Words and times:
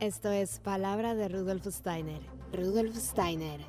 Esto 0.00 0.32
es 0.32 0.58
Palabra 0.58 1.14
de 1.14 1.28
Rudolf 1.28 1.66
Steiner. 1.68 2.20
Rudolf 2.52 2.96
Steiner. 2.96 3.60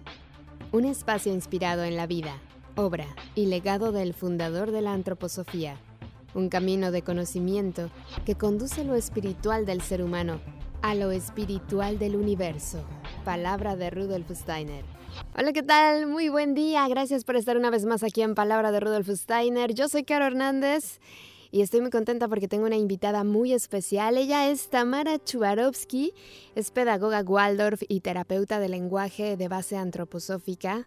Un 0.71 0.85
espacio 0.85 1.31
inspirado 1.31 1.83
en 1.83 1.95
la 1.95 2.07
vida, 2.07 2.41
obra 2.75 3.05
y 3.35 3.45
legado 3.45 3.91
del 3.91 4.15
fundador 4.15 4.71
de 4.71 4.81
la 4.81 4.93
antroposofía. 4.93 5.77
Un 6.33 6.49
camino 6.49 6.89
de 6.89 7.03
conocimiento 7.03 7.91
que 8.25 8.33
conduce 8.33 8.83
lo 8.83 8.95
espiritual 8.95 9.67
del 9.67 9.81
ser 9.81 10.01
humano 10.01 10.41
a 10.81 10.95
lo 10.95 11.11
espiritual 11.11 11.99
del 11.99 12.15
universo. 12.15 12.83
Palabra 13.23 13.75
de 13.75 13.91
Rudolf 13.91 14.31
Steiner. 14.31 14.83
Hola, 15.37 15.53
¿qué 15.53 15.63
tal? 15.63 16.07
Muy 16.07 16.29
buen 16.29 16.55
día. 16.55 16.87
Gracias 16.87 17.23
por 17.23 17.35
estar 17.35 17.55
una 17.55 17.69
vez 17.69 17.85
más 17.85 18.01
aquí 18.01 18.23
en 18.23 18.33
Palabra 18.33 18.71
de 18.71 18.79
Rudolf 18.79 19.09
Steiner. 19.09 19.75
Yo 19.75 19.87
soy 19.87 20.03
Caro 20.03 20.25
Hernández 20.25 20.99
y 21.55 21.61
estoy 21.61 21.79
muy 21.79 21.89
contenta 21.89 22.27
porque 22.27 22.49
tengo 22.49 22.65
una 22.65 22.75
invitada 22.75 23.23
muy 23.23 23.53
especial. 23.53 24.17
Ella 24.17 24.49
es 24.51 24.67
Tamara 24.67 25.23
Chubarovsky, 25.23 26.13
es 26.53 26.69
pedagoga 26.69 27.21
Waldorf 27.21 27.81
y 27.87 28.01
terapeuta 28.01 28.59
de 28.59 28.67
lenguaje 28.67 29.37
de 29.37 29.47
base 29.47 29.77
antroposófica 29.77 30.85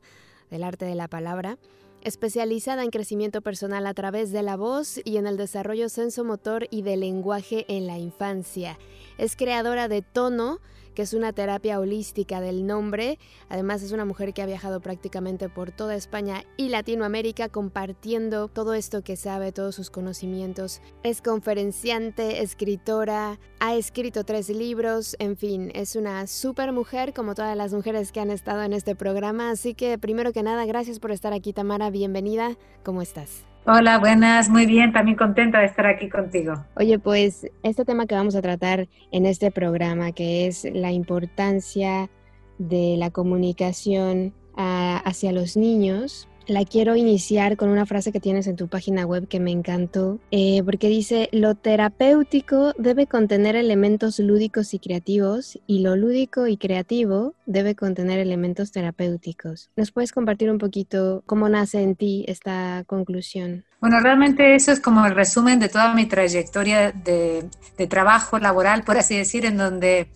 del 0.50 0.62
arte 0.62 0.84
de 0.84 0.94
la 0.94 1.08
palabra, 1.08 1.56
especializada 2.02 2.84
en 2.84 2.90
crecimiento 2.90 3.40
personal 3.40 3.86
a 3.86 3.94
través 3.94 4.30
de 4.30 4.42
la 4.42 4.58
voz 4.58 5.00
y 5.06 5.16
en 5.16 5.26
el 5.26 5.38
desarrollo 5.38 5.88
sensomotor 5.88 6.66
y 6.70 6.82
de 6.82 6.98
lenguaje 6.98 7.64
en 7.68 7.86
la 7.86 7.96
infancia. 7.96 8.78
Es 9.16 9.36
creadora 9.36 9.88
de 9.88 10.02
Tono, 10.02 10.60
que 10.98 11.02
es 11.02 11.14
una 11.14 11.32
terapia 11.32 11.78
holística 11.78 12.40
del 12.40 12.66
nombre. 12.66 13.20
Además 13.48 13.84
es 13.84 13.92
una 13.92 14.04
mujer 14.04 14.34
que 14.34 14.42
ha 14.42 14.46
viajado 14.46 14.80
prácticamente 14.80 15.48
por 15.48 15.70
toda 15.70 15.94
España 15.94 16.42
y 16.56 16.70
Latinoamérica 16.70 17.48
compartiendo 17.48 18.48
todo 18.48 18.74
esto 18.74 19.04
que 19.04 19.14
sabe, 19.14 19.52
todos 19.52 19.76
sus 19.76 19.90
conocimientos. 19.90 20.80
Es 21.04 21.22
conferenciante, 21.22 22.42
escritora, 22.42 23.38
ha 23.60 23.76
escrito 23.76 24.24
tres 24.24 24.48
libros, 24.48 25.14
en 25.20 25.36
fin, 25.36 25.70
es 25.72 25.94
una 25.94 26.26
super 26.26 26.72
mujer 26.72 27.14
como 27.14 27.36
todas 27.36 27.56
las 27.56 27.72
mujeres 27.72 28.10
que 28.10 28.18
han 28.18 28.32
estado 28.32 28.64
en 28.64 28.72
este 28.72 28.96
programa. 28.96 29.50
Así 29.50 29.74
que 29.74 29.98
primero 29.98 30.32
que 30.32 30.42
nada, 30.42 30.66
gracias 30.66 30.98
por 30.98 31.12
estar 31.12 31.32
aquí 31.32 31.52
Tamara, 31.52 31.90
bienvenida. 31.90 32.58
¿Cómo 32.82 33.02
estás? 33.02 33.46
Hola, 33.70 33.98
buenas, 33.98 34.48
muy 34.48 34.64
bien, 34.64 34.94
también 34.94 35.14
contenta 35.18 35.58
de 35.58 35.66
estar 35.66 35.84
aquí 35.84 36.08
contigo. 36.08 36.54
Oye, 36.76 36.98
pues 36.98 37.46
este 37.62 37.84
tema 37.84 38.06
que 38.06 38.14
vamos 38.14 38.34
a 38.34 38.40
tratar 38.40 38.88
en 39.12 39.26
este 39.26 39.50
programa, 39.50 40.12
que 40.12 40.46
es 40.46 40.66
la 40.72 40.90
importancia 40.90 42.08
de 42.56 42.94
la 42.96 43.10
comunicación 43.10 44.32
ah, 44.56 45.02
hacia 45.04 45.32
los 45.32 45.58
niños, 45.58 46.30
la 46.48 46.64
quiero 46.64 46.96
iniciar 46.96 47.56
con 47.56 47.68
una 47.68 47.86
frase 47.86 48.10
que 48.10 48.20
tienes 48.20 48.46
en 48.46 48.56
tu 48.56 48.68
página 48.68 49.04
web 49.04 49.28
que 49.28 49.38
me 49.38 49.52
encantó, 49.52 50.18
eh, 50.30 50.62
porque 50.64 50.88
dice, 50.88 51.28
lo 51.30 51.54
terapéutico 51.54 52.72
debe 52.78 53.06
contener 53.06 53.54
elementos 53.54 54.18
lúdicos 54.18 54.72
y 54.72 54.78
creativos 54.78 55.58
y 55.66 55.80
lo 55.80 55.94
lúdico 55.94 56.46
y 56.46 56.56
creativo 56.56 57.34
debe 57.46 57.74
contener 57.74 58.18
elementos 58.18 58.72
terapéuticos. 58.72 59.70
¿Nos 59.76 59.92
puedes 59.92 60.10
compartir 60.10 60.50
un 60.50 60.58
poquito 60.58 61.22
cómo 61.26 61.48
nace 61.48 61.82
en 61.82 61.96
ti 61.96 62.24
esta 62.26 62.82
conclusión? 62.86 63.64
Bueno, 63.80 64.00
realmente 64.00 64.54
eso 64.54 64.72
es 64.72 64.80
como 64.80 65.06
el 65.06 65.14
resumen 65.14 65.60
de 65.60 65.68
toda 65.68 65.94
mi 65.94 66.06
trayectoria 66.06 66.92
de, 66.92 67.44
de 67.76 67.86
trabajo 67.86 68.38
laboral, 68.38 68.82
por 68.84 68.96
así 68.96 69.16
decir, 69.16 69.44
en 69.44 69.58
donde 69.58 70.08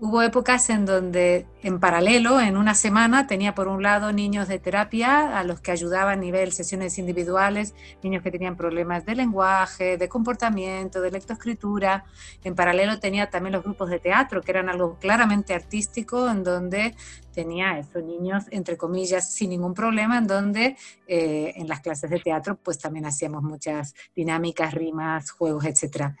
hubo 0.00 0.22
épocas 0.22 0.70
en 0.70 0.86
donde 0.86 1.46
en 1.62 1.80
paralelo, 1.80 2.40
en 2.40 2.56
una 2.56 2.74
semana, 2.74 3.26
tenía 3.26 3.54
por 3.54 3.68
un 3.68 3.82
lado 3.82 4.12
niños 4.12 4.46
de 4.46 4.58
terapia 4.58 5.38
a 5.38 5.42
los 5.42 5.60
que 5.60 5.72
ayudaba 5.72 6.12
a 6.12 6.16
nivel 6.16 6.52
sesiones 6.52 6.98
individuales, 6.98 7.74
niños 8.02 8.22
que 8.22 8.30
tenían 8.30 8.56
problemas 8.56 9.04
de 9.04 9.16
lenguaje, 9.16 9.96
de 9.96 10.08
comportamiento, 10.08 11.00
de 11.00 11.10
lectoescritura. 11.10 12.04
En 12.44 12.54
paralelo 12.54 13.00
tenía 13.00 13.28
también 13.28 13.54
los 13.54 13.64
grupos 13.64 13.90
de 13.90 13.98
teatro, 13.98 14.40
que 14.40 14.52
eran 14.52 14.68
algo 14.68 14.98
claramente 15.00 15.52
artístico, 15.52 16.28
en 16.28 16.44
donde 16.44 16.94
tenía 17.32 17.78
esos 17.78 18.02
niños, 18.04 18.44
entre 18.50 18.76
comillas, 18.76 19.32
sin 19.32 19.50
ningún 19.50 19.74
problema, 19.74 20.18
en 20.18 20.26
donde 20.26 20.76
eh, 21.06 21.52
en 21.56 21.68
las 21.68 21.80
clases 21.80 22.10
de 22.10 22.18
teatro 22.20 22.56
pues 22.56 22.78
también 22.78 23.06
hacíamos 23.06 23.42
muchas 23.42 23.94
dinámicas, 24.14 24.74
rimas, 24.74 25.30
juegos, 25.30 25.64
etc. 25.64 26.14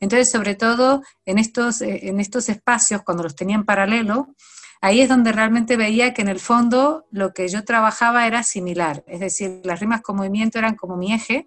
Entonces, 0.00 0.30
sobre 0.30 0.54
todo 0.54 1.02
en 1.24 1.38
estos, 1.38 1.80
eh, 1.80 2.08
en 2.08 2.20
estos 2.20 2.48
espacios, 2.48 3.02
cuando 3.02 3.22
los 3.22 3.36
tenía 3.36 3.56
en 3.56 3.64
paralelo, 3.64 4.34
ahí 4.84 5.00
es 5.00 5.08
donde 5.08 5.32
realmente 5.32 5.78
veía 5.78 6.12
que 6.12 6.20
en 6.20 6.28
el 6.28 6.38
fondo 6.38 7.06
lo 7.10 7.32
que 7.32 7.48
yo 7.48 7.64
trabajaba 7.64 8.26
era 8.26 8.42
similar, 8.42 9.02
es 9.06 9.20
decir, 9.20 9.62
las 9.64 9.80
rimas 9.80 10.02
con 10.02 10.16
movimiento 10.16 10.58
eran 10.58 10.76
como 10.76 10.98
mi 10.98 11.14
eje, 11.14 11.46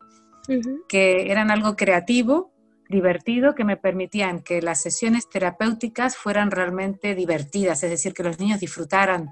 que 0.90 1.31
eran 1.31 1.52
algo 1.52 1.76
creativo, 1.76 2.52
divertido, 2.90 3.53
que 3.53 3.64
me 3.64 3.78
permitían 3.78 4.42
que 4.42 4.59
las 4.64 4.81
sesiones 4.81 5.30
terapéuticas 5.30 6.18
fueran 6.18 6.50
realmente 6.50 7.14
divertidas, 7.14 7.84
es 7.84 7.92
decir, 7.92 8.16
que 8.16 8.24
los 8.24 8.40
niños 8.40 8.59
disfrutaran. 8.59 9.30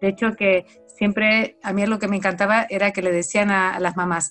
De 0.00 0.08
hecho, 0.08 0.36
que 0.36 0.64
siempre 0.96 1.58
a 1.64 1.72
mí 1.72 1.84
lo 1.84 1.98
que 1.98 2.06
me 2.06 2.16
encantaba 2.16 2.64
era 2.70 2.92
que 2.92 3.02
le 3.02 3.10
decían 3.10 3.50
a 3.50 3.80
las 3.80 3.96
mamás, 3.96 4.30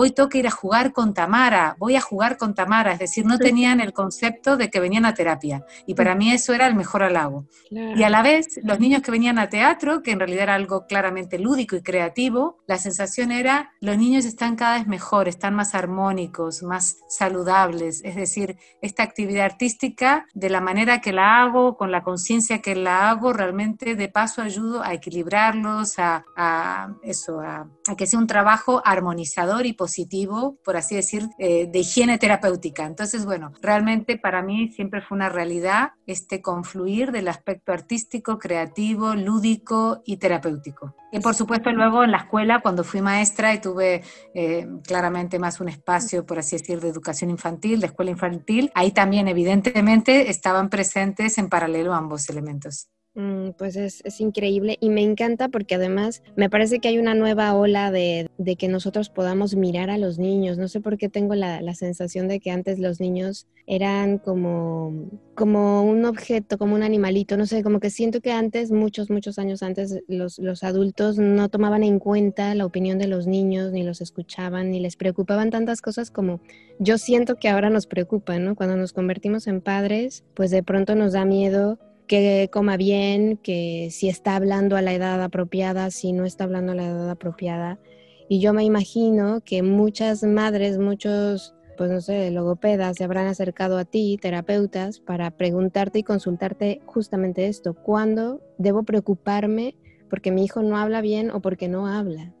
hoy 0.00 0.12
toca 0.12 0.38
ir 0.38 0.46
a 0.46 0.52
jugar 0.52 0.92
con 0.92 1.12
Tamara, 1.12 1.74
voy 1.76 1.96
a 1.96 2.00
jugar 2.00 2.36
con 2.36 2.54
Tamara, 2.54 2.92
es 2.92 3.00
decir, 3.00 3.26
no 3.26 3.36
tenían 3.36 3.80
el 3.80 3.92
concepto 3.92 4.56
de 4.56 4.70
que 4.70 4.78
venían 4.78 5.04
a 5.04 5.12
terapia. 5.12 5.64
Y 5.86 5.94
para 5.94 6.14
mí 6.14 6.30
eso 6.30 6.54
era 6.54 6.68
el 6.68 6.76
mejor 6.76 7.02
halago. 7.02 7.46
Y 7.68 8.00
a 8.04 8.08
la 8.08 8.22
vez, 8.22 8.60
los 8.62 8.78
niños 8.78 9.02
que 9.02 9.10
venían 9.10 9.40
a 9.40 9.48
teatro, 9.48 10.00
que 10.04 10.12
en 10.12 10.20
realidad 10.20 10.44
era 10.44 10.54
algo 10.54 10.86
claramente 10.86 11.40
lúdico 11.40 11.74
y 11.74 11.82
creativo, 11.82 12.58
la 12.68 12.78
sensación 12.78 13.32
era, 13.32 13.72
los 13.80 13.98
niños 13.98 14.24
están 14.24 14.54
cada 14.54 14.78
vez 14.78 14.86
mejor, 14.86 15.26
están 15.26 15.56
más 15.56 15.74
armónicos, 15.74 16.62
más 16.62 16.98
saludables, 17.08 18.00
es 18.04 18.14
decir, 18.14 18.56
esta 18.80 19.02
actividad 19.02 19.46
artística, 19.46 20.26
de 20.32 20.48
la 20.48 20.60
manera 20.60 21.00
que 21.00 21.12
la 21.12 21.42
hago, 21.42 21.76
con 21.76 21.90
la 21.90 22.04
conciencia 22.04 22.62
que 22.62 22.76
la 22.76 23.10
hago, 23.10 23.32
realmente 23.32 23.96
de 23.96 24.08
paso 24.08 24.42
ayudo 24.42 24.80
a 24.80 24.94
equilibrarlos, 24.94 25.98
a, 25.98 26.94
eso, 27.02 27.40
a, 27.40 27.68
a 27.88 27.96
que 27.96 28.06
sea 28.06 28.20
un 28.20 28.28
trabajo 28.28 28.80
armonizador 28.84 29.66
y 29.66 29.72
positivo, 29.72 29.87
por 30.64 30.76
así 30.76 30.94
decir, 30.94 31.28
eh, 31.38 31.66
de 31.70 31.78
higiene 31.80 32.18
terapéutica. 32.18 32.84
Entonces, 32.84 33.24
bueno, 33.24 33.52
realmente 33.60 34.16
para 34.18 34.42
mí 34.42 34.68
siempre 34.68 35.00
fue 35.02 35.16
una 35.16 35.28
realidad 35.28 35.90
este 36.06 36.40
confluir 36.40 37.12
del 37.12 37.28
aspecto 37.28 37.72
artístico, 37.72 38.38
creativo, 38.38 39.14
lúdico 39.14 40.02
y 40.04 40.16
terapéutico. 40.16 40.94
Y 41.10 41.20
por 41.20 41.34
supuesto 41.34 41.70
luego 41.70 42.04
en 42.04 42.10
la 42.10 42.18
escuela, 42.18 42.60
cuando 42.60 42.84
fui 42.84 43.00
maestra 43.00 43.54
y 43.54 43.60
tuve 43.60 44.02
eh, 44.34 44.66
claramente 44.86 45.38
más 45.38 45.60
un 45.60 45.68
espacio, 45.68 46.26
por 46.26 46.38
así 46.38 46.56
decir, 46.56 46.80
de 46.80 46.88
educación 46.88 47.30
infantil, 47.30 47.80
de 47.80 47.86
escuela 47.86 48.10
infantil, 48.10 48.70
ahí 48.74 48.92
también 48.92 49.28
evidentemente 49.28 50.30
estaban 50.30 50.68
presentes 50.68 51.38
en 51.38 51.48
paralelo 51.48 51.94
ambos 51.94 52.28
elementos. 52.28 52.88
Mm, 53.18 53.50
pues 53.58 53.74
es, 53.74 54.20
increíble 54.20 54.76
y 54.80 54.90
me 54.90 55.02
encanta 55.02 55.48
porque 55.48 55.74
además 55.74 56.22
me 56.36 56.48
parece 56.48 56.78
que 56.78 56.86
hay 56.86 56.98
una 56.98 57.14
nueva 57.14 57.52
ola 57.56 57.90
de, 57.90 58.30
que 58.56 58.68
nosotros 58.68 59.10
podamos 59.10 59.56
mirar 59.56 59.90
a 59.90 59.98
los 59.98 60.20
niños. 60.20 60.56
No 60.56 60.68
sé 60.68 60.80
por 60.80 60.98
qué 60.98 61.08
tengo 61.08 61.34
la, 61.34 61.74
sensación 61.74 62.28
de 62.28 62.38
que 62.38 62.52
antes 62.52 62.78
los 62.78 63.00
niños 63.00 63.48
eran 63.66 64.18
como, 64.18 65.10
como 65.34 65.82
un 65.82 66.04
objeto, 66.04 66.58
como 66.58 66.76
un 66.76 66.84
animalito. 66.84 67.36
No 67.36 67.46
sé, 67.46 67.64
como 67.64 67.80
que 67.80 67.90
siento 67.90 68.20
que 68.20 68.30
antes, 68.30 68.70
muchos, 68.70 69.10
muchos 69.10 69.40
años 69.40 69.64
antes, 69.64 69.98
los, 70.06 70.38
los 70.38 70.62
adultos 70.62 71.18
no 71.18 71.48
tomaban 71.48 71.82
en 71.82 71.98
cuenta 71.98 72.54
la 72.54 72.66
opinión 72.66 72.98
de 72.98 73.08
los 73.08 73.26
niños, 73.26 73.72
ni 73.72 73.82
los 73.82 74.00
escuchaban, 74.00 74.70
ni 74.70 74.78
les 74.78 74.94
preocupaban 74.94 75.50
tantas 75.50 75.82
cosas 75.82 76.12
como 76.12 76.40
yo 76.78 76.98
siento 76.98 77.34
que 77.34 77.48
ahora 77.48 77.68
nos 77.68 77.88
preocupan, 77.88 78.44
¿no? 78.44 78.54
Cuando 78.54 78.76
nos 78.76 78.92
convertimos 78.92 79.48
en 79.48 79.60
padres, 79.60 80.22
pues 80.34 80.52
de 80.52 80.62
pronto 80.62 80.94
nos 80.94 81.14
da 81.14 81.24
miedo 81.24 81.80
que 82.08 82.48
coma 82.52 82.76
bien, 82.76 83.36
que 83.36 83.88
si 83.92 84.08
está 84.08 84.34
hablando 84.34 84.76
a 84.76 84.82
la 84.82 84.92
edad 84.92 85.22
apropiada, 85.22 85.92
si 85.92 86.12
no 86.12 86.24
está 86.24 86.44
hablando 86.44 86.72
a 86.72 86.74
la 86.74 86.86
edad 86.86 87.10
apropiada. 87.10 87.78
Y 88.28 88.40
yo 88.40 88.52
me 88.52 88.64
imagino 88.64 89.40
que 89.44 89.62
muchas 89.62 90.24
madres, 90.24 90.78
muchos, 90.78 91.54
pues 91.76 91.90
no 91.90 92.00
sé, 92.00 92.30
logopedas 92.32 92.96
se 92.96 93.04
habrán 93.04 93.28
acercado 93.28 93.78
a 93.78 93.84
ti, 93.84 94.18
terapeutas, 94.20 94.98
para 94.98 95.30
preguntarte 95.30 96.00
y 96.00 96.02
consultarte 96.02 96.80
justamente 96.86 97.46
esto. 97.46 97.74
¿Cuándo 97.74 98.40
debo 98.58 98.82
preocuparme 98.82 99.76
porque 100.10 100.32
mi 100.32 100.44
hijo 100.44 100.62
no 100.62 100.76
habla 100.76 101.00
bien 101.00 101.30
o 101.30 101.40
porque 101.40 101.68
no 101.68 101.86
habla? 101.86 102.34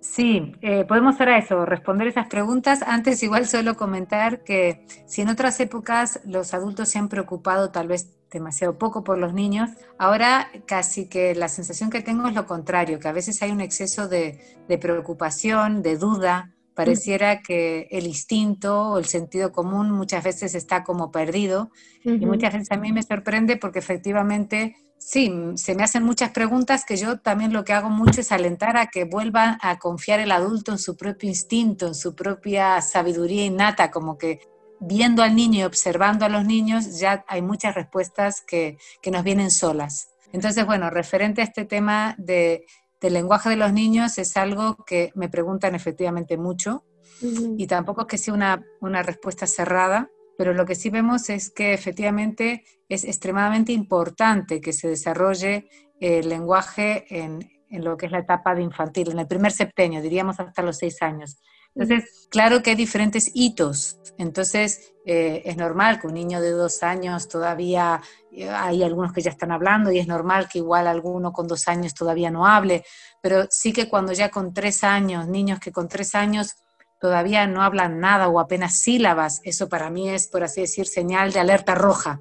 Sí, 0.00 0.52
eh, 0.62 0.84
podemos 0.84 1.16
hacer 1.16 1.28
eso, 1.30 1.66
responder 1.66 2.06
esas 2.06 2.28
preguntas. 2.28 2.82
Antes 2.86 3.22
igual 3.22 3.46
solo 3.46 3.76
comentar 3.76 4.44
que 4.44 4.86
si 5.06 5.22
en 5.22 5.28
otras 5.28 5.58
épocas 5.58 6.20
los 6.24 6.54
adultos 6.54 6.88
se 6.88 6.98
han 6.98 7.08
preocupado 7.08 7.70
tal 7.70 7.88
vez 7.88 8.14
demasiado 8.30 8.78
poco 8.78 9.02
por 9.02 9.18
los 9.18 9.34
niños, 9.34 9.70
ahora 9.98 10.48
casi 10.66 11.08
que 11.08 11.34
la 11.34 11.48
sensación 11.48 11.90
que 11.90 12.00
tengo 12.00 12.28
es 12.28 12.34
lo 12.34 12.46
contrario, 12.46 13.00
que 13.00 13.08
a 13.08 13.12
veces 13.12 13.42
hay 13.42 13.50
un 13.50 13.60
exceso 13.60 14.08
de, 14.08 14.38
preocupación, 14.80 15.82
de 15.82 15.96
duda, 15.96 16.54
pareciera 16.74 17.42
que 17.42 17.88
el 17.90 18.06
instinto 18.06 18.90
o 18.92 18.98
el 18.98 19.06
sentido 19.06 19.50
común 19.50 19.90
muchas 19.90 20.22
veces 20.22 20.54
está 20.54 20.84
como 20.84 21.10
perdido 21.10 21.70
y 22.04 22.24
muchas 22.24 22.52
veces 22.52 22.70
a 22.70 22.76
mí 22.76 22.92
me 22.92 23.02
sorprende 23.02 23.56
porque 23.56 23.80
efectivamente 23.80 24.76
Sí, 24.98 25.32
se 25.54 25.74
me 25.74 25.84
hacen 25.84 26.02
muchas 26.02 26.30
preguntas 26.30 26.84
que 26.84 26.96
yo 26.96 27.18
también 27.18 27.52
lo 27.52 27.64
que 27.64 27.72
hago 27.72 27.88
mucho 27.88 28.20
es 28.20 28.32
alentar 28.32 28.76
a 28.76 28.88
que 28.88 29.04
vuelva 29.04 29.58
a 29.62 29.78
confiar 29.78 30.20
el 30.20 30.32
adulto 30.32 30.72
en 30.72 30.78
su 30.78 30.96
propio 30.96 31.28
instinto, 31.28 31.86
en 31.86 31.94
su 31.94 32.14
propia 32.14 32.80
sabiduría 32.82 33.44
innata, 33.44 33.90
como 33.90 34.18
que 34.18 34.40
viendo 34.80 35.22
al 35.22 35.34
niño 35.34 35.60
y 35.60 35.64
observando 35.64 36.24
a 36.24 36.28
los 36.28 36.44
niños, 36.44 36.98
ya 36.98 37.24
hay 37.28 37.42
muchas 37.42 37.74
respuestas 37.74 38.40
que, 38.40 38.78
que 39.00 39.10
nos 39.10 39.24
vienen 39.24 39.50
solas. 39.50 40.10
Entonces, 40.32 40.66
bueno, 40.66 40.90
referente 40.90 41.40
a 41.40 41.44
este 41.44 41.64
tema 41.64 42.14
de, 42.18 42.66
del 43.00 43.14
lenguaje 43.14 43.50
de 43.50 43.56
los 43.56 43.72
niños, 43.72 44.18
es 44.18 44.36
algo 44.36 44.76
que 44.84 45.10
me 45.14 45.28
preguntan 45.28 45.74
efectivamente 45.74 46.36
mucho 46.36 46.84
y 47.20 47.66
tampoco 47.66 48.02
es 48.02 48.06
que 48.06 48.18
sea 48.18 48.34
una, 48.34 48.62
una 48.80 49.02
respuesta 49.02 49.46
cerrada, 49.46 50.10
pero 50.38 50.54
lo 50.54 50.64
que 50.64 50.76
sí 50.76 50.88
vemos 50.88 51.30
es 51.30 51.50
que 51.50 51.74
efectivamente 51.74 52.64
es 52.88 53.02
extremadamente 53.02 53.72
importante 53.72 54.60
que 54.60 54.72
se 54.72 54.86
desarrolle 54.86 55.68
el 55.98 56.28
lenguaje 56.28 57.06
en, 57.10 57.40
en 57.68 57.84
lo 57.84 57.96
que 57.96 58.06
es 58.06 58.12
la 58.12 58.20
etapa 58.20 58.54
de 58.54 58.62
infantil, 58.62 59.10
en 59.10 59.18
el 59.18 59.26
primer 59.26 59.50
septenio, 59.50 60.00
diríamos 60.00 60.38
hasta 60.38 60.62
los 60.62 60.78
seis 60.78 61.02
años. 61.02 61.38
Entonces, 61.74 62.28
claro 62.30 62.62
que 62.62 62.70
hay 62.70 62.76
diferentes 62.76 63.32
hitos. 63.34 63.98
Entonces, 64.16 64.92
eh, 65.04 65.42
es 65.44 65.56
normal 65.56 66.00
que 66.00 66.06
un 66.06 66.14
niño 66.14 66.40
de 66.40 66.52
dos 66.52 66.84
años 66.84 67.28
todavía, 67.28 68.00
eh, 68.30 68.48
hay 68.48 68.84
algunos 68.84 69.12
que 69.12 69.22
ya 69.22 69.30
están 69.30 69.50
hablando 69.50 69.90
y 69.90 69.98
es 69.98 70.06
normal 70.06 70.48
que 70.48 70.58
igual 70.58 70.86
alguno 70.86 71.32
con 71.32 71.48
dos 71.48 71.66
años 71.66 71.94
todavía 71.94 72.30
no 72.30 72.46
hable, 72.46 72.84
pero 73.20 73.48
sí 73.50 73.72
que 73.72 73.88
cuando 73.88 74.12
ya 74.12 74.30
con 74.30 74.54
tres 74.54 74.84
años, 74.84 75.26
niños 75.26 75.58
que 75.58 75.72
con 75.72 75.88
tres 75.88 76.14
años 76.14 76.54
todavía 77.00 77.46
no 77.46 77.62
hablan 77.62 78.00
nada 78.00 78.28
o 78.28 78.40
apenas 78.40 78.74
sílabas, 78.74 79.40
eso 79.44 79.68
para 79.68 79.90
mí 79.90 80.08
es, 80.08 80.26
por 80.26 80.42
así 80.42 80.62
decir, 80.62 80.86
señal 80.86 81.32
de 81.32 81.40
alerta 81.40 81.74
roja. 81.74 82.20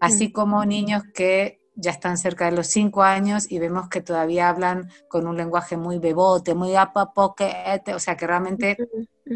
Así 0.00 0.32
como 0.32 0.64
niños 0.64 1.02
que 1.12 1.60
ya 1.76 1.90
están 1.90 2.16
cerca 2.16 2.46
de 2.46 2.52
los 2.52 2.68
cinco 2.68 3.02
años 3.02 3.50
y 3.50 3.58
vemos 3.58 3.88
que 3.88 4.00
todavía 4.00 4.48
hablan 4.48 4.88
con 5.08 5.26
un 5.26 5.36
lenguaje 5.36 5.76
muy 5.76 5.98
bebote, 5.98 6.54
muy 6.54 6.76
apapoquete, 6.76 7.94
o 7.94 7.98
sea 7.98 8.16
que 8.16 8.26
realmente 8.26 8.76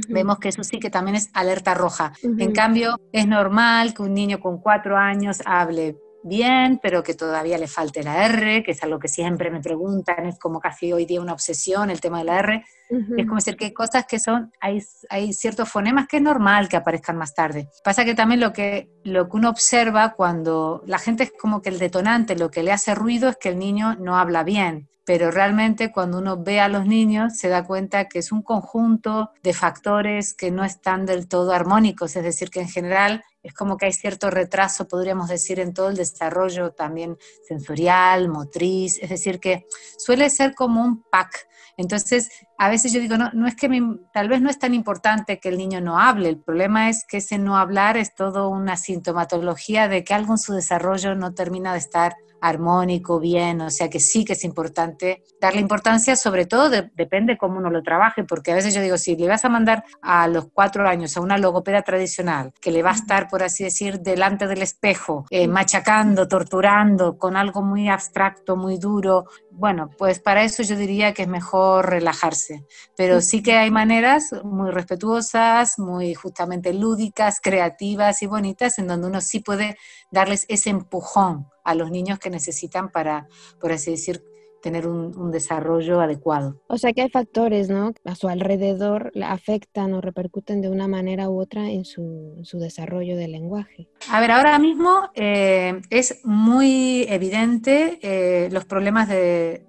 vemos 0.08 0.38
que 0.38 0.48
eso 0.48 0.62
sí 0.62 0.78
que 0.78 0.90
también 0.90 1.16
es 1.16 1.30
alerta 1.34 1.74
roja. 1.74 2.12
En 2.22 2.52
cambio, 2.52 3.00
es 3.12 3.26
normal 3.26 3.94
que 3.94 4.02
un 4.02 4.14
niño 4.14 4.40
con 4.40 4.58
cuatro 4.58 4.96
años 4.96 5.42
hable 5.44 5.96
bien, 6.28 6.78
pero 6.82 7.02
que 7.02 7.14
todavía 7.14 7.58
le 7.58 7.66
falte 7.66 8.02
la 8.02 8.26
R, 8.26 8.62
que 8.62 8.72
es 8.72 8.82
algo 8.82 8.98
que 8.98 9.08
siempre 9.08 9.50
me 9.50 9.60
preguntan, 9.60 10.26
es 10.26 10.38
como 10.38 10.60
casi 10.60 10.92
hoy 10.92 11.06
día 11.06 11.20
una 11.20 11.32
obsesión 11.32 11.90
el 11.90 12.00
tema 12.00 12.18
de 12.18 12.24
la 12.24 12.38
R. 12.38 12.64
Es 12.90 13.26
como 13.26 13.36
decir 13.36 13.56
que 13.56 13.66
hay 13.66 13.72
cosas 13.74 14.06
que 14.06 14.18
son, 14.18 14.52
hay, 14.60 14.82
hay 15.10 15.32
ciertos 15.32 15.68
fonemas 15.68 16.06
que 16.08 16.18
es 16.18 16.22
normal 16.22 16.68
que 16.68 16.76
aparezcan 16.76 17.18
más 17.18 17.34
tarde. 17.34 17.68
Pasa 17.84 18.04
que 18.04 18.14
también 18.14 18.40
lo 18.40 18.52
que, 18.52 18.88
lo 19.04 19.28
que 19.28 19.36
uno 19.36 19.50
observa 19.50 20.14
cuando 20.14 20.82
la 20.86 20.98
gente 20.98 21.24
es 21.24 21.32
como 21.38 21.60
que 21.60 21.68
el 21.68 21.78
detonante, 21.78 22.36
lo 22.36 22.50
que 22.50 22.62
le 22.62 22.72
hace 22.72 22.94
ruido 22.94 23.28
es 23.28 23.36
que 23.36 23.50
el 23.50 23.58
niño 23.58 23.96
no 23.96 24.16
habla 24.16 24.44
bien 24.44 24.88
pero 25.08 25.30
realmente 25.30 25.90
cuando 25.90 26.18
uno 26.18 26.36
ve 26.36 26.60
a 26.60 26.68
los 26.68 26.84
niños 26.84 27.38
se 27.38 27.48
da 27.48 27.64
cuenta 27.64 28.08
que 28.08 28.18
es 28.18 28.30
un 28.30 28.42
conjunto 28.42 29.30
de 29.42 29.54
factores 29.54 30.34
que 30.34 30.50
no 30.50 30.64
están 30.64 31.06
del 31.06 31.28
todo 31.28 31.52
armónicos, 31.52 32.14
es 32.14 32.22
decir, 32.22 32.50
que 32.50 32.60
en 32.60 32.68
general 32.68 33.24
es 33.48 33.54
como 33.54 33.78
que 33.78 33.86
hay 33.86 33.94
cierto 33.94 34.30
retraso, 34.30 34.86
podríamos 34.86 35.30
decir, 35.30 35.58
en 35.58 35.72
todo 35.72 35.88
el 35.88 35.96
desarrollo 35.96 36.72
también 36.72 37.16
sensorial, 37.46 38.28
motriz, 38.28 38.98
es 39.02 39.08
decir, 39.08 39.40
que 39.40 39.66
suele 39.96 40.28
ser 40.28 40.54
como 40.54 40.84
un 40.84 41.02
pack. 41.04 41.48
Entonces, 41.78 42.28
a 42.58 42.68
veces 42.68 42.92
yo 42.92 43.00
digo, 43.00 43.16
no, 43.16 43.30
no 43.32 43.46
es 43.46 43.54
que 43.54 43.68
tal 44.12 44.28
vez 44.28 44.42
no 44.42 44.50
es 44.50 44.58
tan 44.58 44.74
importante 44.74 45.38
que 45.38 45.48
el 45.48 45.58
niño 45.58 45.80
no 45.80 46.00
hable, 46.00 46.28
el 46.28 46.38
problema 46.38 46.88
es 46.88 47.04
que 47.06 47.18
ese 47.18 47.38
no 47.38 47.56
hablar 47.56 47.96
es 47.96 48.14
todo 48.14 48.48
una 48.48 48.76
sintomatología 48.76 49.88
de 49.88 50.02
que 50.02 50.12
algo 50.12 50.34
en 50.34 50.38
su 50.38 50.52
desarrollo 50.52 51.14
no 51.14 51.34
termina 51.34 51.72
de 51.72 51.78
estar 51.78 52.16
armónico, 52.40 53.18
bien, 53.18 53.60
o 53.60 53.70
sea 53.70 53.88
que 53.88 54.00
sí 54.00 54.24
que 54.24 54.34
es 54.34 54.44
importante 54.44 55.22
darle 55.40 55.60
importancia, 55.60 56.16
sobre 56.16 56.46
todo 56.46 56.70
depende 56.70 57.36
cómo 57.36 57.58
uno 57.58 57.70
lo 57.70 57.82
trabaje, 57.82 58.24
porque 58.24 58.52
a 58.52 58.54
veces 58.54 58.74
yo 58.74 58.80
digo, 58.80 58.96
si 58.96 59.16
le 59.16 59.28
vas 59.28 59.44
a 59.44 59.48
mandar 59.48 59.84
a 60.02 60.28
los 60.28 60.48
cuatro 60.52 60.86
años 60.88 61.16
a 61.16 61.20
una 61.20 61.38
logopeda 61.38 61.82
tradicional, 61.82 62.52
que 62.60 62.70
le 62.70 62.82
va 62.82 62.90
a 62.90 62.94
estar, 62.94 63.28
por 63.28 63.42
así 63.42 63.64
decir, 63.64 64.00
delante 64.00 64.46
del 64.46 64.62
espejo, 64.62 65.26
eh, 65.30 65.48
machacando, 65.48 66.28
torturando, 66.28 67.18
con 67.18 67.36
algo 67.36 67.62
muy 67.62 67.88
abstracto, 67.88 68.56
muy 68.56 68.78
duro, 68.78 69.26
bueno, 69.50 69.90
pues 69.98 70.20
para 70.20 70.44
eso 70.44 70.62
yo 70.62 70.76
diría 70.76 71.12
que 71.12 71.22
es 71.22 71.28
mejor 71.28 71.90
relajarse, 71.90 72.47
pero 72.96 73.20
sí 73.20 73.42
que 73.42 73.56
hay 73.56 73.70
maneras 73.70 74.34
muy 74.44 74.70
respetuosas, 74.70 75.78
muy 75.78 76.14
justamente 76.14 76.72
lúdicas, 76.72 77.40
creativas 77.42 78.22
y 78.22 78.26
bonitas, 78.26 78.78
en 78.78 78.86
donde 78.86 79.08
uno 79.08 79.20
sí 79.20 79.40
puede 79.40 79.76
darles 80.10 80.44
ese 80.48 80.70
empujón 80.70 81.48
a 81.64 81.74
los 81.74 81.90
niños 81.90 82.18
que 82.18 82.30
necesitan 82.30 82.90
para, 82.90 83.28
por 83.60 83.72
así 83.72 83.90
decir, 83.90 84.24
tener 84.62 84.86
un, 84.86 85.30
desarrollo 85.30 86.00
adecuado. 86.00 86.60
O 86.68 86.78
sea 86.78 86.92
que 86.92 87.02
hay 87.02 87.10
factores, 87.10 87.68
¿no? 87.68 87.92
A 88.04 88.14
su 88.14 88.28
alrededor 88.28 89.12
afectan 89.22 89.92
o 89.94 90.00
repercuten 90.00 90.60
de 90.60 90.68
una 90.68 90.88
manera 90.88 91.28
u 91.28 91.40
otra 91.40 91.68
en 91.68 91.84
su, 91.84 92.34
desarrollo 92.54 93.16
del 93.16 93.32
lenguaje. 93.32 93.88
A 94.10 94.20
ver, 94.20 94.30
ahora 94.30 94.58
mismo 94.58 95.10
eh, 95.14 95.80
es 95.90 96.20
muy 96.24 97.06
evidente 97.08 97.98
eh, 98.02 98.48
los 98.50 98.64
problemas 98.64 99.08
de, 99.08 99.66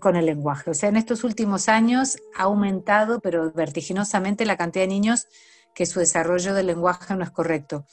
con 0.00 0.16
el 0.16 0.26
lenguaje. 0.26 0.70
O 0.70 0.74
sea, 0.74 0.88
en 0.88 0.96
estos 0.96 1.24
últimos 1.24 1.68
años 1.68 2.16
ha 2.36 2.44
aumentado, 2.44 3.20
pero 3.20 3.52
vertiginosamente, 3.52 4.44
la 4.46 4.56
cantidad 4.56 4.84
de 4.84 4.88
niños 4.88 5.26
que 5.74 5.86
su 5.86 5.98
desarrollo 5.98 6.54
del 6.54 6.68
lenguaje 6.68 7.14
no 7.14 7.24
es 7.24 7.30
correcto. 7.30 7.84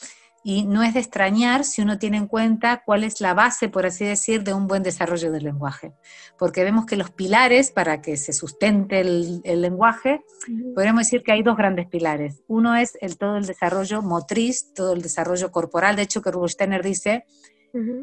Y 0.44 0.66
no 0.66 0.82
es 0.84 0.94
de 0.94 1.00
extrañar 1.00 1.64
si 1.64 1.82
uno 1.82 2.00
tiene 2.00 2.18
en 2.18 2.28
cuenta 2.28 2.82
cuál 2.86 3.04
es 3.04 3.22
la 3.22 3.34
base, 3.34 3.70
por 3.70 3.86
así 3.86 4.06
decir, 4.06 4.44
de 4.44 4.54
un 4.54 4.68
buen 4.68 4.84
desarrollo 4.84 5.32
del 5.32 5.44
lenguaje. 5.44 5.94
Porque 6.38 6.64
vemos 6.64 6.86
que 6.86 6.96
los 6.96 7.12
pilares 7.12 7.72
para 7.72 8.02
que 8.02 8.18
se 8.18 8.34
sustente 8.34 9.02
el, 9.02 9.42
lenguaje, 9.44 10.24
podríamos 10.74 11.04
decir 11.04 11.22
que 11.24 11.32
hay 11.32 11.44
dos 11.44 11.58
grandes 11.58 11.88
pilares. 11.88 12.42
Uno 12.48 12.76
es 12.76 12.98
el, 13.02 13.18
todo 13.18 13.38
el 13.38 13.46
desarrollo 13.46 14.02
motriz, 14.02 14.74
todo 14.74 14.94
el 14.94 15.02
desarrollo 15.02 15.52
corporal. 15.52 15.96
De 15.96 16.02
hecho, 16.04 16.22
que 16.22 16.32
Steiner 16.48 16.84
dice, 16.84 17.26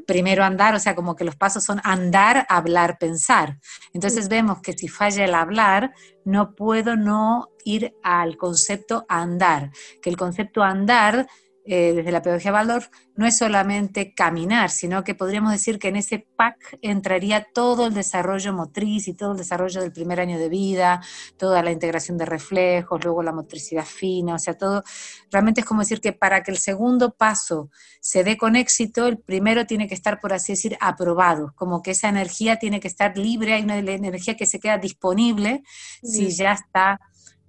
primero 0.06 0.44
andar, 0.44 0.74
o 0.74 0.78
sea, 0.78 0.94
como 0.94 1.14
que 1.14 1.24
los 1.24 1.36
pasos 1.36 1.64
son 1.64 1.80
andar, 1.84 2.46
hablar, 2.48 2.98
pensar. 2.98 3.58
Entonces 3.92 4.28
vemos 4.28 4.60
que 4.60 4.72
si 4.72 4.88
falla 4.88 5.24
el 5.24 5.34
hablar, 5.34 5.92
no 6.24 6.54
puedo 6.54 6.96
no 6.96 7.48
ir 7.64 7.94
al 8.02 8.36
concepto 8.36 9.04
andar, 9.08 9.70
que 10.00 10.10
el 10.10 10.16
concepto 10.16 10.62
andar 10.62 11.26
eh, 11.70 11.92
desde 11.94 12.12
la 12.12 12.22
pedagogía 12.22 12.50
Waldorf, 12.50 12.88
no 13.14 13.26
es 13.26 13.36
solamente 13.36 14.14
caminar, 14.14 14.70
sino 14.70 15.04
que 15.04 15.14
podríamos 15.14 15.52
decir 15.52 15.78
que 15.78 15.88
en 15.88 15.96
ese 15.96 16.26
pack 16.34 16.78
entraría 16.80 17.46
todo 17.52 17.88
el 17.88 17.94
desarrollo 17.94 18.54
motriz 18.54 19.06
y 19.06 19.12
todo 19.12 19.32
el 19.32 19.38
desarrollo 19.38 19.82
del 19.82 19.92
primer 19.92 20.18
año 20.18 20.38
de 20.38 20.48
vida, 20.48 21.02
toda 21.36 21.62
la 21.62 21.70
integración 21.70 22.16
de 22.16 22.24
reflejos, 22.24 23.04
luego 23.04 23.22
la 23.22 23.32
motricidad 23.32 23.84
fina, 23.84 24.36
o 24.36 24.38
sea, 24.38 24.54
todo, 24.54 24.82
realmente 25.30 25.60
es 25.60 25.66
como 25.66 25.80
decir 25.80 26.00
que 26.00 26.14
para 26.14 26.42
que 26.42 26.52
el 26.52 26.56
segundo 26.58 27.12
paso 27.12 27.68
se 28.00 28.24
dé 28.24 28.38
con 28.38 28.56
éxito, 28.56 29.06
el 29.06 29.18
primero 29.18 29.66
tiene 29.66 29.88
que 29.88 29.94
estar, 29.94 30.20
por 30.20 30.32
así 30.32 30.52
decir, 30.52 30.78
aprobado, 30.80 31.52
como 31.54 31.82
que 31.82 31.90
esa 31.90 32.08
energía 32.08 32.56
tiene 32.56 32.80
que 32.80 32.88
estar 32.88 33.18
libre, 33.18 33.52
hay 33.52 33.62
una 33.62 33.76
energía 33.76 34.38
que 34.38 34.46
se 34.46 34.58
queda 34.58 34.78
disponible 34.78 35.62
si 36.02 36.30
ya 36.30 36.52
está 36.52 36.98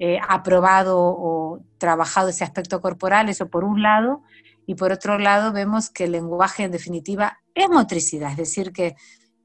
eh, 0.01 0.18
aprobado 0.27 0.98
o 0.98 1.60
trabajado 1.77 2.29
ese 2.29 2.46
aspecto 2.46 2.79
corporal, 2.79 3.27
eso 3.27 3.50
por 3.50 3.65
un 3.65 3.82
lado, 3.82 4.24
y 4.65 4.75
por 4.75 4.94
otro 4.94 5.20
lado 5.20 5.51
vemos 5.51 5.89
que 5.89 6.06
el 6.06 6.13
lenguaje 6.13 6.63
en 6.63 6.72
definitiva 6.72 7.39
es 7.53 7.70
motricidad, 7.70 8.32
es 8.32 8.38
decir, 8.38 8.72
que, 8.72 8.96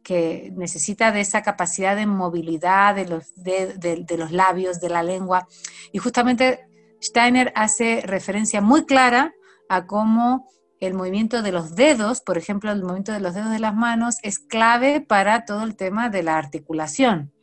que 0.05 0.53
necesita 0.55 1.11
de 1.11 1.23
esa 1.23 1.43
capacidad 1.43 1.97
de 1.97 2.07
movilidad 2.07 2.95
de 2.95 3.07
los, 3.07 3.35
de, 3.35 4.17
los 4.17 4.31
labios, 4.31 4.81
de 4.81 4.91
la 4.91 5.03
lengua, 5.03 5.49
y 5.93 5.99
justamente 5.99 6.69
Steiner 7.03 7.53
hace 7.57 8.03
referencia 8.05 8.61
muy 8.61 8.87
clara 8.87 9.35
a 9.69 9.87
cómo 9.87 10.49
el 10.79 10.95
movimiento 10.95 11.43
de 11.43 11.51
los 11.51 11.75
dedos, 11.75 12.21
por 12.21 12.39
ejemplo, 12.39 12.71
el 12.71 12.83
movimiento 12.83 13.11
de 13.11 13.21
los 13.21 13.35
dedos 13.35 13.51
de 13.51 13.59
las 13.59 13.75
manos, 13.75 14.19
es 14.23 14.39
clave 14.39 15.01
para 15.01 15.45
todo 15.45 15.65
el 15.65 15.75
tema 15.75 16.11
de 16.11 16.23
la 16.23 16.39
articulación. 16.39 17.34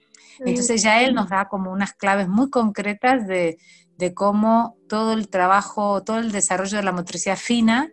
Entonces 0.45 0.81
ya 0.81 1.01
él 1.01 1.13
nos 1.13 1.29
da 1.29 1.48
como 1.48 1.71
unas 1.71 1.93
claves 1.93 2.27
muy 2.27 2.50
concretas 2.50 3.27
de, 3.27 3.57
cómo 4.15 4.77
todo 4.89 5.13
el 5.13 5.29
trabajo, 5.29 6.03
todo 6.03 6.17
el 6.17 6.31
desarrollo 6.31 6.77
de 6.77 6.83
la 6.83 6.91
motricidad 6.91 7.38
fina 7.38 7.91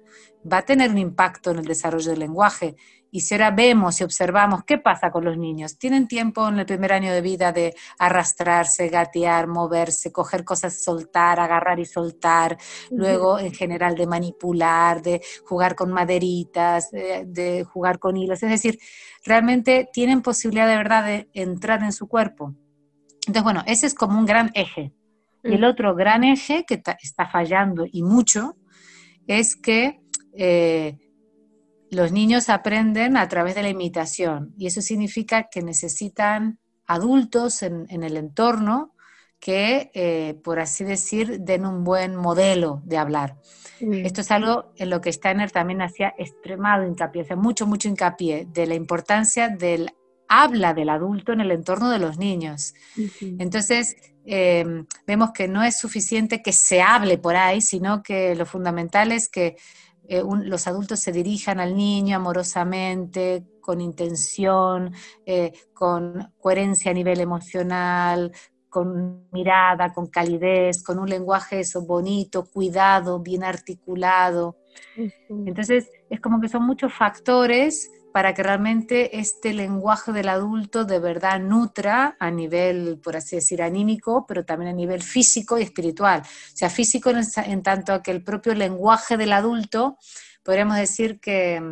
va 0.50 0.58
a 0.58 0.64
tener 0.64 0.90
un 0.90 0.98
impacto 0.98 1.50
en 1.50 1.58
el 1.58 1.66
desarrollo 1.66 2.10
del 2.10 2.20
lenguaje. 2.20 2.76
Y 3.10 3.20
si 3.20 3.34
ahora 3.34 3.50
vemos 3.50 4.00
y 4.00 4.04
observamos 4.04 4.64
qué 4.64 4.78
pasa 4.78 5.10
con 5.10 5.24
los 5.24 5.38
niños, 5.38 5.78
tienen 5.78 6.08
tiempo 6.08 6.46
en 6.48 6.58
el 6.58 6.66
primer 6.66 6.92
año 6.92 7.12
de 7.12 7.22
vida 7.22 7.52
de 7.52 7.74
arrastrarse, 7.98 8.88
gatear, 8.88 9.46
moverse, 9.46 10.12
coger 10.12 10.44
cosas, 10.44 10.82
soltar, 10.82 11.40
agarrar 11.40 11.78
y 11.80 11.86
soltar, 11.86 12.58
luego 12.90 13.38
en 13.38 13.52
general 13.52 13.94
de 13.94 14.06
manipular, 14.06 15.00
de 15.00 15.22
jugar 15.46 15.74
con 15.74 15.90
maderitas, 15.90 16.90
de, 16.90 17.64
jugar 17.64 17.98
con 17.98 18.16
hilos, 18.16 18.42
es 18.42 18.50
decir, 18.50 18.78
realmente 19.24 19.88
tienen 19.92 20.22
posibilidad 20.22 20.68
de 20.68 20.76
verdad 20.76 21.04
de 21.04 21.28
entrar 21.32 21.82
en 21.82 21.92
su 21.92 22.08
cuerpo. 22.08 22.54
Entonces, 23.26 23.42
bueno, 23.42 23.62
ese 23.66 23.86
es 23.86 23.94
como 23.94 24.18
un 24.18 24.26
gran 24.26 24.50
eje. 24.54 24.92
Y 25.44 25.54
el 25.54 25.64
otro 25.64 25.94
gran 25.94 26.24
eje 26.24 26.64
que 26.66 26.82
está 27.02 27.28
fallando 27.28 27.86
y 27.90 28.02
mucho 28.02 28.56
es 29.26 29.56
que 29.56 30.00
eh, 30.34 30.98
los 31.90 32.12
niños 32.12 32.49
aprenden 32.49 33.16
a 33.16 33.28
través 33.28 33.54
de 33.54 33.62
la 33.62 33.68
imitación 33.68 34.54
y 34.57 34.66
eso 34.66 34.83
significa 34.83 35.49
que 35.50 35.62
necesitan 35.62 36.59
adultos 36.87 37.62
en, 37.62 37.87
el 37.90 38.16
entorno 38.16 38.95
que, 39.38 39.90
eh, 39.95 40.35
por 40.42 40.59
así 40.59 40.85
decir, 40.85 41.40
den 41.40 41.66
un 41.66 41.85
buen 41.85 42.16
modelo 42.16 42.83
de 42.85 42.97
hablar. 42.97 43.37
Mm. 43.80 44.07
Esto 44.07 44.23
es 44.23 44.30
algo 44.30 44.73
en 44.76 44.90
lo 44.90 45.00
que 45.00 45.12
Steiner 45.12 45.50
también 45.50 45.83
hacía 45.83 46.14
extremado 46.18 46.87
hincapié, 46.87 47.23
hacía 47.23 47.37
mucho, 47.37 47.66
mucho 47.66 47.88
hincapié 47.88 48.49
de 48.50 48.66
la 48.66 48.75
importancia 48.75 49.49
del 49.49 49.90
habla 50.28 50.75
del 50.75 50.90
adulto 50.90 51.33
en 51.33 51.40
el 51.40 51.50
entorno 51.50 51.90
de 51.90 51.99
los 51.99 52.18
niños. 52.18 52.75
Entonces, 53.38 53.97
em, 54.26 54.87
vemos 55.07 55.30
que 55.33 55.49
no 55.49 55.62
es 55.64 55.78
suficiente 55.78 56.42
que 56.42 56.52
se 56.52 56.83
hable 56.83 57.16
por 57.18 57.35
ahí, 57.35 57.61
sino 57.61 58.02
que 58.02 58.35
lo 58.35 58.45
fundamental 58.45 59.11
es 59.11 59.28
que 59.28 59.57
eh, 60.08 60.22
los 60.44 60.66
adultos 60.66 61.00
se 61.00 61.12
dirijan 61.12 61.60
al 61.60 61.76
niño 61.76 62.16
amorosamente, 62.16 63.44
con 63.60 63.80
intención, 63.82 64.92
eh, 65.26 65.52
con 65.74 66.32
coherencia 66.40 66.90
a 66.90 66.94
nivel 66.94 67.20
emocional, 67.20 68.32
con 68.70 69.28
mirada, 69.30 69.92
con 69.92 70.06
calidez, 70.06 70.82
con 70.82 70.98
un 70.98 71.08
lenguaje 71.08 71.60
eso 71.60 71.82
bonito, 71.82 72.46
cuidado, 72.50 73.20
bien 73.20 73.44
articulado. 73.44 74.56
Entonces, 75.28 75.90
es 76.08 76.20
como 76.20 76.40
que 76.40 76.48
son 76.48 76.64
muchos 76.64 76.92
factores 76.92 77.90
para 78.18 78.34
que 78.34 78.42
realmente 78.42 79.20
este 79.20 79.52
lenguaje 79.52 80.10
del 80.10 80.28
adulto 80.28 80.84
de 80.84 80.98
verdad 80.98 81.38
nutra 81.38 82.16
a 82.18 82.32
nivel, 82.32 82.98
por 83.00 83.16
así 83.16 83.37
decir, 83.37 83.62
anímico, 83.62 84.26
pero 84.26 84.44
también 84.44 84.72
a 84.72 84.75
nivel 84.75 85.04
físico 85.04 85.56
y 85.56 85.62
espiritual. 85.62 86.22
O 86.22 86.56
sea, 86.56 86.68
físico 86.68 87.10
en, 87.10 87.62
tanto 87.62 88.02
que 88.02 88.10
el 88.10 88.25
propio 88.25 88.54
lenguaje 88.54 89.16
del 89.16 89.32
adulto, 89.32 89.98
podríamos 90.42 90.76
decir 90.78 91.20
que, 91.20 91.62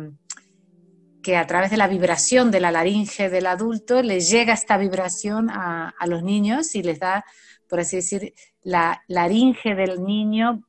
que 1.21 1.35
a 1.35 1.45
través 1.45 1.69
de 1.69 1.75
la 1.75 1.89
vibración 1.89 2.49
de 2.49 2.61
la 2.61 2.71
laringe 2.71 3.29
del 3.29 3.45
adulto 3.45 4.01
le 4.01 4.21
llega 4.21 4.53
esta 4.53 4.77
vibración 4.77 5.49
a, 5.49 5.89
a 5.99 6.07
los 6.07 6.23
niños 6.23 6.75
y 6.75 6.81
les 6.81 6.97
da, 6.97 7.25
por 7.67 7.81
así 7.81 7.97
decir, 7.97 8.33
la 8.63 9.03
laringe 9.09 9.75
del 9.75 10.01
niño 10.01 10.63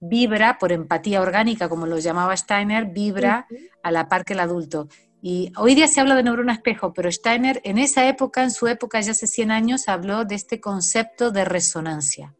vibra 0.00 0.58
por 0.58 0.72
empatía 0.72 1.20
orgánica, 1.20 1.68
como 1.68 1.86
lo 1.86 1.98
llamaba 1.98 2.36
Steiner, 2.36 2.86
vibra 2.86 3.46
a 3.82 3.90
la 3.90 4.08
par 4.08 4.24
que 4.24 4.32
el 4.32 4.40
adulto. 4.40 4.88
Y 5.22 5.52
hoy 5.56 5.74
día 5.74 5.86
se 5.86 6.00
habla 6.00 6.14
de 6.14 6.22
neurona 6.22 6.54
espejo, 6.54 6.94
pero 6.94 7.10
Steiner 7.10 7.60
en 7.64 7.78
esa 7.78 8.08
época, 8.08 8.42
en 8.42 8.50
su 8.50 8.66
época, 8.66 9.00
ya 9.00 9.12
hace 9.12 9.26
100 9.26 9.50
años, 9.50 9.88
habló 9.88 10.24
de 10.24 10.34
este 10.34 10.60
concepto 10.60 11.30
de 11.30 11.44
resonancia, 11.44 12.34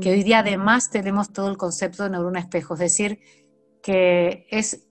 que 0.00 0.12
hoy 0.12 0.22
día 0.22 0.40
además 0.40 0.90
tenemos 0.90 1.32
todo 1.32 1.48
el 1.48 1.56
concepto 1.56 2.04
de 2.04 2.10
neurona 2.10 2.40
espejo, 2.40 2.74
es 2.74 2.80
decir, 2.80 3.18
que 3.82 4.46
es 4.50 4.86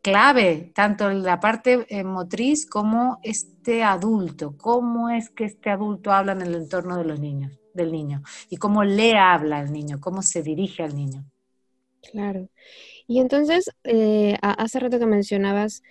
clave 0.00 0.72
tanto 0.74 1.10
en 1.10 1.22
la 1.22 1.40
parte 1.40 1.86
eh, 1.88 2.04
motriz 2.04 2.66
como 2.66 3.18
este 3.22 3.82
adulto, 3.82 4.56
cómo 4.56 5.10
es 5.10 5.30
que 5.30 5.44
este 5.44 5.70
adulto 5.70 6.12
habla 6.12 6.32
en 6.32 6.42
el 6.42 6.54
entorno 6.54 6.96
de 6.96 7.04
los 7.04 7.20
niños, 7.20 7.58
del 7.74 7.92
niño, 7.92 8.22
y 8.48 8.56
cómo 8.56 8.84
le 8.84 9.18
habla 9.18 9.58
al 9.58 9.72
niño, 9.72 10.00
cómo 10.00 10.22
se 10.22 10.42
dirige 10.42 10.82
al 10.82 10.94
niño. 10.94 11.24
Claro. 12.12 12.48
Y 13.06 13.18
entonces, 13.18 13.70
eh, 13.84 14.38
hace 14.40 14.80
rato 14.80 14.98
que 14.98 15.06
mencionabas, 15.06 15.82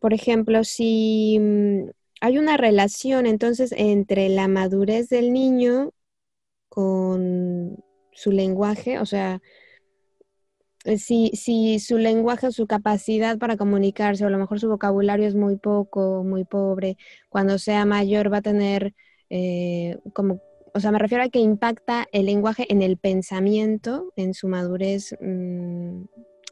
por 0.00 0.14
ejemplo, 0.14 0.64
si 0.64 1.38
mm, 1.40 1.90
hay 2.20 2.38
una 2.38 2.56
relación 2.56 3.26
entonces 3.26 3.72
entre 3.76 4.28
la 4.28 4.48
madurez 4.48 5.08
del 5.08 5.32
niño 5.32 5.92
con 6.68 7.76
su 8.12 8.32
lenguaje, 8.32 8.98
o 8.98 9.06
sea, 9.06 9.40
eh, 10.84 10.98
si, 10.98 11.30
si 11.34 11.78
su 11.80 11.98
lenguaje 11.98 12.52
su 12.52 12.66
capacidad 12.66 13.38
para 13.38 13.56
comunicarse, 13.56 14.24
o 14.24 14.28
a 14.28 14.30
lo 14.30 14.38
mejor 14.38 14.60
su 14.60 14.68
vocabulario 14.68 15.26
es 15.26 15.34
muy 15.34 15.56
poco, 15.56 16.22
muy 16.24 16.44
pobre, 16.44 16.96
cuando 17.28 17.58
sea 17.58 17.84
mayor 17.84 18.32
va 18.32 18.38
a 18.38 18.42
tener 18.42 18.94
eh, 19.30 19.98
como 20.14 20.40
o 20.76 20.80
sea, 20.80 20.92
me 20.92 20.98
refiero 20.98 21.24
a 21.24 21.30
que 21.30 21.38
impacta 21.38 22.06
el 22.12 22.26
lenguaje 22.26 22.70
en 22.70 22.82
el 22.82 22.98
pensamiento, 22.98 24.12
en 24.14 24.34
su 24.34 24.46
madurez 24.46 25.16
mm, 25.22 26.02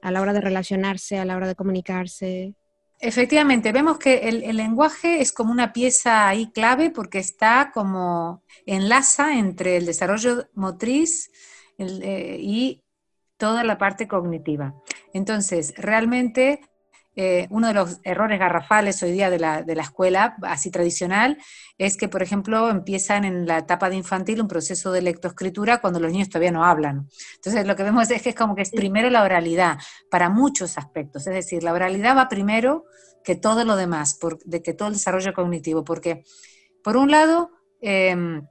a 0.00 0.10
la 0.10 0.22
hora 0.22 0.32
de 0.32 0.40
relacionarse, 0.40 1.18
a 1.18 1.26
la 1.26 1.36
hora 1.36 1.46
de 1.46 1.54
comunicarse. 1.54 2.54
Efectivamente, 3.00 3.72
vemos 3.72 3.98
que 3.98 4.28
el, 4.28 4.56
lenguaje 4.56 5.20
es 5.20 5.32
como 5.32 5.52
una 5.52 5.72
pieza 5.72 6.28
ahí 6.28 6.50
clave 6.50 6.90
porque 6.90 7.18
está 7.18 7.70
como 7.74 8.42
enlaza 8.66 9.36
entre 9.36 9.76
el 9.76 9.86
desarrollo 9.86 10.48
motriz 10.54 11.30
eh, 11.78 12.38
y 12.40 12.82
toda 13.36 13.64
la 13.64 13.78
parte 13.78 14.08
cognitiva. 14.08 14.74
Entonces, 15.12 15.74
realmente 15.76 16.60
eh, 17.16 17.46
uno 17.50 17.68
de 17.68 17.74
los 17.74 18.00
errores 18.02 18.38
garrafales 18.38 19.02
hoy 19.02 19.12
día 19.12 19.30
de 19.30 19.38
la, 19.38 19.62
de 19.62 19.74
la, 19.76 19.82
escuela, 19.82 20.36
así 20.42 20.70
tradicional, 20.70 21.38
es 21.78 21.96
que, 21.96 22.08
por 22.08 22.22
ejemplo, 22.22 22.70
empiezan 22.70 23.24
en 23.24 23.46
la 23.46 23.58
etapa 23.58 23.88
de 23.88 23.96
infantil 23.96 24.40
un 24.40 24.48
proceso 24.48 24.90
de 24.90 25.02
lectoescritura 25.02 25.80
cuando 25.80 26.00
los 26.00 26.10
niños 26.10 26.28
todavía 26.28 26.50
no 26.50 26.64
hablan. 26.64 27.08
Entonces, 27.36 27.66
lo 27.66 27.76
que 27.76 27.84
vemos 27.84 28.10
es 28.10 28.22
que 28.22 28.30
es 28.30 28.34
como 28.34 28.56
que 28.56 28.62
es 28.62 28.70
primero 28.70 29.10
la 29.10 29.22
oralidad, 29.22 29.78
para 30.10 30.28
muchos 30.28 30.76
aspectos. 30.76 31.26
Es 31.26 31.34
decir, 31.34 31.62
la 31.62 31.72
oralidad 31.72 32.16
va 32.16 32.28
primero 32.28 32.84
que 33.22 33.36
todo 33.36 33.64
lo 33.64 33.76
demás, 33.76 34.14
por, 34.14 34.38
de 34.44 34.62
que 34.62 34.74
todo 34.74 34.88
el 34.88 34.94
desarrollo 34.94 35.32
cognitivo, 35.34 35.84
porque, 35.84 36.24
por 36.82 36.96
un 36.96 37.10
lado, 37.10 37.50
em, 37.80 38.46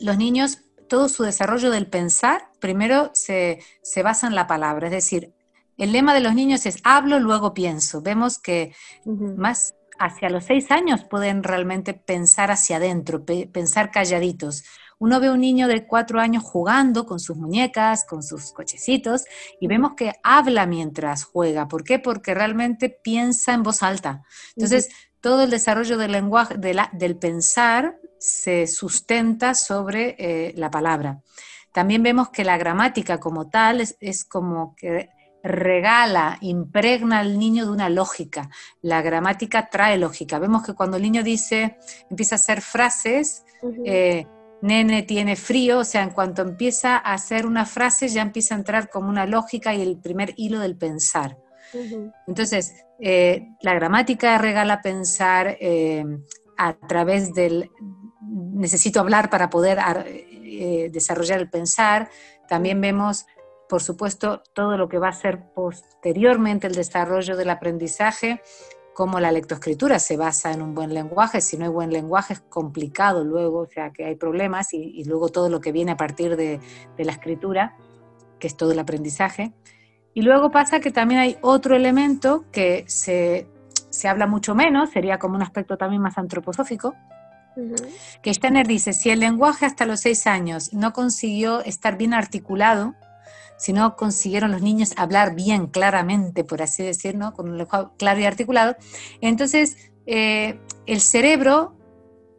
los 0.00 0.16
niños 0.16 0.60
todo 0.88 1.08
su 1.08 1.22
desarrollo 1.22 1.70
del 1.70 1.88
pensar, 1.88 2.50
primero 2.60 3.10
se, 3.14 3.58
se, 3.82 4.02
basa 4.02 4.26
en 4.26 4.34
la 4.34 4.46
palabra, 4.46 4.86
es 4.86 4.92
decir, 4.92 5.32
el 5.76 5.92
lema 5.92 6.14
de 6.14 6.20
los 6.20 6.34
niños 6.34 6.66
es 6.66 6.78
hablo, 6.84 7.18
luego 7.18 7.54
pienso. 7.54 8.02
Vemos 8.02 8.38
que 8.38 8.74
más 9.04 9.74
hacia 9.98 10.30
los 10.30 10.44
seis 10.44 10.70
años 10.70 11.04
pueden 11.04 11.42
realmente 11.42 11.94
pensar 11.94 12.50
hacia 12.50 12.76
adentro, 12.76 13.24
pensar 13.24 13.90
calladitos. 13.90 14.64
Uno 14.98 15.20
ve 15.20 15.30
un 15.30 15.40
niño 15.40 15.68
de 15.68 15.86
cuatro 15.86 16.20
años 16.20 16.42
jugando 16.44 17.04
con 17.04 17.18
sus 17.18 17.36
muñecas, 17.36 18.04
con 18.04 18.22
sus 18.22 18.52
cochecitos, 18.52 19.24
y 19.60 19.66
vemos 19.66 19.94
que 19.94 20.12
habla 20.22 20.66
mientras 20.66 21.24
juega. 21.24 21.68
¿Por 21.68 21.84
qué? 21.84 21.98
Porque 21.98 22.34
realmente 22.34 22.88
piensa 22.88 23.54
en 23.54 23.62
voz 23.62 23.82
alta. 23.82 24.22
Entonces, 24.56 24.90
todo 25.20 25.44
el 25.44 25.50
desarrollo 25.50 25.98
del 25.98 26.12
lenguaje, 26.12 26.56
del 26.56 27.16
pensar, 27.16 27.98
se 28.18 28.66
sustenta 28.66 29.54
sobre 29.54 30.16
eh, 30.18 30.54
la 30.56 30.70
palabra. 30.70 31.20
También 31.72 32.02
vemos 32.02 32.30
que 32.30 32.44
la 32.44 32.56
gramática 32.56 33.18
como 33.18 33.48
tal 33.48 33.80
es 33.80 34.24
como 34.24 34.76
que 34.76 35.10
regala, 35.44 36.38
impregna 36.40 37.18
al 37.18 37.38
niño 37.38 37.66
de 37.66 37.70
una 37.70 37.90
lógica. 37.90 38.48
La 38.80 39.02
gramática 39.02 39.68
trae 39.68 39.98
lógica. 39.98 40.38
Vemos 40.38 40.64
que 40.64 40.72
cuando 40.72 40.96
el 40.96 41.02
niño 41.02 41.22
dice, 41.22 41.76
empieza 42.10 42.36
a 42.36 42.38
hacer 42.38 42.62
frases, 42.62 43.44
eh, 43.84 44.26
nene 44.62 45.02
tiene 45.02 45.36
frío, 45.36 45.80
o 45.80 45.84
sea, 45.84 46.02
en 46.02 46.10
cuanto 46.10 46.40
empieza 46.40 46.96
a 46.96 47.12
hacer 47.12 47.44
una 47.44 47.66
frase 47.66 48.08
ya 48.08 48.22
empieza 48.22 48.54
a 48.54 48.58
entrar 48.58 48.88
como 48.88 49.10
una 49.10 49.26
lógica 49.26 49.74
y 49.74 49.82
el 49.82 49.98
primer 49.98 50.32
hilo 50.36 50.58
del 50.58 50.76
pensar. 50.76 51.36
Entonces, 52.26 52.72
eh, 53.00 53.48
la 53.60 53.74
gramática 53.74 54.38
regala 54.38 54.80
pensar 54.80 55.58
eh, 55.60 56.04
a 56.56 56.72
través 56.72 57.34
del 57.34 57.70
necesito 58.22 59.00
hablar 59.00 59.28
para 59.28 59.50
poder 59.50 59.78
desarrollar 60.90 61.40
el 61.40 61.50
pensar. 61.50 62.08
También 62.48 62.80
vemos 62.80 63.26
por 63.68 63.82
supuesto, 63.82 64.42
todo 64.52 64.76
lo 64.76 64.88
que 64.88 64.98
va 64.98 65.08
a 65.08 65.12
ser 65.12 65.52
posteriormente 65.54 66.66
el 66.66 66.74
desarrollo 66.74 67.36
del 67.36 67.50
aprendizaje, 67.50 68.40
como 68.94 69.18
la 69.20 69.32
lectoescritura 69.32 69.98
se 69.98 70.16
basa 70.16 70.52
en 70.52 70.62
un 70.62 70.74
buen 70.74 70.94
lenguaje, 70.94 71.40
si 71.40 71.56
no 71.56 71.64
hay 71.64 71.70
buen 71.70 71.92
lenguaje 71.92 72.34
es 72.34 72.40
complicado 72.40 73.24
luego, 73.24 73.60
o 73.60 73.66
sea 73.66 73.90
que 73.90 74.04
hay 74.04 74.14
problemas, 74.14 74.72
y, 74.72 75.02
luego 75.04 75.28
todo 75.28 75.48
lo 75.48 75.60
que 75.60 75.72
viene 75.72 75.92
a 75.92 75.96
partir 75.96 76.36
de, 76.36 76.60
la 76.96 77.12
escritura, 77.12 77.76
que 78.38 78.46
es 78.46 78.56
todo 78.56 78.72
el 78.72 78.78
aprendizaje. 78.78 79.52
Y 80.14 80.22
luego 80.22 80.50
pasa 80.52 80.78
que 80.78 80.92
también 80.92 81.20
hay 81.20 81.36
otro 81.40 81.74
elemento 81.74 82.44
que 82.52 82.84
se, 82.86 83.48
habla 84.08 84.26
mucho 84.28 84.54
menos, 84.54 84.90
sería 84.90 85.18
como 85.18 85.34
un 85.34 85.42
aspecto 85.42 85.76
también 85.76 86.00
más 86.00 86.16
antroposófico, 86.16 86.94
que 88.22 88.34
Steiner 88.34 88.66
dice, 88.66 88.92
si 88.92 89.10
el 89.10 89.20
lenguaje 89.20 89.64
hasta 89.64 89.86
los 89.86 90.00
seis 90.00 90.26
años 90.26 90.72
no 90.72 90.92
consiguió 90.92 91.60
estar 91.60 91.96
bien 91.96 92.12
articulado, 92.12 92.94
si 93.56 93.72
no 93.72 93.96
consiguieron 93.96 94.52
los 94.52 94.62
niños 94.62 94.92
hablar 94.96 95.34
bien, 95.34 95.66
claramente, 95.66 96.44
por 96.44 96.62
así 96.62 96.82
decirlo, 96.82 97.32
con 97.32 97.48
un 97.48 97.58
lenguaje 97.58 97.88
claro 97.96 98.20
y 98.20 98.24
articulado, 98.24 98.76
entonces 99.20 99.92
eh, 100.06 100.58
el 100.86 101.00
cerebro 101.00 101.76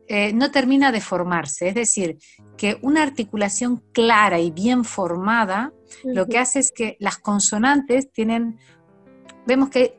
eh, 0.08 0.34
no 0.34 0.52
termina 0.52 0.92
de 0.92 1.02
formarse. 1.02 1.70
Es 1.70 1.76
decir, 1.76 2.18
que 2.58 2.78
una 2.82 3.02
articulación 3.02 3.84
clara 3.92 4.40
y 4.40 4.52
bien 4.52 4.84
formada, 4.84 5.74
lo 6.04 6.28
que 6.28 6.38
hace 6.38 6.60
es 6.60 6.72
que 6.72 6.96
las 7.00 7.18
consonantes 7.18 8.12
tienen, 8.12 8.60
vemos 9.48 9.70
que 9.70 9.98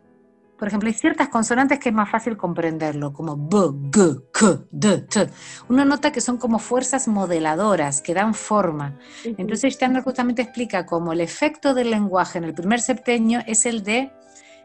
por 0.59 0.69
ejemplo, 0.69 0.89
hay 0.89 0.95
ciertas 0.95 1.29
consonantes 1.29 1.79
que 1.79 1.91
es 1.91 1.95
más 1.95 2.11
fácil 2.11 2.37
comprenderlo, 2.37 3.13
como 3.13 3.37
b, 3.37 3.57
g, 3.91 4.23
k, 4.33 4.65
d, 4.71 4.99
t. 5.03 5.29
Uno 5.69 5.85
nota 5.85 6.13
que 6.13 6.21
son 6.21 6.39
como 6.39 6.59
fuerzas 6.59 7.09
modeladoras, 7.09 8.01
que 8.01 8.15
dan 8.15 8.35
forma. 8.35 8.99
Entonces 9.25 9.75
Steiner 9.75 10.03
justamente 10.03 10.43
explica 10.43 10.87
cómo 10.87 11.13
el 11.13 11.21
efecto 11.21 11.75
del 11.75 11.91
lenguaje 11.91 12.39
en 12.39 12.45
el 12.45 12.55
primer 12.55 12.81
septenio 12.81 13.41
es 13.47 13.67
el 13.67 13.83
de 13.83 14.13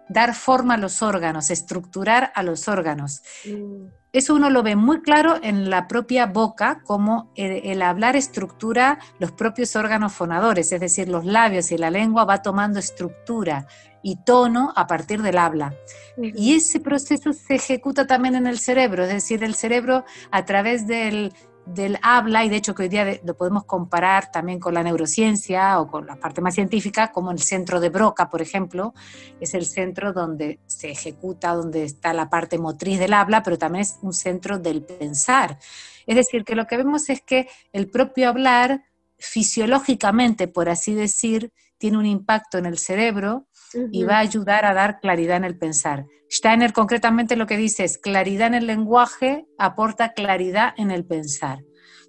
dar 0.07 0.33
forma 0.33 0.75
a 0.75 0.77
los 0.77 1.01
órganos, 1.01 1.49
estructurar 1.49 2.31
a 2.35 2.43
los 2.43 2.67
órganos. 2.67 3.21
Mm. 3.45 3.87
eso 4.13 4.35
uno 4.35 4.49
lo 4.49 4.61
ve 4.61 4.75
muy 4.75 5.01
claro 5.01 5.39
en 5.41 5.69
la 5.69 5.87
propia 5.87 6.25
boca, 6.25 6.81
como 6.83 7.31
el, 7.35 7.81
hablar 7.81 8.17
estructura 8.17 8.99
los 9.19 9.31
propios 9.31 9.75
órganos 9.77 10.11
fonadores, 10.11 10.71
es 10.73 10.81
decir, 10.81 11.07
los 11.07 11.25
labios 11.25 11.71
y 11.71 11.77
la 11.77 11.89
lengua 11.89 12.25
va 12.25 12.41
tomando 12.41 12.79
estructura 12.79 13.67
y 14.03 14.17
tono 14.23 14.73
a 14.75 14.87
partir 14.87 15.21
del 15.21 15.37
habla. 15.37 15.75
Y 16.17 16.55
ese 16.55 16.79
proceso 16.79 17.33
se 17.33 17.55
ejecuta 17.55 18.07
también 18.07 18.35
en 18.35 18.47
el 18.47 18.59
cerebro, 18.59 19.03
es 19.03 19.09
decir, 19.09 19.43
el 19.43 19.55
cerebro 19.55 20.05
a 20.31 20.45
través 20.45 20.87
del, 20.87 21.33
del 21.65 21.99
habla, 22.01 22.43
y 22.43 22.49
de 22.49 22.57
hecho 22.57 22.75
que 22.75 22.83
hoy 22.83 22.89
día 22.89 23.19
lo 23.23 23.35
podemos 23.35 23.65
comparar 23.65 24.31
también 24.31 24.59
con 24.59 24.73
la 24.73 24.83
neurociencia 24.83 25.79
o 25.79 25.87
con 25.87 26.05
la 26.05 26.15
parte 26.15 26.41
más 26.41 26.55
científica, 26.55 27.11
como 27.11 27.31
el 27.31 27.39
centro 27.39 27.79
de 27.79 27.89
Broca, 27.89 28.29
por 28.29 28.41
ejemplo, 28.41 28.93
es 29.39 29.53
el 29.53 29.65
centro 29.65 30.13
donde 30.13 30.59
se 30.67 30.91
ejecuta, 30.91 31.53
donde 31.53 31.83
está 31.83 32.13
la 32.13 32.29
parte 32.29 32.57
motriz 32.57 32.99
del 32.99 33.13
habla, 33.13 33.43
pero 33.43 33.57
también 33.57 33.83
es 33.83 33.97
un 34.01 34.13
centro 34.13 34.59
del 34.59 34.83
pensar. 34.83 35.59
Es 36.07 36.15
decir, 36.15 36.43
que 36.43 36.55
lo 36.55 36.65
que 36.65 36.77
vemos 36.77 37.09
es 37.09 37.21
que 37.21 37.47
el 37.71 37.89
propio 37.89 38.29
hablar, 38.29 38.83
fisiológicamente, 39.17 40.47
por 40.47 40.67
así 40.67 40.95
decir, 40.95 41.53
tiene 41.77 41.97
un 41.97 42.05
impacto 42.05 42.57
en 42.57 42.65
el 42.65 42.77
cerebro 42.77 43.47
y 43.91 44.03
va 44.03 44.17
a 44.17 44.19
ayudar 44.19 44.65
a 44.65 44.73
dar 44.73 44.99
claridad 44.99 45.37
en 45.37 45.43
el 45.43 45.57
pensar. 45.57 46.05
Steiner 46.29 46.73
concretamente 46.73 47.35
lo 47.35 47.47
que 47.47 47.57
dice 47.57 47.83
es 47.83 47.97
claridad 47.97 48.47
en 48.47 48.53
el 48.53 48.67
lenguaje 48.67 49.45
aporta 49.57 50.13
claridad 50.13 50.73
en 50.77 50.91
el 50.91 51.05
pensar. 51.05 51.59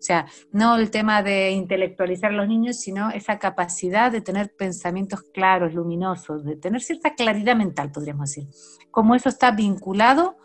O 0.02 0.04
sea, 0.04 0.26
no 0.50 0.76
el 0.76 0.90
tema 0.90 1.23
de 1.23 1.52
intelectualizar 1.52 2.33
a 2.33 2.35
los 2.35 2.49
niños, 2.49 2.81
sino 2.81 3.11
esa 3.11 3.38
capacidad 3.38 4.11
de 4.11 4.21
tener 4.21 4.52
pensamientos 4.52 5.23
claros, 5.33 5.75
luminosos, 5.75 6.45
de 6.45 6.57
tener 6.57 6.83
cierta 6.83 7.14
claridad 7.14 7.54
mental, 7.54 7.92
podríamos 7.92 8.31
decir. 8.31 8.49
Como 8.90 9.14
eso 9.14 9.28
está 9.28 9.52
vinculado 9.52 10.38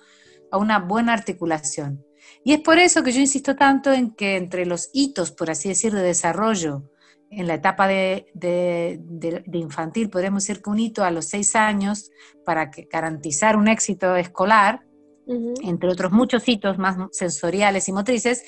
a 0.52 0.58
una 0.58 0.78
buena 0.78 1.14
articulación. 1.14 2.06
Y 2.44 2.54
es 2.54 2.60
por 2.60 2.78
eso 2.78 3.02
que 3.02 3.12
yo 3.12 3.20
insisto 3.20 3.56
tanto 3.56 3.92
en 3.92 4.12
que 4.12 4.38
entre 4.38 4.68
los 4.68 4.92
hitos, 4.94 5.32
por 5.32 5.50
así 5.50 5.70
decir, 5.70 5.92
de 5.92 6.04
desarrollo 6.04 6.84
en 7.30 7.48
la 7.48 7.56
etapa 7.56 7.88
de, 7.88 9.00
infantil, 9.52 10.10
podemos 10.10 10.44
decir 10.44 10.62
que 10.62 10.70
un 10.70 10.80
hito 10.80 11.04
a 11.04 11.12
los 11.12 11.26
seis 11.26 11.56
años 11.56 12.12
para 12.46 12.72
garantizar 12.92 13.58
un 13.58 13.68
éxito 13.68 14.16
escolar, 14.16 14.86
entre 15.28 15.90
otros 15.90 16.12
muchos 16.12 16.48
hitos 16.48 16.78
más 16.78 16.96
sensoriales 17.12 17.88
y 17.90 17.92
motrices, 17.92 18.44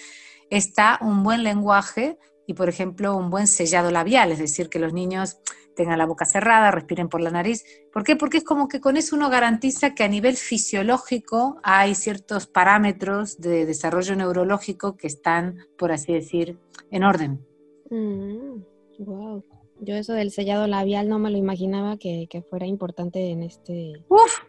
está 0.50 0.98
un 1.02 1.24
buen 1.24 1.44
lenguaje 1.44 2.18
y, 2.48 2.54
por 2.54 2.70
ejemplo, 2.70 3.16
un 3.16 3.30
buen 3.30 3.48
sellado 3.48 3.92
labial, 3.92 4.32
es 4.32 4.40
decir, 4.40 4.70
que 4.70 4.80
los 4.80 4.94
niños 4.94 5.40
tengan 5.76 5.98
la 5.98 6.06
boca 6.06 6.26
cerrada, 6.26 6.72
respiren 6.72 7.08
por 7.08 7.22
la 7.22 7.32
nariz. 7.32 7.64
¿Por 7.94 8.04
qué? 8.04 8.16
Porque 8.16 8.38
es 8.38 8.44
como 8.44 8.68
que 8.68 8.82
con 8.82 8.98
eso 8.98 9.16
uno 9.16 9.30
garantiza 9.30 9.94
que 9.94 10.04
a 10.04 10.08
nivel 10.08 10.36
fisiológico 10.36 11.60
hay 11.64 11.96
ciertos 11.96 12.48
parámetros 12.48 13.40
de 13.40 13.66
desarrollo 13.66 14.16
neurológico 14.16 14.98
que 14.98 15.08
están, 15.08 15.58
por 15.78 15.92
así 15.92 16.12
decir, 16.12 16.58
en 16.92 17.04
orden. 17.04 17.49
Wow. 17.90 19.38
Mm, 19.38 19.44
Yo 19.82 19.96
eso 19.96 20.14
del 20.14 20.32
sellado 20.32 20.68
labial 20.68 21.10
no 21.10 21.20
me 21.20 21.32
lo 21.32 21.38
imaginaba 21.38 21.98
que, 21.98 22.28
fuera 22.50 22.66
importante 22.66 23.32
en 23.32 23.44
este... 23.44 23.94
Uf, 24.10 24.40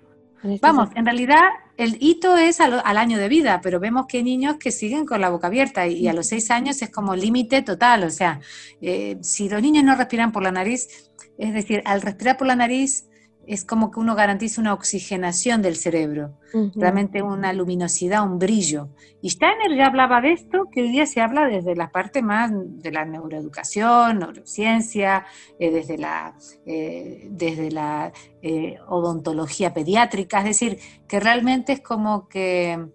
este 0.43 0.59
Vamos, 0.63 0.89
en 0.95 1.05
realidad 1.05 1.41
el 1.77 1.99
hito 2.01 2.37
es 2.37 2.61
al, 2.61 2.81
año 2.85 3.19
de 3.19 3.29
vida, 3.29 3.61
pero 3.63 3.79
vemos 3.79 4.07
que 4.07 4.19
hay 4.19 4.23
niños 4.23 4.57
que 4.57 4.73
siguen 4.73 5.05
con 5.05 5.21
la 5.21 5.29
boca 5.29 5.49
abierta 5.49 5.87
y, 5.87 6.09
a 6.09 6.15
los 6.15 6.29
seis 6.29 6.51
años 6.51 6.81
es 6.81 6.91
como 6.91 7.15
límite 7.15 7.63
total. 7.63 8.05
O 8.05 8.11
sea, 8.11 8.41
eh, 8.81 9.19
si 9.21 9.49
los 9.49 9.61
niños 9.61 9.85
no 9.85 9.95
respiran 9.97 10.33
por 10.33 10.43
la 10.43 10.51
nariz, 10.51 11.11
es 11.37 11.53
decir, 11.53 11.83
al 11.85 12.01
respirar 12.01 12.39
por 12.39 12.47
la 12.47 12.57
nariz 12.57 13.10
es 13.47 13.65
como 13.65 13.91
que 13.91 14.01
uno 14.01 14.15
garantiza 14.15 14.61
una 14.61 14.75
oxigenación 14.75 15.63
del 15.63 15.77
cerebro, 15.77 16.39
realmente 16.75 17.23
una 17.23 17.53
luminosidad, 17.53 18.25
un 18.25 18.39
brillo. 18.39 18.91
Y 19.23 19.31
Steiner 19.31 19.77
ya 19.77 19.87
hablaba 19.87 20.21
de 20.21 20.33
esto, 20.33 20.69
que 20.71 20.83
hoy 20.83 20.91
día 20.91 21.07
se 21.07 21.21
habla 21.21 21.47
desde 21.47 21.75
la 21.75 21.91
parte 21.91 22.23
más 22.23 22.51
de 22.55 22.93
la 22.93 23.05
neuroeducación, 23.05 24.21
neurociencia, 24.21 25.27
eh, 25.59 25.71
desde 25.71 25.99
la, 25.99 26.35
eh, 26.67 27.27
desde 27.31 27.71
la 27.71 28.13
eh, 28.43 28.79
odontología 28.89 29.75
pediátrica, 29.75 30.39
es 30.39 30.45
decir, 30.45 30.79
que 31.09 31.19
realmente 31.19 31.73
es 31.73 31.81
como 31.81 32.29
que, 32.29 32.87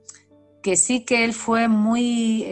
que 0.64 0.78
sí 0.78 1.04
que 1.04 1.26
él 1.26 1.34
fue 1.34 1.68
muy 1.68 2.46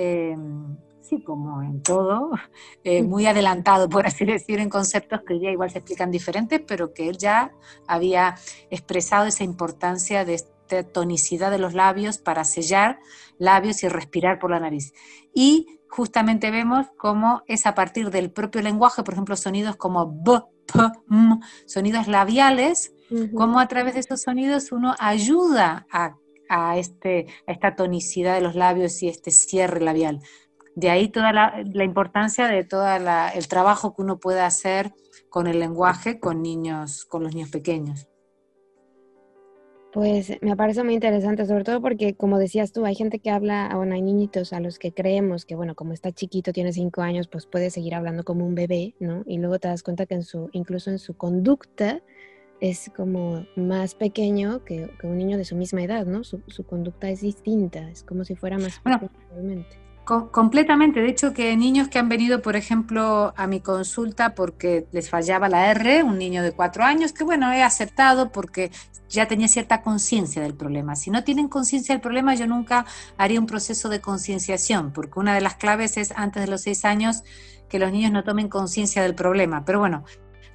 como 1.24 1.62
en 1.62 1.82
todo, 1.82 2.32
eh, 2.84 3.04
muy 3.04 3.26
adelantado, 3.26 3.90
por 3.90 4.06
así 4.08 4.26
decir, 4.26 4.60
en 4.60 4.70
conceptos 4.70 5.22
que 5.28 5.40
ya 5.40 5.50
igual 5.50 5.70
se 5.70 5.80
explican 5.80 6.12
diferentes, 6.12 6.62
pero 6.68 6.94
que 6.94 7.10
él 7.10 7.18
ya 7.18 7.52
había 7.88 8.36
expresado 8.70 9.26
esa 9.26 9.44
importancia 9.44 10.26
de 10.26 10.36
esta 10.36 10.84
tonicidad 10.92 11.52
de 11.52 11.60
los 11.60 11.74
labios 11.74 12.18
para 12.18 12.44
sellar 12.46 13.00
labios 13.38 13.84
y 13.84 13.90
respirar 13.90 14.40
por 14.40 14.52
la 14.52 14.60
nariz. 14.60 14.94
Y 15.34 15.80
justamente 15.90 16.50
vemos 16.50 16.88
cómo 16.98 17.44
es 17.48 17.66
a 17.66 17.76
partir 17.76 18.10
del 18.10 18.32
propio 18.32 18.62
lenguaje, 18.62 19.04
por 19.04 19.14
ejemplo, 19.14 19.36
sonidos 19.36 19.76
como 19.76 20.08
b, 20.08 20.42
p, 20.66 20.80
m, 21.12 21.40
sonidos 21.68 22.08
labiales, 22.08 22.94
como 23.36 23.60
a 23.60 23.68
través 23.68 23.94
de 23.94 24.00
estos 24.00 24.24
sonidos 24.24 24.72
uno 24.72 24.96
ayuda 24.98 25.86
a, 25.92 26.16
a, 26.50 26.78
este, 26.78 27.28
a 27.46 27.52
esta 27.52 27.76
tonicidad 27.76 28.34
de 28.34 28.42
los 28.42 28.56
labios 28.56 29.04
y 29.04 29.10
este 29.10 29.30
cierre 29.30 29.82
labial. 29.82 30.20
De 30.76 30.90
ahí 30.90 31.10
toda 31.10 31.32
la, 31.32 31.84
importancia 31.84 32.48
de 32.48 32.64
todo 32.64 32.86
el 32.88 33.48
trabajo 33.48 33.96
que 33.96 34.02
uno 34.02 34.20
puede 34.20 34.42
hacer 34.42 34.92
con 35.30 35.48
el 35.48 35.60
lenguaje 35.60 36.20
con 36.20 36.42
niños, 36.42 37.06
con 37.06 37.24
los 37.24 37.34
niños 37.34 37.52
pequeños. 37.52 38.08
Pues 39.94 40.40
me 40.42 40.56
parece 40.56 40.84
muy 40.84 40.96
interesante, 40.96 41.46
sobre 41.46 41.64
todo 41.64 41.80
porque, 41.80 42.16
como 42.16 42.40
decías 42.40 42.72
tú, 42.72 42.84
hay 42.84 42.96
gente 42.96 43.20
que 43.20 43.30
habla, 43.30 43.70
bueno, 43.76 43.94
hay 43.94 44.02
niñitos 44.02 44.52
a 44.52 44.60
los 44.60 44.80
que 44.80 44.92
creemos 44.92 45.46
que, 45.46 45.54
bueno, 45.54 45.76
como 45.76 45.94
está 45.94 46.12
chiquito, 46.12 46.52
tiene 46.52 46.74
cinco 46.74 47.04
años, 47.04 47.28
pues 47.28 47.46
puede 47.46 47.70
seguir 47.70 47.94
hablando 47.94 48.24
como 48.24 48.44
un 48.44 48.56
bebé, 48.56 48.96
¿no? 49.00 49.22
Y 49.28 49.38
luego 49.38 49.60
te 49.60 49.68
das 49.68 49.84
cuenta 49.84 50.08
que 50.08 50.16
en 50.16 50.24
su, 50.24 50.50
incluso 50.52 50.90
en 50.90 50.98
su 50.98 51.16
conducta 51.16 52.02
es 52.60 52.90
como 52.96 53.46
más 53.56 53.94
pequeño 53.94 54.64
que, 54.64 54.90
un 55.04 55.18
niño 55.18 55.38
de 55.38 55.46
su 55.46 55.56
misma 55.56 55.84
edad, 55.84 56.08
¿no? 56.08 56.24
Su, 56.24 56.42
conducta 56.66 57.10
es 57.10 57.22
distinta, 57.22 57.88
es 57.92 58.04
como 58.04 58.24
si 58.24 58.36
fuera 58.36 58.58
más 58.58 58.82
bueno, 58.84 59.12
completamente. 60.06 61.02
De 61.02 61.10
hecho, 61.10 61.34
que 61.34 61.56
niños 61.56 61.88
que 61.88 62.00
han 62.00 62.10
venido, 62.10 62.42
por 62.42 62.56
ejemplo, 62.56 63.34
a 63.38 63.48
mi 63.48 63.60
consulta 63.62 64.36
porque 64.36 64.88
les 64.92 65.10
fallaba 65.10 65.50
la 65.50 65.72
R, 65.72 66.04
un 66.04 66.18
niño 66.18 66.44
de 66.44 66.52
cuatro 66.52 66.84
años, 66.84 67.14
que 67.14 67.24
bueno, 67.24 67.52
he 67.52 67.64
aceptado 67.64 68.32
porque 68.32 68.72
ya 69.10 69.28
tenía 69.28 69.48
cierta 69.48 69.82
conciencia 69.82 70.42
del 70.42 70.56
problema. 70.56 70.96
Si 70.96 71.12
no 71.12 71.24
tienen 71.24 71.48
conciencia 71.48 71.94
del 71.94 72.02
problema, 72.02 72.36
yo 72.36 72.48
nunca 72.48 72.86
haría 73.18 73.40
un 73.40 73.46
proceso 73.46 73.90
de 73.90 74.02
concienciación, 74.02 74.92
porque 74.92 75.20
una 75.20 75.36
de 75.36 75.42
las 75.42 75.56
claves 75.56 75.98
es 75.98 76.12
antes 76.16 76.44
de 76.44 76.50
los 76.50 76.62
seis 76.62 76.84
años 76.84 77.24
que 77.70 77.80
los 77.80 77.92
niños 77.92 78.12
no 78.12 78.24
tomen 78.24 78.50
conciencia 78.50 79.02
del 79.02 79.16
problema. 79.16 79.66
Pero 79.66 79.80
bueno, 79.80 80.04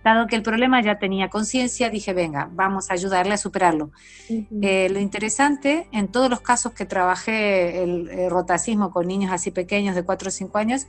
Dado 0.04 0.26
que 0.26 0.37
el 0.37 0.42
problema 0.42 0.80
ya 0.80 0.98
tenía 0.98 1.28
conciencia, 1.28 1.90
dije, 1.90 2.12
venga, 2.12 2.48
vamos 2.52 2.90
a 2.90 2.94
ayudarle 2.94 3.34
a 3.34 3.37
superarlo. 3.37 3.90
Eh, 4.62 4.88
lo 4.90 5.00
interesante, 5.00 5.88
en 5.92 6.08
todos 6.08 6.30
los 6.30 6.40
casos 6.40 6.72
que 6.72 6.87
trabajé 6.87 7.82
el, 7.82 8.30
rotacismo 8.30 8.90
con 8.90 9.06
niños 9.06 9.32
así 9.32 9.50
pequeños 9.50 9.94
de 9.94 10.04
4 10.04 10.28
o 10.28 10.30
5 10.30 10.58
años, 10.58 10.87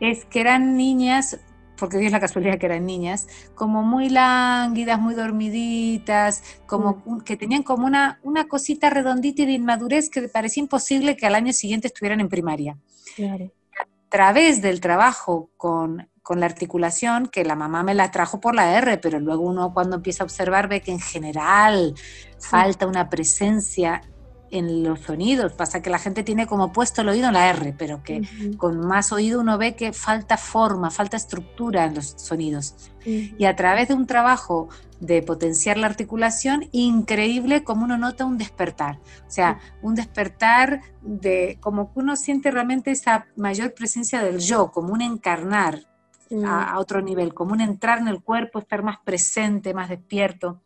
es 0.00 0.24
que 0.24 0.40
eran 0.40 0.76
niñas, 0.76 1.38
porque 1.76 1.98
Dios 1.98 2.12
la 2.12 2.20
casualidad 2.20 2.58
que 2.58 2.66
eran 2.66 2.86
niñas, 2.86 3.28
como 3.54 3.82
muy 3.82 4.08
lánguidas, 4.08 4.98
muy 4.98 5.14
dormiditas, 5.14 6.42
como 6.66 7.22
que 7.24 7.36
tenían 7.36 7.62
como 7.62 7.86
una, 7.86 8.20
una 8.22 8.48
cosita 8.48 8.88
redondita 8.88 9.42
y 9.42 9.46
de 9.46 9.52
inmadurez 9.52 10.08
que 10.08 10.28
parecía 10.28 10.62
imposible 10.62 11.16
que 11.16 11.26
al 11.26 11.34
año 11.34 11.52
siguiente 11.52 11.88
estuvieran 11.88 12.20
en 12.20 12.28
primaria. 12.28 12.78
A 13.18 13.86
través 14.08 14.60
del 14.60 14.80
trabajo 14.80 15.50
con 15.56 16.09
con 16.22 16.40
la 16.40 16.46
articulación, 16.46 17.26
que 17.26 17.44
la 17.44 17.56
mamá 17.56 17.82
me 17.82 17.94
la 17.94 18.10
trajo 18.10 18.40
por 18.40 18.54
la 18.54 18.76
R, 18.76 18.98
pero 18.98 19.20
luego 19.20 19.42
uno 19.42 19.72
cuando 19.72 19.96
empieza 19.96 20.22
a 20.22 20.26
observar 20.26 20.68
ve 20.68 20.80
que 20.80 20.92
en 20.92 21.00
general 21.00 21.94
falta 22.38 22.86
una 22.86 23.08
presencia 23.08 24.02
en 24.50 24.82
los 24.82 25.00
sonidos. 25.00 25.52
Pasa 25.52 25.82
que 25.82 25.90
la 25.90 25.98
gente 25.98 26.22
tiene 26.22 26.46
como 26.46 26.72
puesto 26.72 27.02
el 27.02 27.08
oído 27.08 27.28
en 27.28 27.34
la 27.34 27.50
R, 27.50 27.74
pero 27.78 28.02
que 28.02 28.22
con 28.56 28.80
más 28.80 29.12
oído 29.12 29.40
uno 29.40 29.58
ve 29.58 29.74
que 29.74 29.92
falta 29.92 30.36
forma, 30.36 30.90
falta 30.90 31.16
estructura 31.16 31.84
en 31.84 31.94
los 31.94 32.14
sonidos. 32.16 32.74
Y 33.04 33.44
a 33.44 33.56
través 33.56 33.88
de 33.88 33.94
un 33.94 34.06
trabajo 34.06 34.68
de 35.00 35.22
potenciar 35.22 35.78
la 35.78 35.86
articulación, 35.86 36.68
increíble 36.72 37.64
como 37.64 37.84
uno 37.84 37.96
nota 37.96 38.26
un 38.26 38.36
despertar. 38.36 38.98
O 39.26 39.30
sea, 39.30 39.58
un 39.82 39.94
despertar 39.94 40.82
de 41.00 41.56
como 41.60 41.92
que 41.92 42.00
uno 42.00 42.16
siente 42.16 42.50
realmente 42.50 42.90
esa 42.90 43.26
mayor 43.36 43.72
presencia 43.72 44.22
del 44.22 44.40
yo, 44.40 44.70
como 44.70 44.92
un 44.92 45.00
encarnar 45.00 45.89
a, 46.44 46.78
otro 46.78 47.02
nivel, 47.02 47.34
como 47.34 47.52
un 47.52 47.60
entrar 47.60 47.98
en 47.98 48.08
el 48.08 48.22
cuerpo, 48.22 48.58
estar 48.58 48.82
más 48.82 48.98
presente, 49.04 49.74
más 49.74 49.88
despierto. 49.88 50.62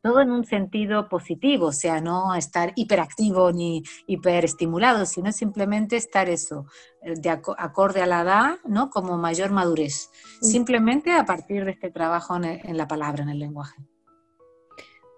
Todo 0.00 0.20
en 0.20 0.30
un 0.30 0.44
sentido 0.44 1.08
positivo, 1.08 1.66
o 1.66 1.72
sea, 1.72 2.00
no 2.00 2.34
estar 2.36 2.72
hiperactivo 2.76 3.50
ni 3.50 3.82
hiperestimulado, 4.06 5.04
sino 5.06 5.32
simplemente 5.32 5.96
estar 5.96 6.28
eso, 6.28 6.66
eh, 7.02 7.14
de 7.16 7.30
acorde 7.30 8.00
a 8.00 8.06
la 8.06 8.22
edad, 8.22 8.56
¿no? 8.64 8.90
Como 8.90 9.18
mayor 9.18 9.50
madurez. 9.50 10.10
Simplemente 10.40 11.10
a 11.10 11.24
partir 11.24 11.64
de 11.64 11.72
este 11.72 11.90
trabajo 11.90 12.36
en, 12.36 12.76
la 12.76 12.86
palabra, 12.86 13.24
en 13.24 13.30
el 13.30 13.40
lenguaje. 13.40 13.82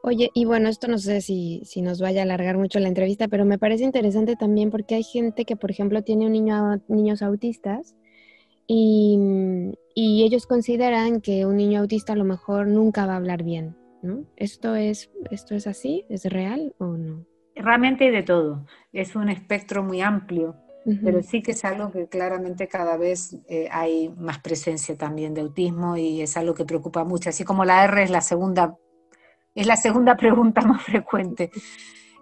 Oye, 0.02 0.30
y 0.32 0.46
bueno, 0.46 0.70
esto 0.70 0.88
no 0.88 0.96
sé 0.96 1.20
si, 1.20 1.60
si, 1.66 1.82
nos 1.82 2.00
vaya 2.00 2.22
a 2.22 2.24
alargar 2.24 2.56
mucho 2.56 2.78
la 2.78 2.88
entrevista, 2.88 3.28
pero 3.28 3.44
me 3.44 3.58
parece 3.58 3.84
interesante 3.84 4.34
también 4.34 4.70
porque 4.70 4.94
hay 4.94 5.02
gente 5.02 5.44
que, 5.44 5.56
por 5.56 5.70
ejemplo, 5.70 6.02
tiene 6.02 6.24
un 6.24 6.32
niño, 6.32 6.80
niños 6.88 7.20
autistas 7.20 7.94
y, 8.72 9.18
y, 9.96 10.22
ellos 10.22 10.46
consideran 10.46 11.20
que 11.20 11.44
un 11.44 11.56
niño 11.56 11.80
autista 11.80 12.12
a 12.12 12.16
lo 12.16 12.22
mejor 12.22 12.68
nunca 12.68 13.04
va 13.04 13.14
a 13.14 13.16
hablar 13.16 13.42
bien, 13.42 13.76
¿no? 14.00 14.22
¿Esto 14.36 14.76
es, 14.76 15.10
esto 15.32 15.56
es 15.56 15.66
así? 15.66 16.06
¿Es 16.08 16.24
real 16.26 16.72
o 16.78 16.96
no? 16.96 17.26
Realmente 17.56 18.04
hay 18.04 18.12
de 18.12 18.22
todo. 18.22 18.64
Es 18.92 19.16
un 19.16 19.28
espectro 19.28 19.82
muy 19.82 20.02
amplio, 20.02 20.54
pero 21.02 21.20
sí 21.20 21.42
que 21.42 21.50
es 21.50 21.64
algo 21.64 21.90
que 21.90 22.06
claramente 22.06 22.68
cada 22.68 22.96
vez 22.96 23.36
eh, 23.48 23.68
hay 23.72 24.08
más 24.10 24.38
presencia 24.38 24.96
también 24.96 25.34
de 25.34 25.40
autismo 25.40 25.96
y 25.96 26.20
es 26.20 26.36
algo 26.36 26.54
que 26.54 26.64
preocupa 26.64 27.02
mucho. 27.02 27.28
Así 27.28 27.42
como 27.42 27.64
la 27.64 27.82
R 27.82 28.04
es 28.04 28.10
la 28.10 28.20
segunda, 28.20 28.76
es 29.52 29.66
la 29.66 29.74
segunda 29.74 30.16
pregunta 30.16 30.60
más 30.60 30.84
frecuente. 30.84 31.50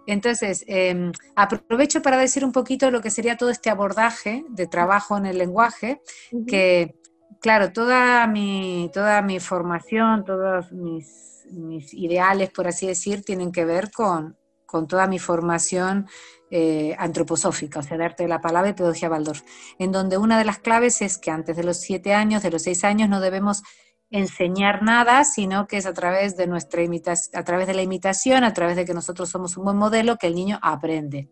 Entonces, 0.09 0.65
em, 0.69 1.13
aprovecho 1.37 2.01
para 2.01 2.17
decir 2.17 2.43
un 2.43 2.51
poquito 2.51 2.91
lo 2.91 3.03
que 3.03 3.11
sería 3.11 3.37
todo 3.37 3.51
este 3.51 3.69
abordaje 3.69 4.43
de 4.49 4.67
trabajo 4.67 5.19
en 5.19 5.27
el 5.27 5.37
lenguaje, 5.37 6.01
que, 6.47 6.95
claro, 7.41 7.73
toda 7.75 8.27
mi, 8.27 8.91
toda 8.95 9.21
mi 9.21 9.39
formación, 9.39 10.25
todos 10.25 10.73
mis, 10.73 11.45
mis 11.51 11.93
ideales, 11.93 12.49
por 12.49 12.67
así 12.67 12.87
decir, 12.87 13.23
tienen 13.23 13.53
que 13.53 13.67
ver 13.67 13.91
con, 13.91 14.39
con 14.65 14.89
toda 14.89 15.07
mi 15.09 15.19
formación 15.19 16.07
eh, 16.51 16.97
antroposófica, 16.99 17.81
o 17.81 17.83
sea, 17.83 17.99
de 17.99 18.07
arte 18.07 18.23
de 18.23 18.31
la 18.31 18.41
palabra 18.41 18.71
y 18.71 18.73
pedagogía 18.73 19.11
Waldorf, 19.11 19.43
en 19.79 19.93
donde 19.93 20.17
una 20.17 20.39
de 20.39 20.47
las 20.47 20.59
claves 20.59 21.03
es 21.03 21.19
que 21.19 21.31
antes 21.31 21.55
de 21.55 21.65
los 21.65 21.81
siete 21.81 22.15
años, 22.15 22.43
de 22.43 22.51
los 22.51 22.63
seis 22.63 22.83
años, 22.83 23.11
no 23.11 23.21
debemos 23.21 23.63
enseñar 24.11 24.83
nada, 24.83 25.25
sino 25.25 25.67
que 25.67 25.77
es 25.77 25.87
a 25.87 25.93
través 25.93 26.37
de 26.37 26.47
nuestra 26.47 26.83
imitación, 26.83 27.39
a 27.39 27.45
través 27.45 27.67
de 27.67 27.75
la 27.75 27.83
imitación, 27.83 28.43
a 28.43 28.55
través 28.55 28.77
de 28.77 28.85
que 28.85 28.95
nosotros 28.95 29.29
somos 29.29 29.57
un 29.57 29.65
buen 29.65 29.77
modelo, 29.77 30.17
que 30.17 30.29
el 30.29 30.35
niño 30.35 30.59
aprende. 30.63 31.29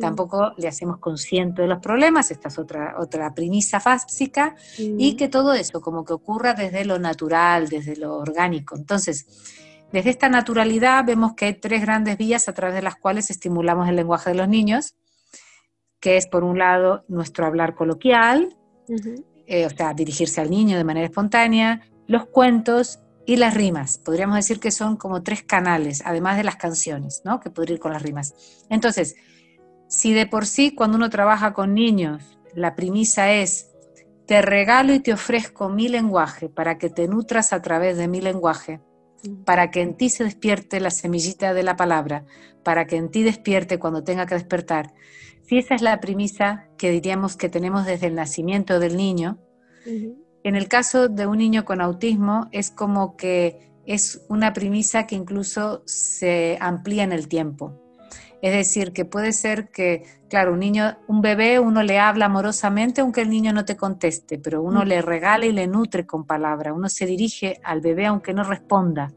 Tampoco 0.00 0.52
le 0.56 0.68
hacemos 0.68 0.98
consciente 0.98 1.62
de 1.62 1.68
los 1.68 1.80
problemas, 1.80 2.30
esta 2.30 2.48
es 2.48 2.58
otra, 2.58 2.96
otra 2.98 3.32
premisa 3.34 3.80
básica, 3.82 4.54
y 4.78 5.16
que 5.16 5.28
todo 5.28 5.54
eso 5.54 5.80
como 5.80 6.04
que 6.04 6.12
ocurra 6.12 6.54
desde 6.54 6.84
lo 6.84 6.98
natural, 6.98 7.68
desde 7.68 7.96
lo 7.96 8.16
orgánico. 8.16 8.76
Entonces, 8.76 9.26
desde 9.92 10.10
esta 10.10 10.28
naturalidad 10.28 11.04
vemos 11.04 11.34
que 11.34 11.46
hay 11.46 11.54
tres 11.54 11.80
grandes 11.82 12.16
vías 12.16 12.48
a 12.48 12.54
través 12.54 12.74
de 12.74 12.82
las 12.82 12.96
cuales 12.96 13.30
estimulamos 13.30 13.88
el 13.88 13.96
lenguaje 13.96 14.30
de 14.30 14.36
los 14.36 14.48
niños, 14.48 14.94
que 16.00 16.16
es 16.16 16.26
por 16.26 16.44
un 16.44 16.58
lado 16.58 17.04
nuestro 17.08 17.46
hablar 17.46 17.74
coloquial, 17.74 18.56
eh, 19.46 19.66
o 19.66 19.70
sea, 19.70 19.92
dirigirse 19.94 20.40
al 20.40 20.48
niño 20.48 20.76
de 20.76 20.84
manera 20.84 21.06
espontánea, 21.06 21.89
los 22.10 22.26
cuentos 22.26 22.98
y 23.24 23.36
las 23.36 23.54
rimas. 23.54 23.98
Podríamos 23.98 24.34
decir 24.34 24.58
que 24.58 24.72
son 24.72 24.96
como 24.96 25.22
tres 25.22 25.44
canales, 25.44 26.02
además 26.04 26.36
de 26.36 26.42
las 26.42 26.56
canciones, 26.56 27.22
¿no? 27.24 27.38
Que 27.38 27.50
podría 27.50 27.74
ir 27.74 27.80
con 27.80 27.92
las 27.92 28.02
rimas. 28.02 28.34
Entonces, 28.68 29.14
si 29.88 30.12
de 30.12 30.26
por 30.26 30.44
sí 30.46 30.74
cuando 30.74 30.96
uno 30.96 31.08
trabaja 31.08 31.52
con 31.52 31.72
niños, 31.72 32.36
la 32.52 32.74
premisa 32.74 33.30
es, 33.30 33.70
te 34.26 34.42
regalo 34.42 34.92
y 34.92 34.98
te 34.98 35.12
ofrezco 35.12 35.68
mi 35.68 35.86
lenguaje 35.86 36.48
para 36.48 36.78
que 36.78 36.90
te 36.90 37.06
nutras 37.06 37.52
a 37.52 37.62
través 37.62 37.96
de 37.96 38.08
mi 38.08 38.20
lenguaje, 38.20 38.80
para 39.44 39.70
que 39.70 39.80
en 39.80 39.96
ti 39.96 40.10
se 40.10 40.24
despierte 40.24 40.80
la 40.80 40.90
semillita 40.90 41.54
de 41.54 41.62
la 41.62 41.76
palabra, 41.76 42.24
para 42.64 42.88
que 42.88 42.96
en 42.96 43.12
ti 43.12 43.22
despierte 43.22 43.78
cuando 43.78 44.02
tenga 44.02 44.26
que 44.26 44.34
despertar. 44.34 44.94
Si 45.46 45.58
esa 45.58 45.76
es 45.76 45.82
la 45.82 46.00
premisa 46.00 46.66
que 46.76 46.90
diríamos 46.90 47.36
que 47.36 47.48
tenemos 47.48 47.86
desde 47.86 48.08
el 48.08 48.16
nacimiento 48.16 48.80
del 48.80 48.96
niño, 48.96 49.38
en 50.42 50.56
el 50.56 50.68
caso 50.68 51.08
de 51.08 51.26
un 51.26 51.38
niño 51.38 51.64
con 51.64 51.80
autismo 51.80 52.48
es 52.52 52.70
como 52.70 53.16
que 53.16 53.70
es 53.86 54.24
una 54.28 54.52
premisa 54.52 55.06
que 55.06 55.16
incluso 55.16 55.82
se 55.86 56.56
amplía 56.60 57.02
en 57.02 57.12
el 57.12 57.28
tiempo. 57.28 57.80
Es 58.42 58.52
decir, 58.52 58.92
que 58.92 59.04
puede 59.04 59.32
ser 59.32 59.70
que, 59.70 60.04
claro, 60.30 60.54
un 60.54 60.60
niño, 60.60 60.96
un 61.08 61.20
bebé, 61.20 61.58
uno 61.58 61.82
le 61.82 61.98
habla 61.98 62.26
amorosamente 62.26 63.02
aunque 63.02 63.20
el 63.20 63.28
niño 63.28 63.52
no 63.52 63.66
te 63.66 63.76
conteste, 63.76 64.38
pero 64.38 64.62
uno 64.62 64.84
le 64.84 65.02
regala 65.02 65.44
y 65.44 65.52
le 65.52 65.66
nutre 65.66 66.06
con 66.06 66.24
palabra, 66.24 66.72
uno 66.72 66.88
se 66.88 67.04
dirige 67.04 67.60
al 67.62 67.80
bebé 67.80 68.06
aunque 68.06 68.32
no 68.32 68.44
responda. 68.44 69.12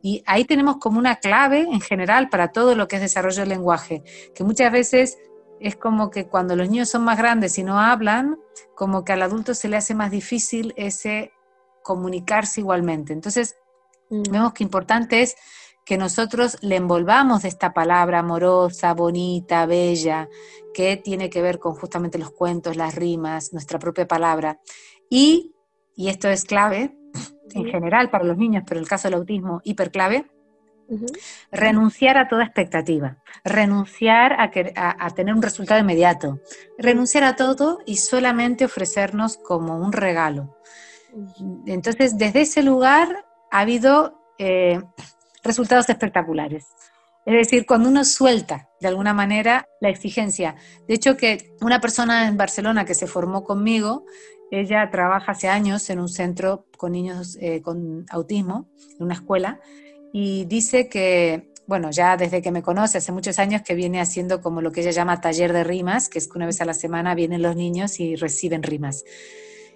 Y 0.00 0.22
ahí 0.26 0.44
tenemos 0.44 0.76
como 0.76 0.98
una 0.98 1.16
clave 1.16 1.62
en 1.62 1.80
general 1.80 2.28
para 2.28 2.52
todo 2.52 2.76
lo 2.76 2.86
que 2.86 2.96
es 2.96 3.02
desarrollo 3.02 3.40
del 3.40 3.48
lenguaje, 3.48 4.04
que 4.32 4.44
muchas 4.44 4.70
veces 4.70 5.18
es 5.62 5.76
como 5.76 6.10
que 6.10 6.26
cuando 6.26 6.56
los 6.56 6.68
niños 6.68 6.90
son 6.90 7.04
más 7.04 7.18
grandes 7.18 7.58
y 7.58 7.64
no 7.64 7.78
hablan, 7.78 8.38
como 8.74 9.04
que 9.04 9.12
al 9.12 9.22
adulto 9.22 9.54
se 9.54 9.68
le 9.68 9.76
hace 9.76 9.94
más 9.94 10.10
difícil 10.10 10.74
ese 10.76 11.32
comunicarse 11.82 12.60
igualmente. 12.60 13.12
Entonces, 13.12 13.56
mm. 14.10 14.22
vemos 14.30 14.52
que 14.52 14.64
importante 14.64 15.22
es 15.22 15.36
que 15.84 15.96
nosotros 15.96 16.58
le 16.62 16.76
envolvamos 16.76 17.42
de 17.42 17.48
esta 17.48 17.72
palabra 17.72 18.20
amorosa, 18.20 18.94
bonita, 18.94 19.66
bella, 19.66 20.28
que 20.72 20.96
tiene 20.96 21.28
que 21.28 21.42
ver 21.42 21.58
con 21.58 21.74
justamente 21.74 22.18
los 22.18 22.30
cuentos, 22.30 22.76
las 22.76 22.94
rimas, 22.94 23.52
nuestra 23.52 23.78
propia 23.78 24.06
palabra. 24.06 24.60
Y, 25.10 25.54
y 25.96 26.08
esto 26.08 26.28
es 26.28 26.44
clave 26.44 26.96
en 27.54 27.64
general 27.66 28.10
para 28.10 28.24
los 28.24 28.38
niños, 28.38 28.62
pero 28.66 28.78
en 28.78 28.84
el 28.84 28.88
caso 28.88 29.08
del 29.08 29.18
autismo, 29.18 29.60
hiperclave, 29.64 30.30
renunciar 31.50 32.18
a 32.18 32.28
toda 32.28 32.44
expectativa, 32.44 33.16
renunciar 33.44 34.34
a, 34.34 34.50
a, 34.98 35.10
tener 35.10 35.34
un 35.34 35.42
resultado 35.42 35.80
inmediato, 35.80 36.40
renunciar 36.78 37.24
a 37.24 37.36
todo 37.36 37.80
y 37.86 37.96
solamente 37.96 38.64
ofrecernos 38.64 39.36
como 39.36 39.78
un 39.78 39.92
regalo. 39.92 40.56
Entonces, 41.66 42.16
desde 42.16 42.42
ese 42.42 42.62
lugar 42.62 43.26
ha 43.50 43.60
habido 43.60 44.18
eh, 44.38 44.80
resultados 45.42 45.88
espectaculares. 45.88 46.66
Es 47.24 47.34
decir, 47.34 47.66
cuando 47.66 47.88
uno 47.88 48.04
suelta 48.04 48.68
de 48.80 48.88
alguna 48.88 49.14
manera 49.14 49.68
la 49.80 49.90
exigencia. 49.90 50.56
De 50.88 50.94
hecho, 50.94 51.16
que 51.16 51.54
una 51.60 51.80
persona 51.80 52.26
en 52.26 52.36
Barcelona 52.36 52.84
que 52.84 52.94
se 52.94 53.06
formó 53.06 53.44
conmigo, 53.44 54.04
ella 54.50 54.90
trabaja 54.90 55.32
hace 55.32 55.48
años 55.48 55.88
en 55.90 56.00
un 56.00 56.08
centro 56.08 56.66
con 56.76 56.92
niños 56.92 57.38
eh, 57.40 57.62
con 57.62 58.04
autismo, 58.10 58.68
en 58.98 59.04
una 59.04 59.14
escuela, 59.14 59.60
y 60.12 60.44
dice 60.44 60.88
que, 60.88 61.52
bueno, 61.66 61.90
ya 61.90 62.16
desde 62.16 62.42
que 62.42 62.50
me 62.50 62.62
conoce, 62.62 62.98
hace 62.98 63.12
muchos 63.12 63.38
años 63.38 63.62
que 63.62 63.74
viene 63.74 64.00
haciendo 64.00 64.40
como 64.40 64.60
lo 64.60 64.70
que 64.70 64.82
ella 64.82 64.90
llama 64.90 65.20
taller 65.20 65.52
de 65.52 65.64
rimas, 65.64 66.08
que 66.08 66.18
es 66.18 66.28
que 66.28 66.36
una 66.36 66.46
vez 66.46 66.60
a 66.60 66.66
la 66.66 66.74
semana 66.74 67.14
vienen 67.14 67.42
los 67.42 67.56
niños 67.56 67.98
y 67.98 68.16
reciben 68.16 68.62
rimas. 68.62 69.04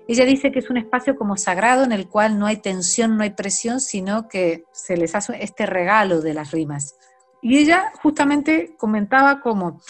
Ella 0.08 0.24
dice 0.24 0.52
que 0.52 0.60
es 0.60 0.70
un 0.70 0.76
espacio 0.76 1.16
como 1.16 1.36
sagrado 1.36 1.82
en 1.82 1.90
el 1.90 2.08
cual 2.08 2.38
no 2.38 2.46
hay 2.46 2.58
tensión, 2.58 3.16
no 3.16 3.24
hay 3.24 3.30
presión, 3.30 3.80
sino 3.80 4.28
que 4.28 4.64
se 4.72 4.96
les 4.96 5.14
hace 5.14 5.42
este 5.42 5.66
regalo 5.66 6.20
de 6.20 6.34
las 6.34 6.52
rimas. 6.52 6.96
Y 7.42 7.58
ella 7.58 7.92
justamente 8.02 8.74
comentaba 8.76 9.40
como, 9.40 9.80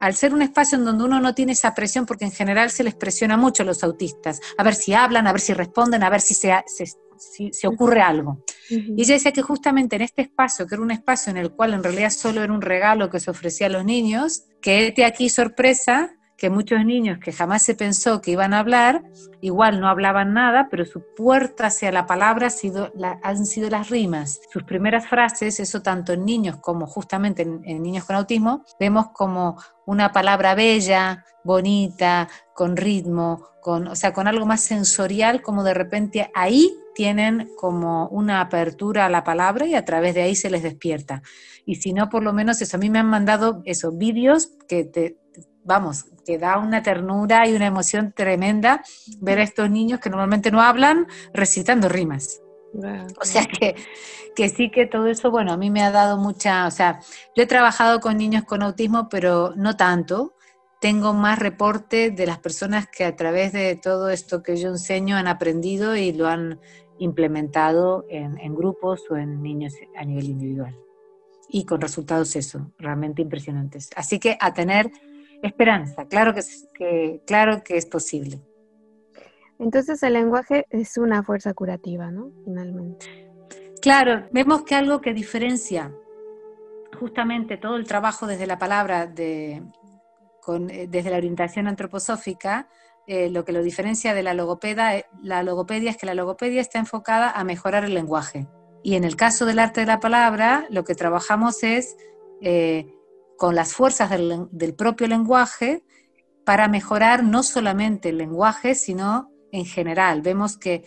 al 0.00 0.14
ser 0.14 0.32
un 0.32 0.42
espacio 0.42 0.78
en 0.78 0.84
donde 0.84 1.04
uno 1.04 1.20
no 1.20 1.34
tiene 1.34 1.52
esa 1.52 1.74
presión, 1.74 2.06
porque 2.06 2.24
en 2.24 2.32
general 2.32 2.70
se 2.70 2.84
les 2.84 2.94
presiona 2.94 3.36
mucho 3.36 3.62
a 3.62 3.66
los 3.66 3.82
autistas, 3.82 4.40
a 4.56 4.62
ver 4.62 4.74
si 4.74 4.94
hablan, 4.94 5.26
a 5.26 5.32
ver 5.32 5.40
si 5.40 5.52
responden, 5.52 6.02
a 6.02 6.10
ver 6.10 6.20
si 6.20 6.34
se, 6.34 6.54
se 6.66 6.84
ocurre 7.66 8.00
algo. 8.00 8.44
Y 8.68 9.02
ella 9.02 9.14
decía 9.14 9.32
que 9.32 9.42
justamente 9.42 9.96
en 9.96 10.02
este 10.02 10.22
espacio, 10.22 10.66
que 10.66 10.74
era 10.74 10.82
un 10.82 10.90
espacio 10.90 11.30
en 11.30 11.36
el 11.36 11.50
cual 11.52 11.74
en 11.74 11.82
realidad 11.82 12.10
solo 12.10 12.42
era 12.42 12.52
un 12.52 12.62
regalo 12.62 13.10
que 13.10 13.20
se 13.20 13.30
ofrecía 13.30 13.66
a 13.66 13.70
los 13.70 13.84
niños, 13.84 14.44
que 14.60 14.88
este 14.88 15.04
aquí 15.04 15.28
sorpresa, 15.28 16.12
que 16.38 16.50
muchos 16.50 16.84
niños 16.84 17.18
que 17.18 17.32
jamás 17.32 17.64
se 17.64 17.74
pensó 17.74 18.22
que 18.22 18.30
iban 18.30 18.54
a 18.54 18.60
hablar, 18.60 19.02
igual 19.40 19.80
no 19.80 19.88
hablaban 19.88 20.32
nada, 20.32 20.68
pero 20.70 20.86
su 20.86 21.02
puerta 21.16 21.66
hacia 21.66 21.90
la 21.90 22.06
palabra 22.06 22.46
ha 22.46 22.50
sido 22.50 22.92
han 23.22 23.44
sido 23.44 23.68
las 23.68 23.90
rimas. 23.90 24.40
Sus 24.52 24.62
primeras 24.62 25.08
frases, 25.08 25.58
eso 25.58 25.82
tanto 25.82 26.12
en 26.12 26.24
niños 26.24 26.58
como 26.60 26.86
justamente 26.86 27.42
en, 27.42 27.82
niños 27.82 28.04
con 28.04 28.14
autismo, 28.14 28.64
vemos 28.78 29.08
como 29.08 29.60
una 29.84 30.12
palabra 30.12 30.54
bella, 30.54 31.24
bonita, 31.42 32.28
con 32.54 32.76
ritmo, 32.76 33.48
con, 33.60 33.88
o 33.88 33.96
sea, 33.96 34.12
con 34.12 34.28
algo 34.28 34.46
más 34.46 34.60
sensorial, 34.60 35.42
como 35.42 35.64
de 35.64 35.74
repente 35.74 36.30
ahí 36.34 36.72
tienen 36.98 37.48
como 37.54 38.08
una 38.08 38.40
apertura 38.40 39.06
a 39.06 39.08
la 39.08 39.22
palabra 39.22 39.64
y 39.68 39.76
a 39.76 39.84
través 39.84 40.16
de 40.16 40.22
ahí 40.22 40.34
se 40.34 40.50
les 40.50 40.64
despierta. 40.64 41.22
Y 41.64 41.76
si 41.76 41.92
no, 41.92 42.08
por 42.08 42.24
lo 42.24 42.32
menos 42.32 42.60
eso, 42.60 42.76
a 42.76 42.80
mí 42.80 42.90
me 42.90 42.98
han 42.98 43.08
mandado 43.08 43.62
esos 43.66 43.96
vídeos 43.96 44.50
que 44.66 44.82
te, 44.82 45.16
vamos, 45.62 46.06
que 46.26 46.38
da 46.38 46.58
una 46.58 46.82
ternura 46.82 47.46
y 47.46 47.54
una 47.54 47.66
emoción 47.66 48.12
tremenda 48.16 48.82
ver 49.20 49.38
a 49.38 49.44
estos 49.44 49.70
niños 49.70 50.00
que 50.00 50.10
normalmente 50.10 50.50
no 50.50 50.60
hablan 50.60 51.06
recitando 51.32 51.88
rimas. 51.88 52.42
O 53.20 53.24
sea 53.24 53.46
que, 53.46 53.76
que 54.34 54.48
sí 54.48 54.68
que 54.72 54.86
todo 54.86 55.06
eso, 55.06 55.30
bueno, 55.30 55.52
a 55.52 55.56
mí 55.56 55.70
me 55.70 55.84
ha 55.84 55.92
dado 55.92 56.16
mucha, 56.16 56.66
o 56.66 56.72
sea, 56.72 56.98
yo 57.36 57.44
he 57.44 57.46
trabajado 57.46 58.00
con 58.00 58.18
niños 58.18 58.42
con 58.42 58.64
autismo, 58.64 59.08
pero 59.08 59.52
no 59.54 59.76
tanto. 59.76 60.34
Tengo 60.80 61.12
más 61.12 61.38
reporte 61.38 62.10
de 62.10 62.26
las 62.26 62.38
personas 62.38 62.88
que 62.88 63.04
a 63.04 63.14
través 63.14 63.52
de 63.52 63.76
todo 63.76 64.10
esto 64.10 64.42
que 64.42 64.56
yo 64.56 64.68
enseño 64.68 65.16
han 65.16 65.28
aprendido 65.28 65.96
y 65.96 66.12
lo 66.12 66.26
han 66.28 66.60
implementado 66.98 68.04
en, 68.08 68.38
en 68.38 68.54
grupos 68.54 69.02
o 69.10 69.16
en 69.16 69.42
niños 69.42 69.74
a 69.96 70.04
nivel 70.04 70.26
individual. 70.26 70.76
Y 71.48 71.64
con 71.64 71.80
resultados 71.80 72.36
eso, 72.36 72.72
realmente 72.78 73.22
impresionantes. 73.22 73.90
Así 73.96 74.18
que 74.18 74.36
a 74.40 74.52
tener 74.52 74.90
esperanza, 75.42 76.06
claro 76.06 76.34
que, 76.34 77.22
claro 77.26 77.62
que 77.62 77.76
es 77.76 77.86
posible. 77.86 78.40
Entonces 79.58 80.02
el 80.02 80.12
lenguaje 80.12 80.66
es 80.70 80.96
una 80.98 81.22
fuerza 81.22 81.54
curativa, 81.54 82.10
¿no? 82.10 82.30
Finalmente. 82.44 83.30
Claro, 83.80 84.26
vemos 84.32 84.62
que 84.62 84.74
algo 84.74 85.00
que 85.00 85.12
diferencia 85.12 85.92
justamente 86.98 87.56
todo 87.56 87.76
el 87.76 87.86
trabajo 87.86 88.26
desde 88.26 88.46
la 88.46 88.58
palabra, 88.58 89.06
de, 89.06 89.62
eh, 90.70 90.86
desde 90.88 91.10
la 91.10 91.16
orientación 91.16 91.68
antroposófica, 91.68 92.68
eh, 93.08 93.28
lo 93.30 93.44
que 93.44 93.52
lo 93.52 93.62
diferencia 93.62 94.14
de 94.14 94.22
la 94.22 94.34
logopeda, 94.34 94.96
eh, 94.96 95.06
la 95.22 95.42
logopedia 95.42 95.90
es 95.90 95.96
que 95.96 96.06
la 96.06 96.14
logopedia 96.14 96.60
está 96.60 96.78
enfocada 96.78 97.30
a 97.30 97.42
mejorar 97.42 97.84
el 97.84 97.94
lenguaje. 97.94 98.46
Y 98.84 98.94
en 98.94 99.02
el 99.02 99.16
caso 99.16 99.44
del 99.46 99.58
arte 99.58 99.80
de 99.80 99.86
la 99.86 99.98
palabra, 99.98 100.66
lo 100.70 100.84
que 100.84 100.94
trabajamos 100.94 101.64
es 101.64 101.96
con 103.38 103.54
las 103.54 103.72
fuerzas 103.72 104.10
del, 104.10 104.74
propio 104.74 105.06
lenguaje 105.06 105.84
para 106.44 106.66
mejorar 106.68 107.22
no 107.22 107.42
solamente 107.42 108.08
el 108.08 108.18
lenguaje, 108.18 108.74
sino 108.74 109.30
en 109.52 109.64
general. 109.64 110.22
Vemos 110.22 110.58
que 110.58 110.84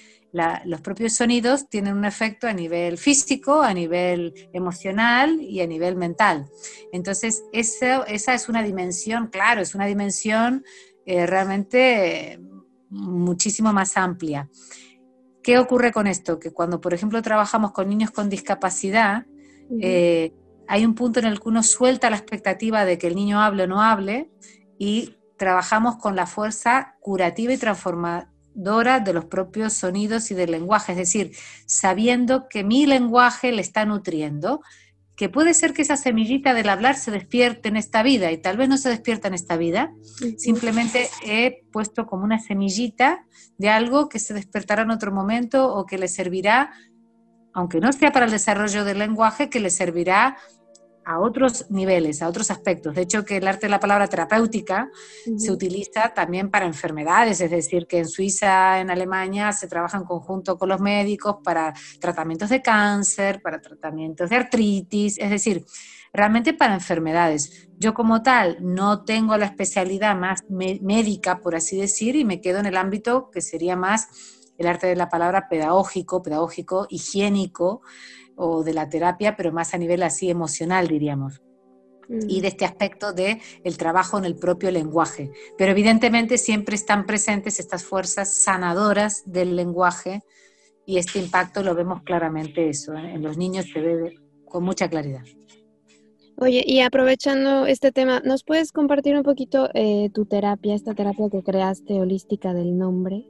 los 0.65 0.81
propios 0.81 1.13
sonidos 1.13 1.69
tienen 1.69 1.95
un 1.95 2.03
efecto 2.03 2.47
a 2.47 2.53
nivel 2.53 2.97
físico, 2.97 3.61
a 3.61 3.73
nivel 3.73 4.49
emocional 4.53 5.39
y 5.41 5.61
a 5.61 5.67
nivel 5.67 5.95
mental. 5.95 6.49
Entonces, 6.91 7.41
esa 7.53 8.03
es 8.05 8.49
una 8.49 8.63
dimensión, 8.63 9.27
claro, 9.27 9.61
es 9.61 9.73
una 9.73 9.85
dimensión 9.85 10.65
eh, 11.05 11.25
realmente 11.25 12.39
muchísimo 12.89 13.73
más 13.73 13.97
amplia. 13.97 14.49
¿Qué 15.43 15.57
ocurre 15.57 15.91
con 15.91 16.07
esto? 16.07 16.39
Que 16.39 16.51
cuando, 16.51 16.81
por 16.81 16.93
ejemplo, 16.93 17.21
trabajamos 17.21 17.71
con 17.71 17.89
niños 17.89 18.11
con 18.11 18.29
discapacidad, 18.29 19.25
eh, 19.79 20.33
hay 20.67 20.85
un 20.85 20.93
punto 20.93 21.19
en 21.19 21.25
el 21.25 21.39
que 21.39 21.49
uno 21.49 21.63
suelta 21.63 22.09
la 22.09 22.17
expectativa 22.17 22.85
de 22.85 22.97
que 22.97 23.07
el 23.07 23.15
niño 23.15 23.41
hable 23.41 23.63
o 23.63 23.67
no 23.67 23.81
hable 23.81 24.29
y 24.77 25.15
trabajamos 25.37 25.97
con 25.97 26.15
la 26.15 26.27
fuerza 26.27 26.95
curativa 27.01 27.53
y 27.53 27.57
transformadora 27.57 28.31
Dora 28.53 28.99
de 28.99 29.13
los 29.13 29.25
propios 29.25 29.73
sonidos 29.73 30.29
y 30.29 30.33
del 30.33 30.51
lenguaje, 30.51 30.91
es 30.91 30.97
decir, 30.97 31.31
sabiendo 31.65 32.49
que 32.49 32.63
mi 32.63 32.85
lenguaje 32.85 33.51
le 33.51 33.61
está 33.61 33.85
nutriendo, 33.85 34.61
que 35.21 35.29
puede 35.29 35.53
ser 35.53 35.73
que 35.73 35.83
esa 35.83 35.97
semillita 35.97 36.55
del 36.55 36.67
hablar 36.67 36.95
se 36.95 37.11
despierte 37.11 37.69
en 37.69 37.77
esta 37.77 38.01
vida 38.01 38.31
y 38.31 38.39
tal 38.39 38.57
vez 38.57 38.67
no 38.67 38.75
se 38.75 38.89
despierta 38.89 39.27
en 39.27 39.35
esta 39.35 39.55
vida, 39.55 39.93
simplemente 40.35 41.09
he 41.23 41.63
puesto 41.71 42.07
como 42.07 42.23
una 42.23 42.39
semillita 42.39 43.27
de 43.59 43.69
algo 43.69 44.09
que 44.09 44.17
se 44.17 44.33
despertará 44.33 44.81
en 44.81 44.89
otro 44.89 45.11
momento 45.11 45.75
o 45.75 45.85
que 45.85 45.99
le 45.99 46.07
servirá, 46.07 46.71
aunque 47.53 47.79
no 47.79 47.93
sea 47.93 48.11
para 48.11 48.25
el 48.25 48.31
desarrollo 48.31 48.83
del 48.83 48.97
lenguaje, 48.97 49.47
que 49.47 49.59
le 49.59 49.69
servirá 49.69 50.37
a 51.05 51.19
otros 51.19 51.69
niveles, 51.69 52.21
a 52.21 52.27
otros 52.27 52.51
aspectos. 52.51 52.95
De 52.95 53.01
hecho, 53.01 53.25
que 53.25 53.37
el 53.37 53.47
arte 53.47 53.67
de 53.67 53.71
la 53.71 53.79
palabra 53.79 54.07
terapéutica 54.07 54.89
se 55.37 55.51
utiliza 55.51 56.13
también 56.13 56.49
para 56.49 56.65
enfermedades, 56.65 57.41
es 57.41 57.51
decir, 57.51 57.87
que 57.87 57.99
en 57.99 58.07
Suiza, 58.07 58.79
en 58.79 58.89
Alemania, 58.89 59.51
se 59.51 59.67
trabaja 59.67 59.97
en 59.97 60.03
conjunto 60.03 60.57
con 60.57 60.69
los 60.69 60.79
médicos 60.79 61.37
para 61.43 61.73
tratamientos 61.99 62.49
de 62.49 62.61
cáncer, 62.61 63.41
para 63.41 63.61
tratamientos 63.61 64.29
de 64.29 64.35
artritis, 64.35 65.17
es 65.17 65.29
decir, 65.29 65.65
realmente 66.13 66.53
para 66.53 66.73
enfermedades. 66.73 67.69
Yo 67.77 67.93
como 67.93 68.21
tal 68.21 68.57
no 68.61 69.03
tengo 69.03 69.37
la 69.37 69.45
especialidad 69.45 70.15
más 70.15 70.43
médica, 70.49 71.39
por 71.39 71.55
así 71.55 71.77
decir, 71.77 72.15
y 72.15 72.25
me 72.25 72.41
quedo 72.41 72.59
en 72.59 72.65
el 72.65 72.77
ámbito 72.77 73.29
que 73.31 73.41
sería 73.41 73.75
más 73.75 74.07
el 74.57 74.67
arte 74.67 74.87
de 74.87 74.95
la 74.95 75.09
palabra 75.09 75.47
pedagógico, 75.49 76.21
pedagógico, 76.21 76.85
higiénico, 76.89 77.81
o 78.41 78.63
de 78.63 78.73
la 78.73 78.89
terapia, 78.89 79.35
pero 79.37 79.51
más 79.51 79.73
a 79.73 79.77
nivel 79.77 80.01
así 80.03 80.29
emocional, 80.29 80.87
diríamos. 80.87 81.41
Y 82.09 82.39
mm. 82.39 82.41
de 82.41 82.47
este 82.47 82.65
aspecto 82.65 83.13
de 83.13 83.39
el 83.63 83.77
trabajo 83.77 84.17
en 84.17 84.25
el 84.25 84.35
propio 84.35 84.71
lenguaje. 84.71 85.31
Pero 85.57 85.71
evidentemente 85.71 86.37
siempre 86.37 86.75
están 86.75 87.05
presentes 87.05 87.59
estas 87.59 87.83
fuerzas 87.85 88.33
sanadoras 88.33 89.23
del 89.25 89.55
lenguaje 89.55 90.21
y 90.85 90.97
este 90.97 91.19
impacto 91.19 91.61
lo 91.61 91.75
vemos 91.75 92.01
claramente 92.01 92.67
eso. 92.67 92.93
¿eh? 92.95 93.13
En 93.13 93.21
los 93.21 93.37
niños 93.37 93.67
se 93.71 93.79
ve 93.79 94.15
con 94.45 94.63
mucha 94.63 94.89
claridad. 94.89 95.23
Oye, 96.37 96.63
y 96.65 96.79
aprovechando 96.79 97.67
este 97.67 97.91
tema, 97.91 98.19
¿nos 98.25 98.43
puedes 98.43 98.71
compartir 98.71 99.15
un 99.15 99.21
poquito 99.21 99.69
eh, 99.75 100.09
tu 100.11 100.25
terapia, 100.25 100.73
esta 100.73 100.95
terapia 100.95 101.29
que 101.31 101.43
creaste 101.43 101.93
holística 101.93 102.55
del 102.55 102.75
nombre? 102.75 103.27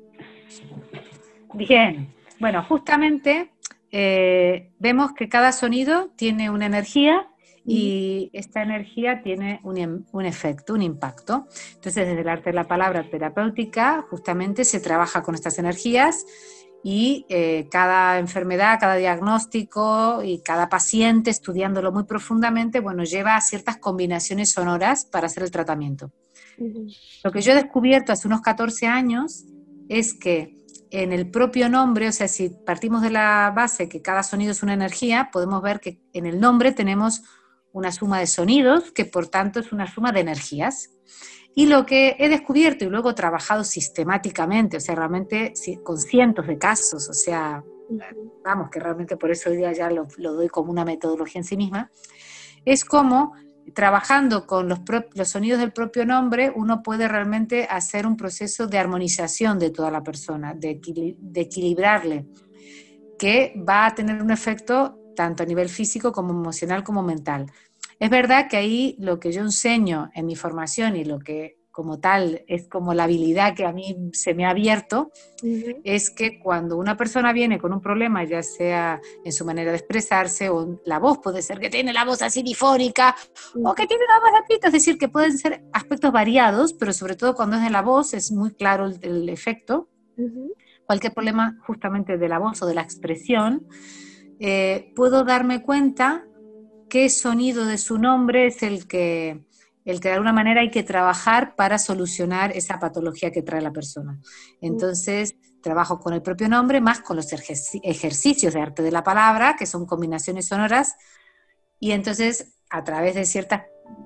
Bien, 1.54 2.14
bueno, 2.40 2.64
justamente 2.64 3.52
eh, 3.92 4.72
vemos 4.80 5.14
que 5.14 5.30
cada 5.30 5.52
sonido 5.52 6.12
tiene 6.16 6.50
una 6.50 6.66
energía 6.66 7.28
y 7.66 8.32
esta 8.34 8.64
energía 8.64 9.22
tiene 9.22 9.60
un, 9.64 10.08
un, 10.12 10.26
efecto, 10.26 10.74
un 10.74 10.82
impacto. 10.82 11.48
Entonces, 11.76 12.08
desde 12.08 12.22
el 12.22 12.30
arte 12.30 12.50
de 12.50 12.56
la 12.56 12.68
palabra 12.68 13.08
terapéutica, 13.10 14.06
justamente 14.10 14.64
se 14.64 14.80
trabaja 14.80 15.22
con 15.22 15.36
estas 15.36 15.60
energías 15.60 16.26
y 16.84 17.26
eh, 17.30 17.68
cada 17.70 18.18
enfermedad, 18.18 18.80
cada 18.80 18.96
diagnóstico 18.96 20.24
y 20.24 20.42
cada 20.42 20.70
paciente, 20.70 21.30
estudiándolo 21.30 21.92
muy 21.92 22.04
profundamente, 22.04 22.80
bueno, 22.80 23.04
lleva 23.04 23.36
a 23.36 23.42
ciertas 23.42 23.78
combinaciones 23.78 24.52
sonoras 24.52 25.06
para 25.06 25.28
hacer 25.28 25.44
el 25.44 25.52
tratamiento. 25.52 26.12
Lo 27.24 27.32
que 27.32 27.42
yo 27.42 27.52
he 27.52 27.56
descubierto 27.56 28.12
hace 28.12 28.28
unos 28.28 28.42
14 28.42 28.88
años 28.88 29.46
es 29.90 30.14
que 30.14 30.61
en 30.92 31.14
el 31.14 31.32
propio 31.32 31.70
nombre, 31.70 32.10
o 32.10 32.12
sea, 32.12 32.28
si 32.28 32.50
partimos 32.50 33.02
de 33.02 33.10
la 33.10 33.52
base 33.56 33.88
que 33.88 34.02
cada 34.02 34.24
sonido 34.24 34.52
es 34.52 34.62
una 34.62 34.74
energía, 34.74 35.30
podemos 35.32 35.62
ver 35.62 35.80
que 35.80 36.02
en 36.14 36.26
el 36.26 36.40
nombre 36.40 36.74
tenemos 36.74 37.24
una 37.72 37.92
suma 37.92 38.20
de 38.20 38.28
sonidos, 38.28 38.92
que 38.92 39.06
por 39.06 39.28
tanto 39.28 39.62
es 39.62 39.72
una 39.72 39.92
suma 39.92 40.12
de 40.12 40.20
energías. 40.20 40.92
Y 41.56 41.66
lo 41.66 41.86
que 41.86 42.16
he 42.20 42.30
descubierto 42.30 42.86
y 42.86 42.90
luego 42.90 43.16
trabajado 43.16 43.64
sistemáticamente, 43.64 44.78
o 44.78 44.80
sea, 44.80 44.96
realmente 44.96 45.54
con 45.84 45.98
cientos 45.98 46.48
de 46.48 46.58
casos, 46.58 47.10
o 47.10 47.14
sea, 47.14 47.64
vamos, 48.44 48.70
que 48.70 48.80
realmente 48.80 49.18
por 49.18 49.32
eso 49.32 49.50
hoy 49.50 49.58
día 49.58 49.72
ya 49.72 49.90
lo, 49.90 50.08
lo 50.18 50.34
doy 50.34 50.50
como 50.50 50.72
una 50.72 50.86
metodología 50.86 51.40
en 51.40 51.46
sí 51.46 51.58
misma, 51.58 51.92
es 52.66 52.86
como 52.86 53.34
trabajando 53.74 54.46
con 54.46 54.70
los, 54.70 54.80
sonidos 55.30 55.60
del 55.60 55.72
propio 55.72 56.06
nombre, 56.06 56.52
uno 56.56 56.82
puede 56.84 57.08
realmente 57.08 57.68
hacer 57.70 58.06
un 58.06 58.18
proceso 58.18 58.68
de 58.68 58.78
armonización 58.78 59.60
de 59.60 59.70
toda 59.70 59.92
la 59.92 60.04
persona, 60.04 60.54
de, 60.54 60.80
equilibrarle, 61.36 62.26
que 63.18 63.54
va 63.68 63.86
a 63.86 63.96
tener 63.96 64.22
un 64.22 64.32
efecto 64.32 64.98
tanto 65.16 65.44
a 65.44 65.46
nivel 65.46 65.70
físico 65.70 66.12
como 66.12 66.32
emocional 66.32 66.84
como 66.84 67.04
mental. 67.04 67.46
Es 68.00 68.10
verdad 68.10 68.48
que 68.50 68.58
ahí 68.58 68.96
lo 69.00 69.20
que 69.20 69.32
yo 69.32 69.42
enseño 69.42 70.10
en 70.16 70.26
mi 70.26 70.36
formación 70.36 70.96
y 70.96 71.06
lo 71.06 71.20
que 71.20 71.61
como 71.72 72.00
tal, 72.00 72.44
es 72.48 72.68
como 72.68 72.94
la 72.94 73.06
habilidad 73.06 73.56
que 73.56 73.66
a 73.66 73.72
mí 73.72 73.96
se 74.12 74.34
me 74.34 74.46
ha 74.46 74.50
abierto, 74.50 75.12
es 75.84 76.10
que 76.12 76.40
cuando 76.40 76.78
una 76.78 76.98
persona 76.98 77.32
viene 77.32 77.60
con 77.60 77.74
un 77.74 77.82
problema, 77.82 78.24
ya 78.26 78.44
sea 78.44 79.02
en 79.24 79.32
su 79.32 79.46
manera 79.46 79.72
de 79.72 79.78
expresarse 79.78 80.50
o 80.50 80.82
la 80.86 81.00
voz, 81.00 81.20
puede 81.20 81.42
ser 81.42 81.60
que 81.60 81.70
tiene 81.70 81.94
la 81.94 82.04
voz 82.04 82.22
así 82.22 82.44
difónica 82.44 83.16
o 83.64 83.74
que 83.74 83.88
tiene 83.88 84.04
la 84.06 84.20
voz 84.20 84.48
de 84.48 84.68
es 84.68 84.74
decir, 84.74 84.98
que 84.98 85.08
pueden 85.08 85.38
ser 85.38 85.64
aspectos 85.72 86.12
variados, 86.12 86.74
pero 86.74 86.94
sobre 86.94 87.16
todo 87.16 87.36
cuando 87.36 87.56
es 87.56 87.64
de 87.64 87.70
la 87.70 87.82
voz 87.82 88.14
es 88.14 88.32
muy 88.32 88.52
claro 88.52 88.88
el, 89.02 89.30
efecto. 89.30 89.90
Cualquier 90.86 91.14
problema 91.14 91.58
justamente 91.66 92.18
de 92.18 92.28
la 92.28 92.38
voz 92.38 92.62
o 92.62 92.66
de 92.66 92.76
la 92.76 92.82
expresión, 92.82 93.66
eh, 94.40 94.92
puedo 94.96 95.24
darme 95.24 95.64
cuenta 95.64 96.26
qué 96.90 97.10
sonido 97.10 97.66
de 97.66 97.78
su 97.78 97.98
nombre 97.98 98.48
es 98.48 98.62
el 98.62 98.88
que 98.88 99.46
el 99.86 100.00
que 100.00 100.10
de 100.10 100.16
alguna 100.16 100.34
manera 100.34 100.62
hay 100.62 100.70
que 100.70 100.84
trabajar 100.84 101.56
para 101.56 101.78
solucionar 101.78 102.52
esa 102.56 102.80
patología 102.80 103.32
que 103.32 103.42
trae 103.42 103.62
la 103.62 103.72
persona. 103.72 104.20
Entonces, 104.62 105.36
trabajo 105.62 106.00
con 106.00 106.14
el 106.14 106.22
propio 106.22 106.50
nombre, 106.50 106.82
más 106.82 107.02
con 107.02 107.16
los 107.16 107.32
ejercicios 107.32 108.54
de 108.54 108.62
arte 108.62 108.84
de 108.84 108.92
la 108.92 109.04
palabra, 109.04 109.56
que 109.58 109.66
son 109.66 109.86
combinaciones 109.86 110.48
sonoras, 110.48 110.96
y 111.80 111.92
entonces 111.92 112.56
a 112.70 112.84
través 112.84 113.16
de 113.16 113.26
ciertas, 113.26 113.64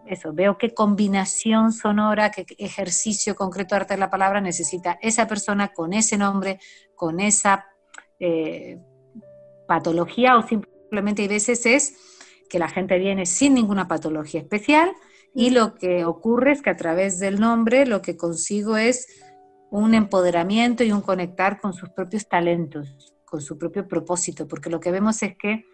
eso, 0.07 0.33
veo 0.33 0.57
qué 0.57 0.73
combinación 0.73 1.71
sonora, 1.71 2.31
qué 2.31 2.45
ejercicio 2.57 3.35
concreto 3.35 3.75
de 3.75 3.81
arte 3.81 3.93
de 3.93 3.99
la 3.99 4.09
palabra 4.09 4.41
necesita 4.41 4.97
esa 5.01 5.27
persona 5.27 5.69
con 5.69 5.93
ese 5.93 6.17
nombre, 6.17 6.59
con 6.95 7.19
esa 7.19 7.65
eh, 8.19 8.79
patología, 9.67 10.37
o 10.37 10.47
simplemente 10.47 11.21
hay 11.21 11.27
veces 11.27 11.65
es 11.65 11.95
que 12.49 12.59
la 12.59 12.69
gente 12.69 12.97
viene 12.97 13.25
sin 13.25 13.53
ninguna 13.53 13.87
patología 13.87 14.41
especial, 14.41 14.91
y 15.35 15.49
lo 15.49 15.75
que 15.75 16.05
ocurre 16.05 16.53
es 16.53 16.61
que 16.61 16.69
a 16.69 16.77
través 16.77 17.19
del 17.19 17.41
nombre 17.41 17.85
lo 17.85 18.01
que 18.01 18.15
consigo 18.15 18.77
es 18.77 19.05
un 19.69 19.93
empoderamiento 19.93 20.85
y 20.85 20.93
un 20.93 21.01
conectar 21.01 21.59
con 21.59 21.73
sus 21.73 21.89
propios 21.89 22.29
talentos, 22.29 23.13
con 23.25 23.41
su 23.41 23.57
propio 23.57 23.85
propósito, 23.85 24.47
porque 24.47 24.69
lo 24.69 24.79
que 24.79 24.91
vemos 24.91 25.21
es 25.23 25.37
que 25.37 25.65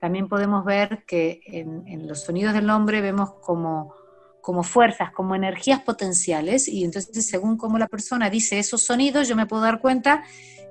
también 0.00 0.28
podemos 0.28 0.64
ver 0.64 1.04
que 1.04 1.40
en, 1.46 2.06
los 2.06 2.20
sonidos 2.20 2.54
del 2.54 2.66
nombre 2.66 3.00
vemos 3.00 3.32
como, 3.42 3.92
como 4.40 4.62
fuerzas, 4.62 5.10
como 5.10 5.34
energías 5.34 5.80
potenciales, 5.80 6.68
y 6.68 6.84
entonces 6.84 7.26
según 7.26 7.56
cómo 7.56 7.76
la 7.76 7.88
persona 7.88 8.30
dice 8.30 8.60
esos 8.60 8.82
sonidos, 8.82 9.26
yo 9.26 9.34
me 9.34 9.46
puedo 9.46 9.62
dar 9.62 9.80
cuenta 9.80 10.22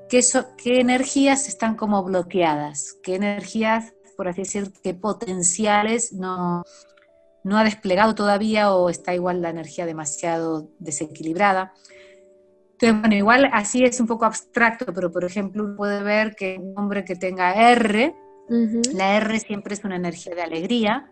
que 0.07 0.19
eso, 0.19 0.55
qué 0.55 0.79
energías 0.79 1.49
están 1.49 1.75
como 1.75 2.01
bloqueadas, 2.01 2.95
qué 3.03 3.15
energías, 3.15 3.93
por 4.15 4.29
así 4.29 4.43
decir, 4.43 4.71
qué 4.81 4.93
potenciales 4.93 6.13
no, 6.13 6.63
no 7.47 7.57
ha 7.57 7.63
desplegado 7.63 8.13
todavía 8.13 8.71
o 8.73 8.89
está 8.89 9.15
igual 9.15 9.41
la 9.41 9.49
energía 9.49 9.85
demasiado 9.85 10.69
desequilibrada. 10.79 11.73
Entonces, 12.73 12.99
bueno, 12.99 13.15
igual 13.15 13.49
así 13.53 13.83
es 13.83 13.99
un 13.99 14.05
poco 14.05 14.25
abstracto, 14.25 14.93
pero 14.93 15.11
por 15.11 15.23
ejemplo 15.23 15.63
uno 15.63 15.75
puede 15.75 16.03
ver 16.03 16.35
que 16.35 16.57
un 16.59 16.77
hombre 16.77 17.05
que 17.05 17.15
tenga 17.15 17.53
R, 17.71 18.13
La 18.93 19.17
R 19.17 19.39
siempre 19.39 19.73
es 19.73 19.83
una 19.83 19.95
energía 19.95 20.35
de 20.35 20.41
alegría, 20.41 21.11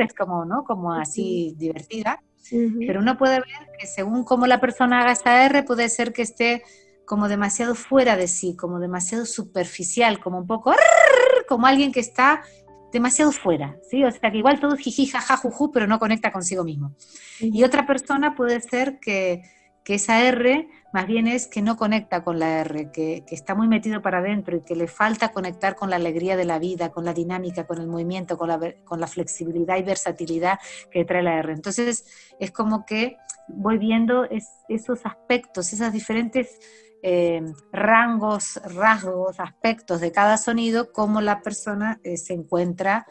es 0.00 0.14
como, 0.14 0.44
¿no? 0.44 0.64
Como 0.64 0.94
así 0.94 1.54
divertida, 1.58 2.22
pero 2.86 3.00
uno 3.00 3.18
puede 3.18 3.40
ver 3.40 3.68
que 3.78 3.86
según 3.86 4.24
cómo 4.24 4.46
la 4.46 4.60
persona 4.60 5.00
haga 5.00 5.12
esa 5.12 5.44
R, 5.44 5.64
puede 5.64 5.88
ser 5.88 6.12
que 6.12 6.22
esté 6.22 6.62
como 7.04 7.28
demasiado 7.28 7.74
fuera 7.74 8.16
de 8.16 8.28
sí, 8.28 8.56
como 8.56 8.78
demasiado 8.78 9.26
superficial, 9.26 10.20
como 10.20 10.38
un 10.38 10.46
poco 10.46 10.74
como 11.48 11.66
alguien 11.66 11.92
que 11.92 12.00
está 12.00 12.42
demasiado 12.92 13.32
fuera, 13.32 13.76
¿sí? 13.90 14.04
O 14.04 14.10
sea, 14.10 14.30
que 14.30 14.38
igual 14.38 14.60
todo 14.60 14.74
es 14.74 14.80
jiji, 14.80 15.06
jaja, 15.06 15.36
juju, 15.36 15.70
pero 15.72 15.86
no 15.86 15.98
conecta 15.98 16.32
consigo 16.32 16.64
mismo. 16.64 16.92
Y 17.40 17.64
otra 17.64 17.86
persona 17.86 18.34
puede 18.34 18.60
ser 18.60 18.98
que, 19.00 19.42
que, 19.84 19.94
esa 19.94 20.22
R 20.24 20.68
más 20.92 21.06
bien 21.06 21.26
es 21.26 21.46
que 21.46 21.62
no 21.62 21.76
conecta 21.76 22.24
con 22.24 22.38
la 22.38 22.60
R, 22.60 22.90
que, 22.90 23.24
que, 23.26 23.34
está 23.34 23.54
muy 23.54 23.68
metido 23.68 24.00
para 24.00 24.18
adentro 24.18 24.56
y 24.56 24.62
que 24.62 24.74
le 24.74 24.88
falta 24.88 25.32
conectar 25.32 25.76
con 25.76 25.90
la 25.90 25.96
alegría 25.96 26.36
de 26.36 26.44
la 26.44 26.58
vida, 26.58 26.90
con 26.90 27.04
la 27.04 27.12
dinámica, 27.12 27.66
con 27.66 27.78
el 27.78 27.86
movimiento, 27.86 28.38
con 28.38 28.48
la, 28.48 28.74
con 28.84 29.00
la 29.00 29.06
flexibilidad 29.06 29.76
y 29.76 29.82
versatilidad 29.82 30.58
que 30.90 31.04
trae 31.04 31.22
la 31.22 31.38
R. 31.38 31.52
Entonces, 31.52 32.06
es 32.40 32.50
como 32.50 32.86
que 32.86 33.16
voy 33.48 33.78
viendo 33.78 34.26
esos 34.68 35.04
aspectos, 35.04 35.72
esas 35.72 35.92
diferentes 35.92 36.58
eh, 37.02 37.42
rangos, 37.72 38.60
rasgos, 38.64 39.40
aspectos 39.40 40.00
de 40.00 40.12
cada 40.12 40.36
sonido, 40.36 40.92
cómo 40.92 41.20
la 41.20 41.42
persona 41.42 42.00
eh, 42.04 42.16
se 42.16 42.34
encuentra 42.34 43.06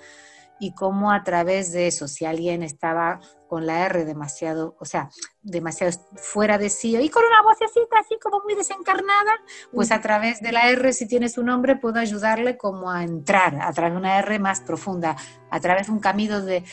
y 0.59 0.73
cómo 0.73 1.11
a 1.11 1.23
través 1.23 1.71
de 1.71 1.87
eso, 1.87 2.07
si 2.07 2.25
alguien 2.25 2.63
estaba 2.63 3.19
con 3.47 3.65
la 3.65 3.85
R 3.85 4.05
demasiado, 4.05 4.75
o 4.79 4.85
sea, 4.85 5.09
demasiado 5.41 5.93
fuera 6.15 6.57
de 6.57 6.69
sí 6.69 6.97
y 6.97 7.09
con 7.09 7.23
una 7.23 7.41
vocecita 7.43 7.99
así 7.99 8.17
como 8.21 8.41
muy 8.43 8.55
desencarnada, 8.55 9.33
pues 9.71 9.91
a 9.91 10.01
través 10.01 10.41
de 10.41 10.51
la 10.51 10.69
R, 10.69 10.91
si 10.93 11.07
tiene 11.07 11.29
su 11.29 11.43
nombre, 11.43 11.77
puedo 11.77 11.99
ayudarle 11.99 12.57
como 12.57 12.91
a 12.91 13.03
entrar 13.03 13.57
a 13.61 13.71
través 13.71 13.93
de 13.93 13.97
una 13.99 14.19
R 14.19 14.39
más 14.39 14.61
profunda, 14.61 15.15
a 15.49 15.59
través 15.59 15.87
de 15.87 15.93
un 15.93 15.99
camino 15.99 16.41
de 16.41 16.63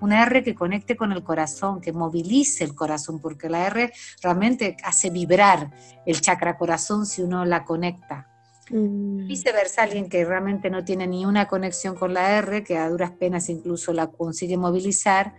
una, 0.00 0.22
R 0.22 0.44
que 0.44 0.54
conecte 0.54 0.96
con 0.96 1.12
el 1.12 1.22
corazón, 1.22 1.80
que 1.80 1.92
movilice 1.92 2.64
el 2.64 2.74
corazón, 2.74 3.20
porque 3.20 3.48
la 3.48 3.66
R 3.66 3.92
realmente 4.22 4.76
hace 4.84 5.10
vibrar 5.10 5.70
el 6.06 6.20
chakra 6.20 6.56
corazón 6.56 7.06
si 7.06 7.22
uno 7.22 7.44
la 7.44 7.64
conecta. 7.64 8.28
Mm. 8.70 9.26
Viceversa, 9.26 9.82
alguien 9.82 10.08
que 10.08 10.24
realmente 10.24 10.70
no 10.70 10.84
tiene 10.84 11.06
ni 11.06 11.24
una 11.26 11.48
conexión 11.48 11.94
con 11.94 12.14
la 12.14 12.38
R, 12.38 12.64
que 12.64 12.76
a 12.78 12.88
duras 12.88 13.12
penas 13.12 13.48
incluso 13.48 13.92
la 13.92 14.08
consigue 14.08 14.56
movilizar, 14.56 15.34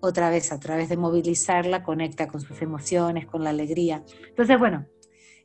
otra 0.00 0.30
vez 0.30 0.52
a 0.52 0.58
través 0.58 0.88
de 0.88 0.96
movilizarla 0.96 1.82
conecta 1.84 2.26
con 2.26 2.40
sus 2.40 2.60
emociones, 2.60 3.26
con 3.26 3.44
la 3.44 3.50
alegría. 3.50 4.02
Entonces, 4.28 4.58
bueno, 4.58 4.86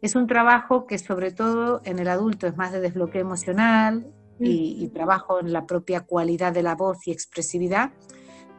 es 0.01 0.15
un 0.15 0.25
trabajo 0.25 0.87
que 0.87 0.97
sobre 0.97 1.31
todo 1.31 1.81
en 1.85 1.99
el 1.99 2.07
adulto 2.07 2.47
es 2.47 2.57
más 2.57 2.71
de 2.71 2.81
desbloqueo 2.81 3.21
emocional, 3.21 4.11
y, 4.39 4.87
trabajo 4.89 5.39
en 5.39 5.51
la 5.51 5.65
propia 5.65 6.01
cualidad 6.01 6.53
de 6.53 6.63
la 6.63 6.75
voz 6.75 7.07
y 7.07 7.11
expresividad, 7.11 7.91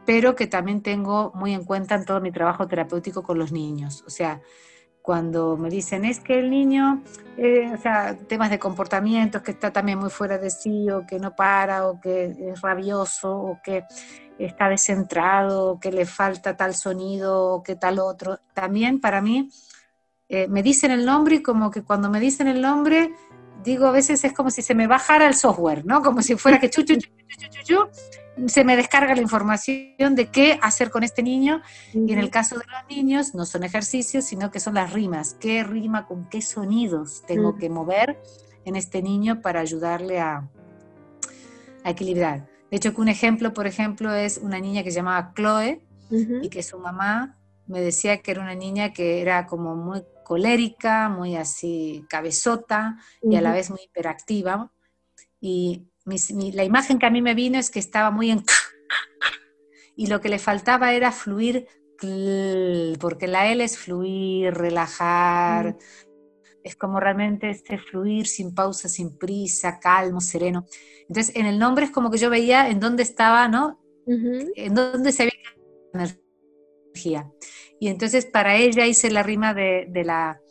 pero 0.05 0.35
que 0.35 0.47
también 0.47 0.81
tengo 0.81 1.31
muy 1.35 1.53
en 1.53 1.63
cuenta 1.63 1.95
en 1.95 2.05
todo 2.05 2.21
mi 2.21 2.31
trabajo 2.31 2.67
terapéutico 2.67 3.23
con 3.23 3.37
los 3.37 3.51
niños. 3.51 4.03
O 4.07 4.09
sea, 4.09 4.41
cuando 5.09 5.57
me 5.57 5.71
dicen 5.71 6.05
es 6.05 6.19
que 6.19 6.37
el 6.37 6.51
niño, 6.51 7.01
eh, 7.35 7.71
o 7.73 7.81
sea, 7.81 8.15
temas 8.15 8.51
de 8.51 8.59
comportamientos, 8.59 9.41
que 9.41 9.49
está 9.49 9.73
también 9.73 9.97
muy 9.97 10.11
fuera 10.11 10.37
de 10.37 10.51
sí, 10.51 10.87
o 10.91 11.03
que 11.07 11.17
no 11.17 11.35
para, 11.35 11.87
o 11.87 11.99
que 11.99 12.25
es 12.25 12.61
rabioso, 12.61 13.35
o 13.35 13.59
que 13.63 13.85
está 14.37 14.69
descentrado, 14.69 15.71
o 15.71 15.79
que 15.79 15.91
le 15.91 16.05
falta 16.05 16.55
tal 16.55 16.75
sonido, 16.75 17.55
o 17.55 17.63
que 17.63 17.75
tal 17.75 17.97
otro, 17.97 18.37
también 18.53 19.01
para 19.01 19.19
mí 19.19 19.49
eh, 20.27 20.47
me 20.47 20.61
dicen 20.61 20.91
el 20.91 21.03
nombre 21.03 21.37
y 21.37 21.41
como 21.41 21.71
que 21.71 21.81
cuando 21.81 22.11
me 22.11 22.19
dicen 22.19 22.47
el 22.47 22.61
nombre 22.61 23.11
digo, 23.63 23.87
a 23.87 23.91
veces 23.91 24.23
es 24.23 24.31
como 24.33 24.51
si 24.51 24.61
se 24.61 24.75
me 24.75 24.85
bajara 24.85 25.27
el 25.27 25.33
software, 25.33 25.85
¿no? 25.85 26.03
Como 26.03 26.21
si 26.21 26.35
fuera 26.35 26.59
que 26.59 26.69
chu, 26.69 26.83
chu, 26.83 26.95
chu, 26.97 27.09
chu, 27.09 27.63
chu, 27.63 27.89
se 28.47 28.63
me 28.63 28.75
descarga 28.75 29.15
la 29.15 29.21
información 29.21 30.15
de 30.15 30.27
qué 30.31 30.59
hacer 30.61 30.89
con 30.89 31.03
este 31.03 31.23
niño. 31.23 31.61
Y 31.93 32.11
en 32.13 32.19
el 32.19 32.29
caso 32.29 32.57
de 32.57 32.65
los 32.65 32.97
niños, 32.97 33.35
no 33.35 33.45
son 33.45 33.63
ejercicios, 33.63 34.25
sino 34.25 34.51
que 34.51 34.59
son 34.59 34.75
las 34.75 34.93
rimas. 34.93 35.35
¿Qué 35.39 35.63
rima 35.63 36.05
con 36.05 36.29
qué 36.29 36.41
sonidos 36.41 37.23
tengo 37.27 37.57
que 37.57 37.69
mover 37.69 38.21
en 38.65 38.75
este 38.75 39.01
niño 39.01 39.41
para 39.41 39.59
ayudarle 39.59 40.19
a, 40.19 40.49
a 41.83 41.89
equilibrar? 41.89 42.47
De 42.71 42.77
hecho, 42.77 42.93
que 42.93 43.01
un 43.01 43.09
ejemplo, 43.09 43.53
por 43.53 43.67
ejemplo, 43.67 44.13
es 44.13 44.37
una 44.37 44.59
niña 44.59 44.83
que 44.83 44.91
se 44.91 44.97
llamaba 44.97 45.33
Chloe 45.35 45.81
y 46.41 46.49
que 46.49 46.63
su 46.63 46.79
mamá 46.79 47.37
me 47.67 47.81
decía 47.81 48.17
que 48.21 48.31
era 48.31 48.41
una 48.41 48.55
niña 48.55 48.93
que 48.93 49.21
era 49.21 49.45
como 49.45 49.75
muy 49.75 50.03
colérica, 50.23 51.09
muy 51.09 51.35
así 51.35 52.03
cabezota 52.09 52.97
y 53.21 53.35
a 53.35 53.41
la 53.41 53.51
vez 53.51 53.69
muy 53.69 53.81
hiperactiva. 53.81 54.71
Y 55.39 55.87
la 56.53 56.63
imagen 56.63 56.99
que 56.99 57.05
a 57.05 57.09
mí 57.09 57.21
me 57.21 57.35
vino 57.35 57.57
es 57.59 57.69
que 57.69 57.79
estaba 57.79 58.11
muy 58.11 58.31
en... 58.31 58.43
Y 59.95 60.07
lo 60.07 60.21
que 60.21 60.29
le 60.29 60.39
faltaba 60.39 60.93
era 60.93 61.11
fluir, 61.11 61.67
porque 62.99 63.27
la 63.27 63.51
L 63.51 63.63
es 63.63 63.77
fluir, 63.77 64.53
relajar, 64.53 65.75
es 66.63 66.75
como 66.75 66.99
realmente 66.99 67.49
este 67.49 67.77
fluir 67.77 68.27
sin 68.27 68.53
pausa, 68.53 68.87
sin 68.87 69.17
prisa, 69.17 69.79
calmo, 69.79 70.21
sereno. 70.21 70.65
Entonces, 71.07 71.35
en 71.35 71.45
el 71.45 71.59
nombre 71.59 71.85
es 71.85 71.91
como 71.91 72.11
que 72.11 72.17
yo 72.17 72.29
veía 72.29 72.69
en 72.69 72.79
dónde 72.79 73.03
estaba, 73.03 73.47
¿no? 73.47 73.79
En 74.05 74.73
dónde 74.73 75.11
se 75.11 75.23
había 75.23 75.33
energía. 75.93 77.31
Y 77.79 77.87
entonces 77.87 78.25
para 78.25 78.55
ella 78.55 78.85
hice 78.85 79.09
la 79.09 79.23
rima 79.23 79.53
de, 79.53 79.89
la, 80.03 80.41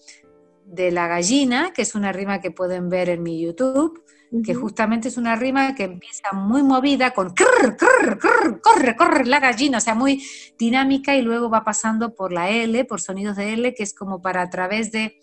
de 0.64 0.90
la 0.90 1.08
gallina, 1.08 1.72
que 1.72 1.82
es 1.82 1.94
una 1.94 2.12
rima 2.12 2.40
que 2.40 2.50
pueden 2.50 2.88
ver 2.88 3.10
en 3.10 3.22
mi 3.22 3.40
YouTube, 3.40 4.02
que 4.44 4.54
justamente 4.54 5.08
es 5.08 5.16
una 5.16 5.36
rima 5.36 5.74
que 5.74 5.84
empieza 5.84 6.32
muy 6.32 6.62
movida 6.62 7.12
con 7.12 7.34
corre, 7.34 8.96
corre 8.96 9.24
la 9.24 9.40
gallina, 9.40 9.78
o 9.78 9.80
sea, 9.80 9.94
muy 9.94 10.22
dinámica 10.58 11.16
y 11.16 11.22
luego 11.22 11.48
va 11.48 11.64
pasando 11.64 12.14
por 12.14 12.32
la 12.32 12.50
L, 12.50 12.84
por 12.84 13.00
sonidos 13.00 13.36
de 13.36 13.54
L, 13.54 13.74
que 13.74 13.82
es 13.82 13.94
como 13.94 14.20
para 14.20 14.42
a 14.42 14.50
través 14.50 14.92
de, 14.92 15.18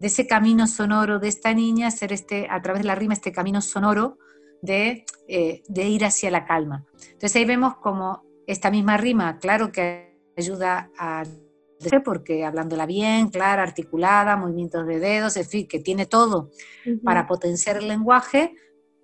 ese 0.00 0.26
camino 0.26 0.66
sonoro 0.66 1.18
de 1.18 1.28
esta 1.28 1.54
niña, 1.54 1.86
hacer 1.86 2.12
este, 2.12 2.46
a 2.50 2.60
través 2.60 2.82
de 2.82 2.88
la 2.88 2.94
rima 2.94 3.14
este 3.14 3.32
camino 3.32 3.62
sonoro 3.62 4.18
de, 4.60 5.06
eh, 5.28 5.62
de 5.66 5.88
ir 5.88 6.04
hacia 6.04 6.30
la 6.30 6.44
calma. 6.44 6.84
Entonces 7.04 7.34
ahí 7.36 7.46
vemos 7.46 7.76
como 7.76 8.22
esta 8.46 8.70
misma 8.70 8.98
rima, 8.98 9.38
claro 9.38 9.72
que 9.72 10.18
ayuda 10.36 10.90
a 10.98 11.24
porque 12.04 12.44
hablándola 12.44 12.86
bien, 12.86 13.28
clara, 13.28 13.62
articulada, 13.62 14.36
movimientos 14.36 14.86
de 14.86 15.00
dedos, 15.00 15.36
en 15.36 15.44
fin, 15.44 15.66
que 15.66 15.80
tiene 15.80 16.06
todo 16.06 16.50
para 17.02 17.26
potenciar 17.26 17.76
el 17.76 17.88
lenguaje, 17.88 18.54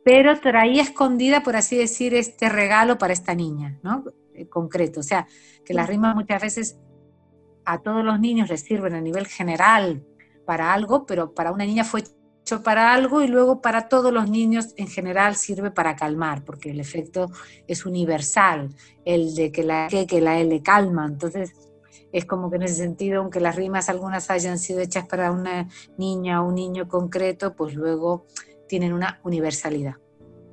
pero 0.04 0.38
traía 0.40 0.82
escondida, 0.82 1.42
por 1.42 1.56
así 1.56 1.76
decir, 1.76 2.14
este 2.14 2.48
regalo 2.48 2.98
para 2.98 3.12
esta 3.12 3.34
niña, 3.34 3.78
¿no? 3.82 4.04
En 4.34 4.46
concreto. 4.46 5.00
O 5.00 5.02
sea, 5.02 5.26
que 5.64 5.74
las 5.74 5.88
rimas 5.88 6.14
muchas 6.14 6.40
veces 6.40 6.78
a 7.64 7.82
todos 7.82 8.04
los 8.04 8.18
niños 8.18 8.48
les 8.48 8.62
sirven 8.62 8.94
a 8.94 9.00
nivel 9.00 9.26
general 9.26 10.02
para 10.46 10.72
algo, 10.72 11.06
pero 11.06 11.34
para 11.34 11.52
una 11.52 11.64
niña 11.64 11.84
fue 11.84 12.02
hecho 12.42 12.62
para 12.62 12.92
algo 12.92 13.22
y 13.22 13.28
luego 13.28 13.60
para 13.60 13.88
todos 13.88 14.12
los 14.12 14.28
niños 14.28 14.74
en 14.76 14.88
general 14.88 15.36
sirve 15.36 15.70
para 15.70 15.94
calmar, 15.94 16.44
porque 16.44 16.70
el 16.70 16.80
efecto 16.80 17.30
es 17.66 17.86
universal, 17.86 18.74
el 19.04 19.34
de 19.34 19.52
que 19.52 19.62
la, 19.62 19.88
que, 19.88 20.06
que 20.06 20.20
la 20.20 20.40
L 20.40 20.62
calma. 20.62 21.06
Entonces, 21.06 21.52
es 22.12 22.24
como 22.24 22.50
que 22.50 22.56
en 22.56 22.62
ese 22.62 22.74
sentido, 22.74 23.20
aunque 23.20 23.40
las 23.40 23.56
rimas 23.56 23.88
algunas 23.88 24.30
hayan 24.30 24.58
sido 24.58 24.80
hechas 24.80 25.06
para 25.06 25.30
una 25.30 25.68
niña 25.96 26.42
o 26.42 26.48
un 26.48 26.54
niño 26.54 26.88
concreto, 26.88 27.54
pues 27.54 27.74
luego 27.74 28.26
tienen 28.68 28.92
una 28.92 29.20
universalidad. 29.24 29.94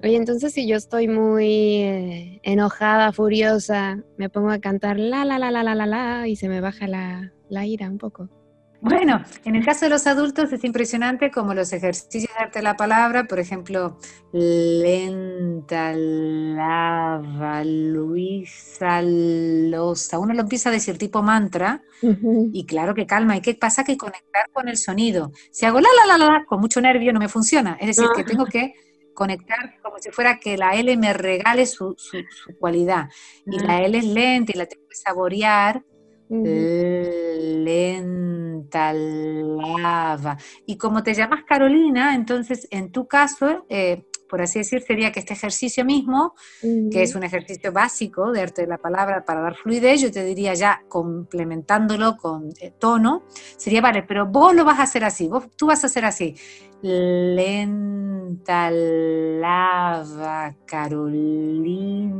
Oye, 0.03 0.15
entonces 0.15 0.53
si 0.53 0.67
yo 0.67 0.75
estoy 0.77 1.07
muy 1.07 1.81
eh, 1.81 2.39
enojada, 2.43 3.11
furiosa, 3.11 4.03
me 4.17 4.29
pongo 4.29 4.51
a 4.51 4.59
cantar 4.59 4.99
la, 4.99 5.25
la, 5.25 5.39
la, 5.39 5.49
la, 5.49 5.63
la, 5.63 5.73
la, 5.73 5.85
la, 5.87 6.27
y 6.27 6.35
se 6.35 6.49
me 6.49 6.61
baja 6.61 6.87
la, 6.87 7.33
la 7.49 7.65
ira 7.65 7.89
un 7.89 7.97
poco. 7.97 8.29
Bueno, 8.79 9.23
en 9.43 9.55
el 9.55 9.65
caso 9.65 9.85
de 9.85 9.89
los 9.89 10.05
adultos 10.05 10.53
es 10.53 10.63
impresionante 10.63 11.31
como 11.31 11.53
los 11.55 11.73
ejercicios 11.73 12.31
de 12.31 12.39
darte 12.39 12.61
la 12.61 12.77
palabra, 12.77 13.25
por 13.25 13.39
ejemplo, 13.39 13.97
lenta, 14.31 15.93
lava, 15.93 17.63
Luisa, 17.63 19.01
losa. 19.01 20.19
Uno 20.19 20.33
lo 20.35 20.41
empieza 20.41 20.69
a 20.69 20.71
decir 20.71 20.97
tipo 20.97 21.23
mantra 21.23 21.81
y 22.01 22.65
claro 22.67 22.93
que 22.93 23.07
calma. 23.07 23.35
¿Y 23.35 23.41
qué 23.41 23.55
pasa? 23.55 23.83
Que 23.83 23.97
conectar 23.97 24.49
con 24.53 24.67
el 24.67 24.77
sonido. 24.77 25.31
Si 25.51 25.65
hago 25.65 25.79
la, 25.79 25.89
la, 26.05 26.17
la, 26.17 26.25
la, 26.25 26.45
con 26.45 26.59
mucho 26.59 26.79
nervio 26.79 27.11
no 27.13 27.19
me 27.19 27.29
funciona. 27.29 27.77
Es 27.79 27.87
decir, 27.87 28.05
que 28.15 28.23
tengo 28.23 28.45
que 28.45 28.75
conectar 29.15 29.79
como 29.81 29.97
si 29.97 30.11
fuera 30.11 30.39
que 30.39 30.55
la 30.55 30.75
L 30.75 30.95
me 30.97 31.11
regale 31.13 31.65
su, 31.65 31.95
su, 31.97 32.17
cualidad. 32.59 33.09
Y 33.47 33.57
la 33.57 33.81
L 33.81 33.97
es 33.97 34.05
lenta 34.05 34.51
y 34.53 34.57
la 34.57 34.67
tengo 34.67 34.87
que 34.87 34.95
saborear 34.95 35.83
lenta, 37.49 38.93
lava. 38.93 40.37
Y 40.65 40.77
como 40.77 41.03
te 41.03 41.13
llamas 41.13 41.43
Carolina, 41.45 42.15
entonces 42.15 42.67
en 42.71 42.91
tu 42.91 43.07
caso, 43.07 43.65
eh, 43.69 44.03
por 44.27 44.41
así 44.41 44.59
decir, 44.59 44.81
sería 44.81 45.11
que 45.11 45.19
este 45.19 45.33
ejercicio 45.33 45.83
mismo, 45.85 46.35
que 46.61 47.03
es 47.03 47.15
un 47.15 47.23
ejercicio 47.23 47.71
básico 47.71 48.31
de 48.31 48.41
arte 48.41 48.63
de 48.63 48.67
la 48.67 48.77
palabra 48.77 49.23
para 49.25 49.41
dar 49.41 49.55
fluidez, 49.55 50.01
yo 50.01 50.11
te 50.11 50.23
diría 50.23 50.53
ya 50.53 50.83
complementándolo 50.87 52.17
con 52.17 52.49
eh, 52.59 52.73
tono, 52.77 53.23
sería, 53.57 53.81
vale, 53.81 54.03
pero 54.03 54.25
vos 54.25 54.53
lo 54.53 54.65
vas 54.65 54.79
a 54.79 54.83
hacer 54.83 55.03
así, 55.05 55.27
vos, 55.27 55.49
tú 55.55 55.65
vas 55.67 55.83
a 55.83 55.87
hacer 55.87 56.05
así. 56.05 56.35
Lenta 56.81 58.69
lava 59.39 60.55
Carolina 60.65 62.17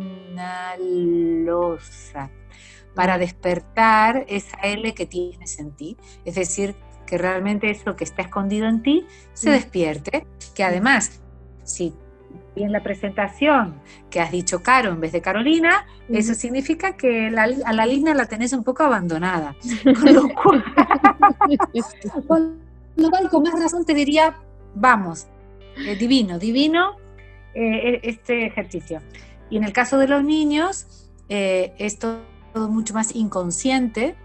Loza 0.79 2.31
para 2.97 3.19
despertar 3.19 4.25
esa 4.27 4.57
L 4.63 4.91
que 4.95 5.05
tienes 5.05 5.59
en 5.59 5.71
ti. 5.71 5.97
Es 6.25 6.33
decir, 6.33 6.75
que 7.05 7.19
realmente 7.19 7.69
eso 7.69 7.95
que 7.95 8.03
está 8.03 8.23
escondido 8.23 8.67
en 8.67 8.81
ti 8.81 9.05
se 9.33 9.51
despierte, 9.51 10.25
que 10.55 10.63
además, 10.63 11.21
si 11.63 11.93
en 12.55 12.71
la 12.71 12.81
presentación 12.81 13.79
que 14.09 14.19
has 14.19 14.31
dicho 14.31 14.63
Caro 14.63 14.89
en 14.89 14.99
vez 14.99 15.11
de 15.11 15.21
Carolina, 15.21 15.85
eso 16.09 16.33
significa 16.33 16.97
que 16.97 17.27
a 17.27 17.73
la 17.73 17.85
línea 17.85 18.15
la 18.15 18.25
tenés 18.25 18.51
un 18.53 18.63
poco 18.63 18.81
abandonada. 18.81 19.55
Con 19.93 20.15
lo, 22.95 23.11
cual, 23.11 23.29
con, 23.29 23.43
más 23.43 23.61
razón 23.61 23.85
te 23.85 23.93
diría, 23.93 24.37
vamos, 24.73 25.27
eh, 25.85 25.95
divino, 25.95 26.39
divino 26.39 26.97
eh, 27.53 28.01
e, 28.01 28.09
este 28.09 28.47
ejercicio. 28.47 29.03
Y 29.51 29.57
en 29.57 29.65
el 29.65 29.71
caso 29.71 29.99
de 29.99 30.07
los 30.07 30.23
niños, 30.23 31.07
eh, 31.29 31.75
esto 31.77 32.21
mucho 32.59 32.93
más 32.93 33.15
inconsciente 33.15 34.15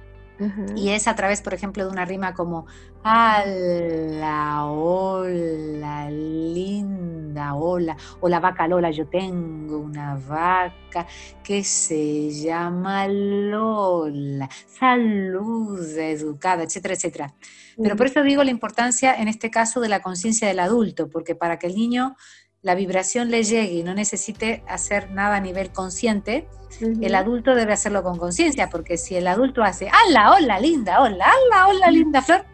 y 0.77 0.89
es 0.89 1.07
a 1.07 1.15
través, 1.15 1.41
por 1.41 1.55
ejemplo, 1.55 1.85
de 1.85 1.91
una 1.91 2.05
rima 2.05 2.35
como 2.35 2.67
la 3.05 4.65
hola, 4.67 6.11
linda, 6.11 7.55
hola, 7.55 7.97
o 8.21 8.29
la 8.29 8.41
vaca 8.41 8.67
Lola, 8.67 8.91
yo 8.91 9.07
tengo 9.07 9.79
una 9.79 10.17
vaca 10.17 11.07
que 11.43 11.63
se 11.63 12.31
llama 12.31 13.07
Lola, 13.09 14.49
salud 14.67 15.81
educada, 15.99 16.65
etcétera, 16.65 16.95
etcétera. 16.95 17.35
Pero 17.81 17.97
por 17.97 18.07
eso 18.07 18.23
digo 18.23 18.45
la 18.45 18.51
importancia 18.51 19.15
en 19.15 19.29
este 19.29 19.51
caso 19.51 19.81
de 19.81 19.89
la 19.89 20.03
conciencia 20.03 20.49
del 20.49 20.61
adulto, 20.61 21.09
porque 21.09 21.35
para 21.35 21.59
que 21.59 21.69
el 21.69 21.75
niño 21.75 22.17
la 22.63 22.77
vibración 22.77 23.31
le 23.31 23.43
llegue 23.43 23.75
y 23.75 23.83
no 23.83 23.93
necesite 23.93 24.63
hacer 24.69 25.11
nada 25.11 25.37
a 25.37 25.41
nivel 25.41 25.73
consciente, 25.73 26.49
el 26.81 27.15
adulto 27.15 27.55
debe 27.55 27.73
hacerlo 27.73 28.03
con 28.03 28.19
conciencia, 28.19 28.71
porque 28.71 28.97
si 28.97 29.17
el 29.17 29.27
adulto 29.27 29.63
hace, 29.63 29.91
¡Hala, 29.91 30.33
hola, 30.33 30.61
linda, 30.61 31.01
hola, 31.03 31.27
¡Hala, 31.27 31.69
hola, 31.69 31.91
linda 31.91 32.23
flor! 32.23 32.45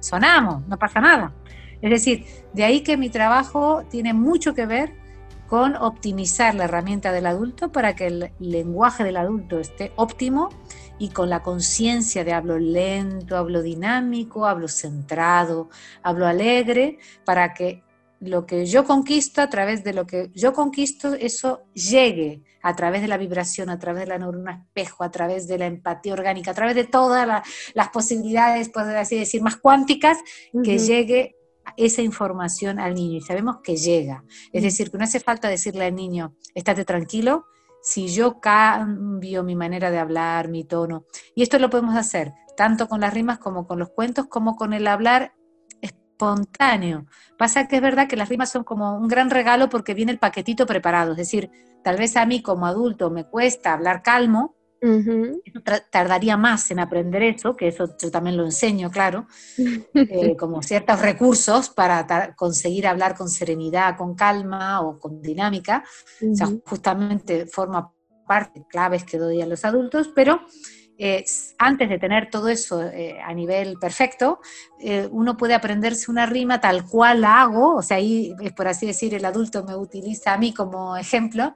Sonamos, 0.00 0.66
no 0.68 0.78
pasa 0.78 1.00
nada. 1.00 1.34
Es 1.82 1.90
decir, 1.90 2.24
de 2.52 2.64
ahí 2.64 2.82
que 2.82 2.96
mi 2.96 3.10
trabajo 3.10 3.84
tiene 3.90 4.14
mucho 4.14 4.54
que 4.54 4.66
ver 4.66 4.94
con 5.48 5.74
optimizar 5.76 6.54
la 6.54 6.64
herramienta 6.64 7.10
del 7.10 7.26
adulto 7.26 7.72
para 7.72 7.96
que 7.96 8.06
el 8.06 8.32
lenguaje 8.38 9.02
del 9.02 9.16
adulto 9.16 9.58
esté 9.58 9.92
óptimo 9.96 10.50
y 10.98 11.08
con 11.08 11.30
la 11.30 11.42
conciencia 11.42 12.22
de 12.22 12.32
hablo 12.32 12.58
lento, 12.58 13.36
hablo 13.36 13.62
dinámico, 13.62 14.46
hablo 14.46 14.68
centrado, 14.68 15.68
hablo 16.02 16.26
alegre, 16.26 16.98
para 17.24 17.54
que 17.54 17.82
lo 18.20 18.46
que 18.46 18.66
yo 18.66 18.84
conquisto, 18.84 19.40
a 19.40 19.48
través 19.48 19.84
de 19.84 19.92
lo 19.92 20.06
que 20.06 20.30
yo 20.34 20.52
conquisto, 20.52 21.14
eso 21.14 21.62
llegue 21.74 22.42
a 22.62 22.74
través 22.74 23.02
de 23.02 23.08
la 23.08 23.16
vibración, 23.16 23.70
a 23.70 23.78
través 23.78 24.02
de 24.02 24.08
la 24.08 24.18
neurona 24.18 24.64
espejo, 24.66 25.04
a 25.04 25.10
través 25.10 25.46
de 25.46 25.58
la 25.58 25.66
empatía 25.66 26.12
orgánica, 26.12 26.50
a 26.50 26.54
través 26.54 26.74
de 26.74 26.84
todas 26.84 27.44
las 27.74 27.88
posibilidades, 27.90 28.68
por 28.68 28.82
así 28.82 29.16
decir, 29.16 29.42
más 29.42 29.56
cuánticas, 29.56 30.18
que 30.64 30.78
llegue 30.78 31.36
esa 31.76 32.02
información 32.02 32.80
al 32.80 32.94
niño. 32.94 33.18
Y 33.18 33.20
sabemos 33.20 33.58
que 33.62 33.76
llega. 33.76 34.24
Es 34.52 34.62
decir, 34.62 34.90
que 34.90 34.98
no 34.98 35.04
hace 35.04 35.20
falta 35.20 35.48
decirle 35.48 35.84
al 35.84 35.94
niño, 35.94 36.34
estate 36.54 36.84
tranquilo, 36.84 37.46
si 37.80 38.08
yo 38.08 38.40
cambio 38.40 39.44
mi 39.44 39.54
manera 39.54 39.90
de 39.90 39.98
hablar, 39.98 40.48
mi 40.48 40.64
tono. 40.64 41.06
Y 41.34 41.42
esto 41.42 41.58
lo 41.58 41.70
podemos 41.70 41.94
hacer 41.96 42.32
tanto 42.56 42.88
con 42.88 43.00
las 43.00 43.14
rimas 43.14 43.38
como 43.38 43.68
con 43.68 43.78
los 43.78 43.90
cuentos, 43.90 44.26
como 44.26 44.56
con 44.56 44.72
el 44.72 44.88
hablar 44.88 45.32
espontáneo. 46.18 47.06
Pasa 47.36 47.68
que 47.68 47.76
es 47.76 47.82
verdad 47.82 48.08
que 48.08 48.16
las 48.16 48.28
rimas 48.28 48.50
son 48.50 48.64
como 48.64 48.96
un 48.98 49.06
gran 49.06 49.30
regalo 49.30 49.68
porque 49.68 49.94
viene 49.94 50.12
el 50.12 50.18
paquetito 50.18 50.66
preparado. 50.66 51.12
Es 51.12 51.18
decir, 51.18 51.50
tal 51.84 51.96
vez 51.96 52.16
a 52.16 52.26
mí 52.26 52.42
como 52.42 52.66
adulto 52.66 53.10
me 53.10 53.24
cuesta 53.24 53.72
hablar 53.72 54.02
calmo, 54.02 54.56
tardaría 55.90 56.36
más 56.36 56.70
en 56.70 56.80
aprender 56.80 57.22
eso, 57.22 57.56
que 57.56 57.68
eso 57.68 57.96
yo 58.00 58.10
también 58.10 58.36
lo 58.36 58.44
enseño, 58.44 58.90
claro, 58.90 59.26
eh, 59.94 60.36
como 60.38 60.62
ciertos 60.62 61.00
recursos 61.00 61.70
para 61.70 62.34
conseguir 62.36 62.86
hablar 62.86 63.16
con 63.16 63.28
serenidad, 63.28 63.96
con 63.96 64.14
calma 64.14 64.80
o 64.80 64.98
con 64.98 65.22
dinámica. 65.22 65.84
O 66.20 66.34
sea, 66.34 66.48
justamente 66.66 67.46
forma 67.46 67.92
parte 68.26 68.64
claves 68.68 69.04
que 69.04 69.18
doy 69.18 69.40
a 69.40 69.46
los 69.46 69.64
adultos, 69.64 70.10
pero 70.14 70.40
antes 71.58 71.88
de 71.88 71.98
tener 71.98 72.28
todo 72.28 72.48
eso 72.48 72.82
eh, 72.82 73.20
a 73.20 73.32
nivel 73.32 73.78
perfecto, 73.78 74.40
eh, 74.80 75.08
uno 75.10 75.36
puede 75.36 75.54
aprenderse 75.54 76.10
una 76.10 76.26
rima 76.26 76.60
tal 76.60 76.84
cual 76.84 77.20
la 77.20 77.42
hago, 77.42 77.76
o 77.76 77.82
sea, 77.82 77.98
ahí 77.98 78.34
es 78.42 78.52
por 78.52 78.66
así 78.66 78.86
decir, 78.86 79.14
el 79.14 79.24
adulto 79.24 79.64
me 79.64 79.76
utiliza 79.76 80.34
a 80.34 80.38
mí 80.38 80.52
como 80.52 80.96
ejemplo, 80.96 81.54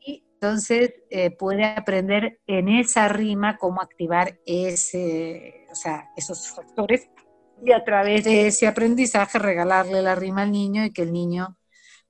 y 0.00 0.24
entonces 0.34 0.92
eh, 1.10 1.30
puede 1.30 1.64
aprender 1.64 2.40
en 2.46 2.68
esa 2.68 3.08
rima 3.08 3.56
cómo 3.56 3.80
activar 3.80 4.38
ese, 4.44 5.66
o 5.70 5.74
sea, 5.74 6.10
esos 6.16 6.50
factores 6.50 7.08
y 7.62 7.72
a 7.72 7.84
través 7.84 8.24
de 8.24 8.46
ese 8.48 8.66
aprendizaje 8.66 9.38
regalarle 9.38 10.02
la 10.02 10.14
rima 10.14 10.42
al 10.42 10.52
niño 10.52 10.84
y 10.84 10.92
que 10.92 11.02
el 11.02 11.12
niño 11.12 11.56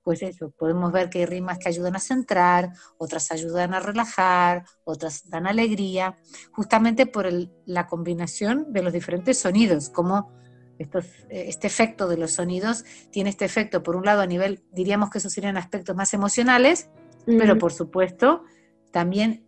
pues 0.03 0.23
eso, 0.23 0.51
podemos 0.51 0.93
ver 0.93 1.11
que 1.11 1.21
hay 1.21 1.27
rimas 1.27 1.59
que 1.59 1.69
ayudan 1.69 1.97
a 1.97 2.01
centrar, 2.01 2.71
otras 2.99 3.31
ayudan 3.33 3.75
a 3.75 3.81
relajar, 3.81 4.65
otras 4.85 5.29
dan 5.29 5.47
alegría, 5.47 6.17
justamente 6.53 7.07
por 7.07 7.29
la 7.67 7.87
combinación 7.87 8.73
de 8.73 8.83
los 8.83 8.93
diferentes 8.93 9.39
sonidos, 9.39 9.91
como 9.91 10.33
estos, 10.79 11.05
eh, 11.29 11.45
este 11.49 11.67
efecto 11.67 12.09
de 12.09 12.17
los 12.17 12.33
sonidos 12.33 12.85
tiene 13.11 13.31
este 13.31 13.45
efecto, 13.45 13.83
por 13.83 13.97
un 13.97 14.05
lado, 14.05 14.23
a 14.23 14.27
nivel, 14.27 14.65
diríamos 14.73 15.11
que 15.11 15.19
esos 15.19 15.33
serían 15.33 15.57
aspectos 15.57 15.95
más 15.95 16.15
emocionales, 16.15 16.89
pero 17.27 17.59
por 17.59 17.73
supuesto 17.73 18.43
también 18.91 19.47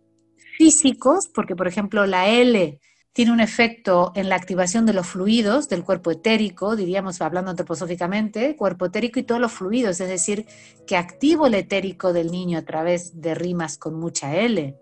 físicos, 0.57 1.27
porque 1.27 1.55
por 1.55 1.67
ejemplo 1.67 2.05
la 2.05 2.29
L 2.29 2.79
tiene 3.13 3.31
un 3.31 3.39
efecto 3.39 4.11
en 4.15 4.27
la 4.27 4.35
activación 4.35 4.87
de 4.87 4.93
los 4.93 5.05
fluidos 5.05 5.69
del 5.69 5.83
cuerpo 5.83 6.09
etérico, 6.09 6.75
diríamos 6.75 7.21
hablando 7.21 7.51
antroposóficamente, 7.51 8.55
cuerpo 8.55 8.87
etérico 8.87 9.19
y 9.19 9.23
todos 9.23 9.39
los 9.39 9.51
fluidos, 9.51 10.01
es 10.01 10.09
decir, 10.09 10.47
que 10.87 10.97
activo 10.97 11.45
el 11.45 11.53
etérico 11.53 12.11
del 12.11 12.31
niño 12.31 12.57
a 12.57 12.63
través 12.63 13.21
de 13.21 13.35
rimas 13.35 13.77
con 13.77 13.93
mucha 13.93 14.35
L, 14.35 14.75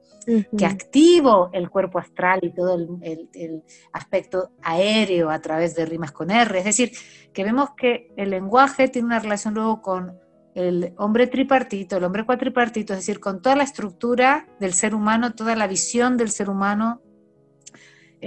que 0.57 0.65
activo 0.65 1.49
el 1.51 1.69
cuerpo 1.69 1.99
astral 1.99 2.39
y 2.43 2.53
todo 2.53 2.75
el, 2.75 3.63
aspecto 3.91 4.51
aéreo 4.61 5.29
a 5.29 5.41
través 5.41 5.75
de 5.75 5.85
rimas 5.85 6.13
con 6.13 6.31
R, 6.31 6.57
es 6.57 6.65
decir, 6.65 6.93
que 7.33 7.43
vemos 7.43 7.71
que 7.75 8.13
el 8.15 8.29
lenguaje 8.29 8.87
tiene 8.87 9.07
una 9.07 9.19
relación 9.19 9.55
luego 9.55 9.81
con 9.81 10.17
el 10.55 10.93
hombre 10.97 11.27
tripartito, 11.27 11.97
el 11.97 12.03
hombre 12.05 12.25
cuatripartito, 12.25 12.93
es 12.93 12.99
decir, 12.99 13.19
con 13.19 13.41
toda 13.41 13.57
la 13.57 13.63
estructura 13.63 14.47
del 14.59 14.73
ser 14.73 14.95
humano, 14.95 15.33
toda 15.33 15.55
la 15.55 15.67
visión 15.67 16.15
del 16.15 16.29
ser 16.29 16.49
humano 16.49 17.01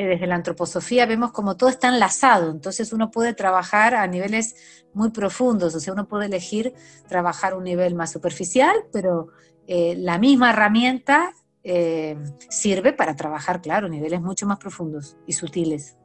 desde 0.03 0.27
la 0.27 0.35
antroposofía 0.35 1.07
vemos 1.07 1.31
como 1.31 1.57
todo 1.57 1.71
está 1.71 1.89
enlazado, 1.89 2.51
entonces 2.51 2.93
uno 2.93 3.11
puede 3.11 3.33
trabajar 3.33 3.95
a 3.95 4.07
niveles 4.07 4.57
muy 4.93 5.11
profundos, 5.11 5.75
o 5.75 5.81
sea, 5.81 5.93
uno 5.93 6.09
puede 6.09 6.27
elegir 6.27 6.75
trabajar 7.09 7.55
un 7.55 7.65
nivel 7.65 7.95
más 7.95 8.11
superficial, 8.11 8.75
pero 8.93 9.29
eh, 9.67 9.95
la 9.97 10.19
misma 10.19 10.51
herramienta 10.51 11.33
eh, 11.63 12.17
sirve 12.51 12.93
para 12.93 13.17
trabajar, 13.17 13.63
claro, 13.63 13.89
niveles 13.89 14.21
mucho 14.21 14.47
más 14.47 14.59
profundos 14.59 15.17
y 15.27 15.33
sutiles. 15.33 15.97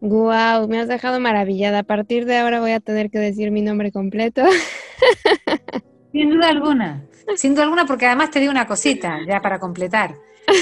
Wow, 0.00 0.66
me 0.68 0.80
has 0.80 0.88
dejado 0.88 1.20
maravillada. 1.20 1.80
A 1.80 1.82
partir 1.82 2.24
de 2.24 2.38
ahora 2.38 2.60
voy 2.60 2.70
a 2.70 2.80
tener 2.80 3.10
que 3.10 3.18
decir 3.18 3.50
mi 3.50 3.60
nombre 3.60 3.92
completo. 3.92 4.42
Sin 6.12 6.30
duda 6.30 6.48
alguna, 6.48 7.06
sin 7.36 7.54
duda 7.54 7.62
alguna, 7.62 7.86
porque 7.86 8.06
además 8.06 8.32
te 8.32 8.40
digo 8.40 8.50
una 8.50 8.66
cosita, 8.66 9.20
ya 9.24 9.40
para 9.40 9.60
completar. 9.60 10.16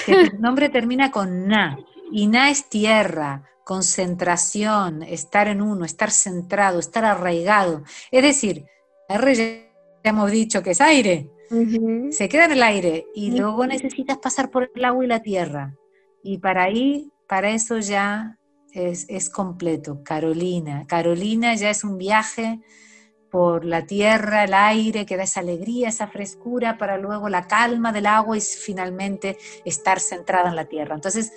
Que 0.04 0.28
tu 0.28 0.38
nombre 0.38 0.68
termina 0.68 1.10
con 1.10 1.48
na. 1.48 1.78
Iná 2.12 2.50
es 2.50 2.68
tierra, 2.68 3.44
concentración, 3.64 5.02
estar 5.02 5.48
en 5.48 5.60
uno, 5.60 5.84
estar 5.84 6.10
centrado, 6.10 6.78
estar 6.78 7.04
arraigado. 7.04 7.82
Es 8.10 8.22
decir, 8.22 8.64
R 9.08 9.34
ya 9.34 10.10
hemos 10.10 10.30
dicho 10.30 10.62
que 10.62 10.70
es 10.70 10.80
aire, 10.80 11.30
se 12.10 12.28
queda 12.28 12.46
en 12.46 12.52
el 12.52 12.62
aire 12.62 13.06
y 13.14 13.30
luego 13.38 13.66
necesitas 13.66 14.18
pasar 14.18 14.50
por 14.50 14.70
el 14.74 14.84
agua 14.84 15.04
y 15.04 15.08
la 15.08 15.22
tierra. 15.22 15.74
Y 16.22 16.38
para 16.38 16.64
ahí, 16.64 17.10
para 17.26 17.50
eso 17.50 17.78
ya 17.78 18.38
es, 18.72 19.06
es 19.08 19.30
completo. 19.30 20.02
Carolina, 20.02 20.84
Carolina 20.86 21.54
ya 21.54 21.70
es 21.70 21.84
un 21.84 21.98
viaje 21.98 22.60
por 23.30 23.64
la 23.64 23.84
tierra, 23.86 24.44
el 24.44 24.54
aire, 24.54 25.04
que 25.04 25.16
da 25.16 25.24
esa 25.24 25.40
alegría, 25.40 25.88
esa 25.88 26.08
frescura, 26.08 26.78
para 26.78 26.96
luego 26.96 27.28
la 27.28 27.46
calma 27.46 27.92
del 27.92 28.06
agua 28.06 28.36
y 28.36 28.40
finalmente 28.40 29.36
estar 29.64 30.00
centrada 30.00 30.48
en 30.48 30.56
la 30.56 30.64
tierra. 30.66 30.94
Entonces, 30.94 31.32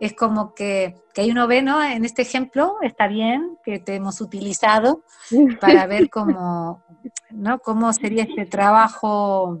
es 0.00 0.14
como 0.14 0.54
que, 0.54 0.94
que 1.12 1.22
ahí 1.22 1.30
uno 1.30 1.46
ve, 1.46 1.62
¿no? 1.62 1.82
En 1.82 2.04
este 2.04 2.22
ejemplo 2.22 2.76
está 2.82 3.08
bien 3.08 3.58
que 3.64 3.78
te 3.78 3.96
hemos 3.96 4.20
utilizado 4.20 5.02
para 5.60 5.86
ver 5.86 6.10
cómo, 6.10 6.82
¿no? 7.30 7.58
cómo 7.58 7.92
sería 7.92 8.24
este 8.24 8.46
trabajo, 8.46 9.60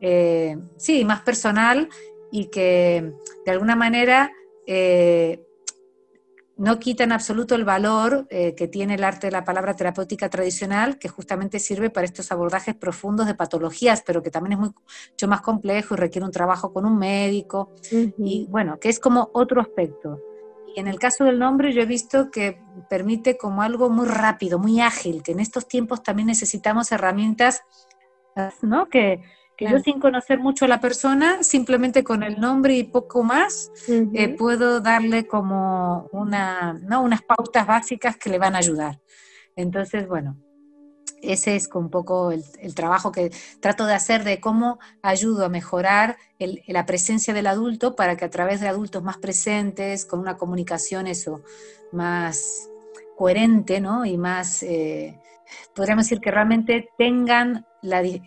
eh, 0.00 0.56
sí, 0.76 1.04
más 1.04 1.22
personal 1.22 1.88
y 2.30 2.46
que 2.46 3.12
de 3.44 3.52
alguna 3.52 3.76
manera 3.76 4.30
eh, 4.66 5.42
no 6.58 6.80
quita 6.80 7.04
en 7.04 7.12
absoluto 7.12 7.54
el 7.54 7.64
valor 7.64 8.26
eh, 8.30 8.54
que 8.54 8.66
tiene 8.66 8.94
el 8.94 9.04
arte 9.04 9.28
de 9.28 9.30
la 9.30 9.44
palabra 9.44 9.74
terapéutica 9.74 10.28
tradicional, 10.28 10.98
que 10.98 11.08
justamente 11.08 11.60
sirve 11.60 11.88
para 11.88 12.04
estos 12.04 12.30
abordajes 12.32 12.74
profundos 12.74 13.26
de 13.26 13.34
patologías, 13.34 14.02
pero 14.04 14.22
que 14.22 14.30
también 14.30 14.54
es 14.54 14.58
mucho 14.58 15.28
más 15.28 15.40
complejo 15.40 15.94
y 15.94 15.98
requiere 15.98 16.26
un 16.26 16.32
trabajo 16.32 16.72
con 16.72 16.84
un 16.84 16.98
médico, 16.98 17.72
y 17.90 18.46
bueno, 18.50 18.78
que 18.80 18.88
es 18.88 18.98
como 18.98 19.30
otro 19.32 19.60
aspecto. 19.60 20.20
Y 20.74 20.80
en 20.80 20.88
el 20.88 20.98
caso 20.98 21.24
del 21.24 21.38
nombre 21.38 21.72
yo 21.72 21.80
he 21.80 21.86
visto 21.86 22.30
que 22.30 22.60
permite 22.90 23.38
como 23.38 23.62
algo 23.62 23.88
muy 23.88 24.06
rápido, 24.06 24.58
muy 24.58 24.80
ágil, 24.80 25.22
que 25.22 25.32
en 25.32 25.40
estos 25.40 25.68
tiempos 25.68 26.02
también 26.02 26.26
necesitamos 26.26 26.90
herramientas, 26.90 27.62
¿no? 28.62 28.88
Que, 28.88 29.22
que 29.58 29.68
yo 29.68 29.80
sin 29.80 29.98
conocer 29.98 30.38
mucho 30.38 30.66
a 30.66 30.68
la 30.68 30.80
persona, 30.80 31.42
simplemente 31.42 32.04
con 32.04 32.22
el 32.22 32.38
nombre 32.38 32.76
y 32.76 32.84
poco 32.84 33.24
más, 33.24 33.72
eh, 33.88 34.28
puedo 34.28 34.80
darle 34.80 35.26
como 35.26 36.08
una, 36.12 36.74
¿no? 36.74 37.02
unas 37.02 37.22
pautas 37.22 37.66
básicas 37.66 38.16
que 38.16 38.30
le 38.30 38.38
van 38.38 38.54
a 38.54 38.58
ayudar. 38.58 39.00
Entonces, 39.56 40.06
bueno, 40.06 40.36
ese 41.22 41.56
es 41.56 41.68
un 41.74 41.90
poco 41.90 42.30
el, 42.30 42.44
trabajo 42.76 43.10
que 43.10 43.32
trato 43.58 43.84
de 43.84 43.94
hacer 43.94 44.22
de 44.22 44.38
cómo 44.38 44.78
ayudo 45.02 45.44
a 45.44 45.48
mejorar 45.48 46.18
la 46.38 46.86
presencia 46.86 47.34
del 47.34 47.48
adulto 47.48 47.96
para 47.96 48.16
que 48.16 48.26
a 48.26 48.30
través 48.30 48.60
de 48.60 48.68
adultos 48.68 49.02
más 49.02 49.18
presentes, 49.18 50.04
con 50.04 50.20
una 50.20 50.36
comunicación 50.36 51.08
eso, 51.08 51.42
más 51.90 52.70
coherente, 53.16 53.80
¿no? 53.80 54.04
Y 54.04 54.16
más, 54.18 54.62
eh, 54.62 55.18
podríamos 55.74 56.04
decir 56.04 56.20
que 56.20 56.30
realmente 56.30 56.88
tengan 56.98 57.66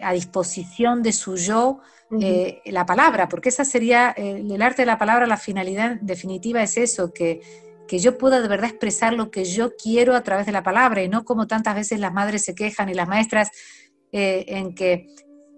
a 0.01 0.13
disposición 0.13 1.03
de 1.03 1.11
su 1.11 1.35
yo 1.35 1.79
eh, 2.21 2.61
la 2.65 2.85
palabra, 2.85 3.29
porque 3.29 3.49
esa 3.49 3.63
sería, 3.63 4.13
eh, 4.17 4.43
el 4.49 4.61
arte 4.61 4.81
de 4.81 4.85
la 4.85 4.97
palabra, 4.97 5.27
la 5.27 5.37
finalidad 5.37 5.97
definitiva 6.01 6.61
es 6.61 6.77
eso, 6.77 7.13
que, 7.13 7.41
que 7.87 7.99
yo 7.99 8.17
pueda 8.17 8.41
de 8.41 8.47
verdad 8.47 8.69
expresar 8.69 9.13
lo 9.13 9.31
que 9.31 9.45
yo 9.45 9.71
quiero 9.75 10.15
a 10.15 10.21
través 10.21 10.45
de 10.45 10.51
la 10.51 10.63
palabra 10.63 11.03
y 11.03 11.09
no 11.09 11.23
como 11.23 11.47
tantas 11.47 11.75
veces 11.75 11.99
las 11.99 12.13
madres 12.13 12.43
se 12.43 12.55
quejan 12.55 12.89
y 12.89 12.93
las 12.93 13.07
maestras 13.07 13.49
eh, 14.11 14.45
en 14.47 14.75
que 14.75 15.07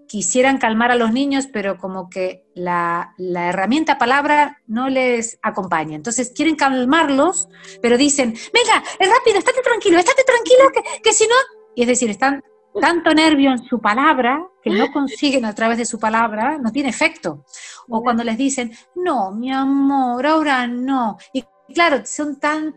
quisieran 0.08 0.58
calmar 0.58 0.90
a 0.90 0.96
los 0.96 1.12
niños, 1.12 1.48
pero 1.52 1.78
como 1.78 2.08
que 2.08 2.44
la, 2.54 3.14
herramienta 3.18 3.98
palabra 3.98 4.62
no 4.66 4.88
les 4.88 5.38
acompaña. 5.42 5.96
Entonces 5.96 6.32
quieren 6.34 6.56
calmarlos, 6.56 7.48
pero 7.82 7.96
dicen, 7.96 8.34
venga, 8.52 8.84
es 8.98 9.08
rápido, 9.08 9.38
estate 9.38 9.62
tranquilo, 9.62 9.98
estate 9.98 10.24
tranquilo, 10.24 10.70
que, 10.72 11.02
que 11.02 11.12
si 11.12 11.24
no... 11.26 11.34
Y 11.76 11.82
es 11.82 11.88
decir, 11.88 12.08
están 12.10 12.42
tanto 12.80 13.14
nervio 13.14 13.50
en 13.50 13.64
su 13.64 13.80
palabra 13.80 14.46
que 14.62 14.70
no 14.70 14.92
consiguen 14.92 15.44
a 15.44 15.54
través 15.54 15.78
de 15.78 15.84
su 15.84 15.98
palabra, 15.98 16.58
no 16.58 16.72
tiene 16.72 16.88
efecto. 16.88 17.44
O 17.88 18.02
cuando 18.02 18.24
les 18.24 18.36
dicen, 18.36 18.72
no, 18.94 19.30
mi 19.32 19.52
amor, 19.52 20.26
ahora 20.26 20.66
no. 20.66 21.16
Y 21.32 21.44
claro, 21.72 22.04
son 22.04 22.38
tan 22.38 22.74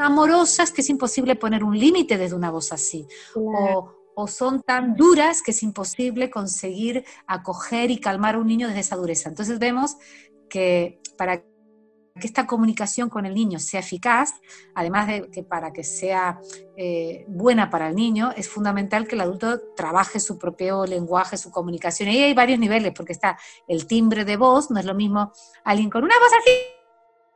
amorosas 0.00 0.70
que 0.72 0.80
es 0.80 0.90
imposible 0.90 1.36
poner 1.36 1.64
un 1.64 1.78
límite 1.78 2.18
desde 2.18 2.36
una 2.36 2.50
voz 2.50 2.72
así. 2.72 3.06
O, 3.34 3.97
o, 4.20 4.26
son 4.26 4.62
tan 4.62 4.96
duras 4.96 5.42
que 5.42 5.52
es 5.52 5.62
imposible 5.62 6.30
conseguir 6.30 7.04
acoger 7.26 7.90
y 7.90 8.00
calmar 8.00 8.34
a 8.34 8.38
un 8.38 8.46
niño 8.46 8.66
desde 8.66 8.80
esa 8.80 8.96
dureza. 8.96 9.28
Entonces 9.28 9.58
vemos 9.58 9.96
que 10.48 11.00
para 11.16 11.38
que 11.38 12.26
esta 12.26 12.46
comunicación 12.46 13.08
con 13.08 13.26
el 13.26 13.34
niño 13.34 13.60
sea 13.60 13.80
eficaz, 13.80 14.34
además 14.74 15.06
de 15.06 15.30
que 15.30 15.44
para 15.44 15.72
que 15.72 15.84
sea 15.84 16.40
eh, 16.76 17.24
buena 17.28 17.70
para 17.70 17.88
el 17.88 17.94
niño, 17.94 18.32
es 18.36 18.48
fundamental 18.48 19.06
que 19.06 19.14
el 19.14 19.20
adulto 19.20 19.60
trabaje 19.76 20.18
su 20.18 20.36
propio 20.36 20.84
lenguaje, 20.84 21.36
su 21.36 21.52
comunicación. 21.52 22.08
Y 22.08 22.18
hay 22.18 22.34
varios 22.34 22.58
niveles, 22.58 22.92
porque 22.96 23.12
está 23.12 23.38
el 23.68 23.86
timbre 23.86 24.24
de 24.24 24.36
voz, 24.36 24.70
no 24.70 24.80
es 24.80 24.84
lo 24.84 24.94
mismo 24.94 25.32
alguien 25.64 25.90
con 25.90 26.02
una 26.02 26.18
voz 26.18 26.32
así. 26.40 26.77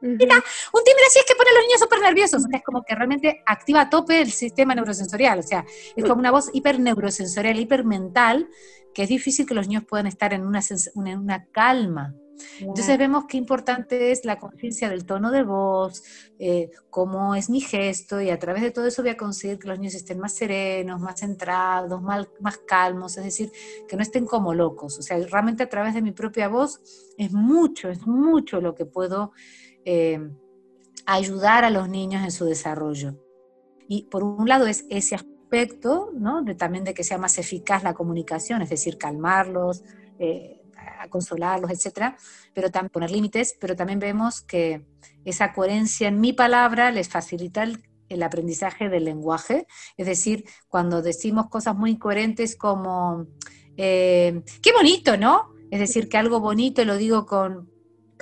Un 0.02 0.18
timbre 0.18 1.04
así 1.06 1.18
es 1.18 1.24
que 1.26 1.34
pone 1.34 1.50
a 1.50 1.54
los 1.54 1.62
niños 1.62 1.80
súper 1.80 2.00
nerviosos, 2.00 2.44
es 2.52 2.62
como 2.62 2.82
que 2.82 2.94
realmente 2.94 3.42
activa 3.46 3.82
a 3.82 3.90
tope 3.90 4.20
el 4.20 4.32
sistema 4.32 4.74
neurosensorial, 4.74 5.38
o 5.38 5.42
sea, 5.42 5.64
es 5.96 6.04
como 6.04 6.20
una 6.20 6.30
voz 6.30 6.50
hiperneurosensorial, 6.52 7.58
hipermental, 7.58 8.48
que 8.92 9.04
es 9.04 9.08
difícil 9.08 9.46
que 9.46 9.54
los 9.54 9.68
niños 9.68 9.84
puedan 9.88 10.06
estar 10.06 10.32
en 10.34 10.46
una, 10.46 10.60
en 10.60 11.18
una 11.18 11.46
calma, 11.46 12.14
entonces 12.60 12.98
vemos 12.98 13.24
qué 13.28 13.36
importante 13.36 14.10
es 14.10 14.24
la 14.24 14.38
conciencia 14.38 14.88
del 14.88 15.04
tono 15.04 15.30
de 15.30 15.42
voz, 15.42 16.02
eh, 16.38 16.70
cómo 16.90 17.34
es 17.34 17.50
mi 17.50 17.60
gesto, 17.60 18.20
y 18.20 18.30
a 18.30 18.38
través 18.38 18.62
de 18.62 18.70
todo 18.70 18.86
eso 18.86 19.02
voy 19.02 19.10
a 19.10 19.16
conseguir 19.16 19.58
que 19.58 19.68
los 19.68 19.78
niños 19.78 19.94
estén 19.94 20.18
más 20.18 20.34
serenos, 20.34 21.00
más 21.00 21.20
centrados, 21.20 22.00
más, 22.02 22.28
más 22.40 22.58
calmos, 22.58 23.16
es 23.16 23.24
decir, 23.24 23.52
que 23.88 23.96
no 23.96 24.02
estén 24.02 24.26
como 24.26 24.54
locos. 24.54 24.98
O 24.98 25.02
sea, 25.02 25.18
realmente 25.18 25.62
a 25.62 25.68
través 25.68 25.94
de 25.94 26.02
mi 26.02 26.12
propia 26.12 26.48
voz 26.48 26.80
es 27.18 27.32
mucho, 27.32 27.88
es 27.88 28.06
mucho 28.06 28.60
lo 28.60 28.74
que 28.74 28.84
puedo 28.84 29.32
eh, 29.84 30.20
ayudar 31.06 31.64
a 31.64 31.70
los 31.70 31.88
niños 31.88 32.22
en 32.24 32.30
su 32.30 32.44
desarrollo. 32.44 33.16
Y 33.88 34.04
por 34.04 34.22
un 34.22 34.48
lado 34.48 34.66
es 34.66 34.86
ese 34.90 35.14
aspecto, 35.14 36.10
¿no? 36.14 36.42
De, 36.42 36.54
también 36.54 36.84
de 36.84 36.94
que 36.94 37.04
sea 37.04 37.18
más 37.18 37.38
eficaz 37.38 37.82
la 37.82 37.94
comunicación, 37.94 38.62
es 38.62 38.70
decir, 38.70 38.98
calmarlos. 38.98 39.82
Eh, 40.18 40.62
a 41.02 41.08
consolarlos, 41.08 41.70
etcétera, 41.70 42.16
pero 42.54 42.70
también 42.70 42.90
poner 42.90 43.10
límites, 43.10 43.56
pero 43.60 43.76
también 43.76 43.98
vemos 43.98 44.40
que 44.40 44.84
esa 45.24 45.52
coherencia 45.52 46.08
en 46.08 46.20
mi 46.20 46.32
palabra 46.32 46.90
les 46.90 47.08
facilita 47.08 47.62
el, 47.64 48.22
aprendizaje 48.22 48.90
del 48.90 49.06
lenguaje, 49.06 49.66
es 49.96 50.06
decir, 50.06 50.44
cuando 50.68 51.00
decimos 51.00 51.48
cosas 51.48 51.74
muy 51.74 51.96
coherentes 51.96 52.56
como, 52.56 53.26
eh, 53.78 54.42
qué 54.60 54.72
bonito, 54.72 55.16
¿no? 55.16 55.54
Es 55.70 55.80
decir, 55.80 56.10
que 56.10 56.18
algo 56.18 56.38
bonito 56.38 56.84
lo 56.84 56.96
digo 56.96 57.24
con 57.24 57.71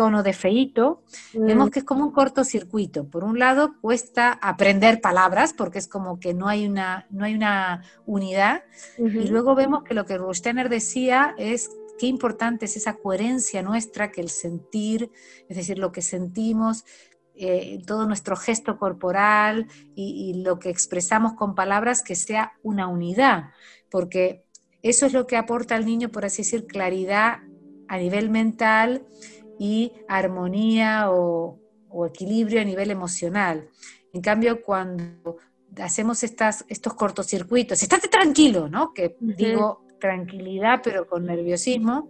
tono 0.00 0.22
de 0.22 0.32
feito, 0.32 1.02
mm. 1.34 1.44
vemos 1.44 1.68
que 1.68 1.80
es 1.80 1.84
como 1.84 2.06
un 2.06 2.10
cortocircuito. 2.10 3.04
Por 3.10 3.22
un 3.22 3.38
lado, 3.38 3.74
cuesta 3.82 4.32
aprender 4.40 5.02
palabras 5.02 5.52
porque 5.52 5.78
es 5.78 5.88
como 5.88 6.18
que 6.18 6.32
no 6.32 6.48
hay 6.48 6.66
una, 6.66 7.06
no 7.10 7.26
hay 7.26 7.34
una 7.34 7.84
unidad. 8.06 8.62
Y 8.96 9.28
luego 9.28 9.54
vemos 9.54 9.84
que 9.84 9.92
lo 9.92 10.06
que 10.06 10.16
Rustener 10.16 10.70
decía 10.70 11.34
es 11.36 11.68
qué 11.98 12.06
importante 12.06 12.64
es 12.64 12.78
esa 12.78 12.94
coherencia 12.94 13.60
nuestra, 13.60 14.10
que 14.10 14.22
el 14.22 14.30
sentir, 14.30 15.10
es 15.50 15.58
decir, 15.58 15.78
lo 15.78 15.92
que 15.92 16.00
sentimos, 16.00 16.86
eh, 17.34 17.82
todo 17.86 18.06
nuestro 18.06 18.36
gesto 18.36 18.78
corporal 18.78 19.66
y, 19.94 20.42
lo 20.42 20.58
que 20.58 20.70
expresamos 20.70 21.34
con 21.34 21.54
palabras, 21.54 22.02
que 22.02 22.14
sea 22.14 22.54
una 22.62 22.88
unidad, 22.88 23.50
porque 23.90 24.46
eso 24.80 25.04
es 25.04 25.12
lo 25.12 25.26
que 25.26 25.36
aporta 25.36 25.74
al 25.74 25.84
niño, 25.84 26.08
por 26.08 26.24
así 26.24 26.40
decir, 26.40 26.66
claridad 26.66 27.40
a 27.86 27.98
nivel 27.98 28.30
mental 28.30 29.04
y 29.60 29.92
armonía 30.08 31.10
o, 31.10 31.58
equilibrio 32.06 32.62
a 32.62 32.64
nivel 32.64 32.90
emocional. 32.90 33.68
En 34.14 34.22
cambio, 34.22 34.62
cuando 34.62 35.36
hacemos 35.76 36.22
estas, 36.22 36.64
estos 36.68 36.94
cortocircuitos, 36.94 37.82
estate 37.82 38.08
tranquilo, 38.08 38.70
¿no? 38.70 38.94
Que 38.94 39.16
digo, 39.20 39.84
tranquilidad 39.98 40.80
pero 40.82 41.06
con 41.06 41.26
nerviosismo, 41.26 42.08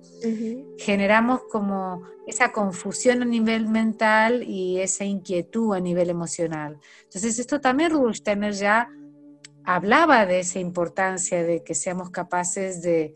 generamos 0.79 1.41
como 1.51 2.03
esa 2.27 2.53
confusión 2.53 3.23
a 3.23 3.25
nivel 3.25 3.67
mental 3.69 4.45
y 4.45 4.79
esa 4.79 5.05
inquietud 5.05 5.75
a 5.75 5.81
nivel 5.81 6.09
emocional. 6.09 6.79
Entonces 7.03 7.41
esto 7.41 7.61
también 7.61 7.91
Rudolf 7.91 8.19
Steiner 8.19 8.53
ya 8.53 8.89
hablaba 9.65 10.25
de 10.25 10.41
esa 10.41 10.61
importancia 10.61 11.43
de 11.43 11.65
que 11.65 11.75
seamos 11.75 12.11
capaces 12.11 12.81
de, 12.81 13.15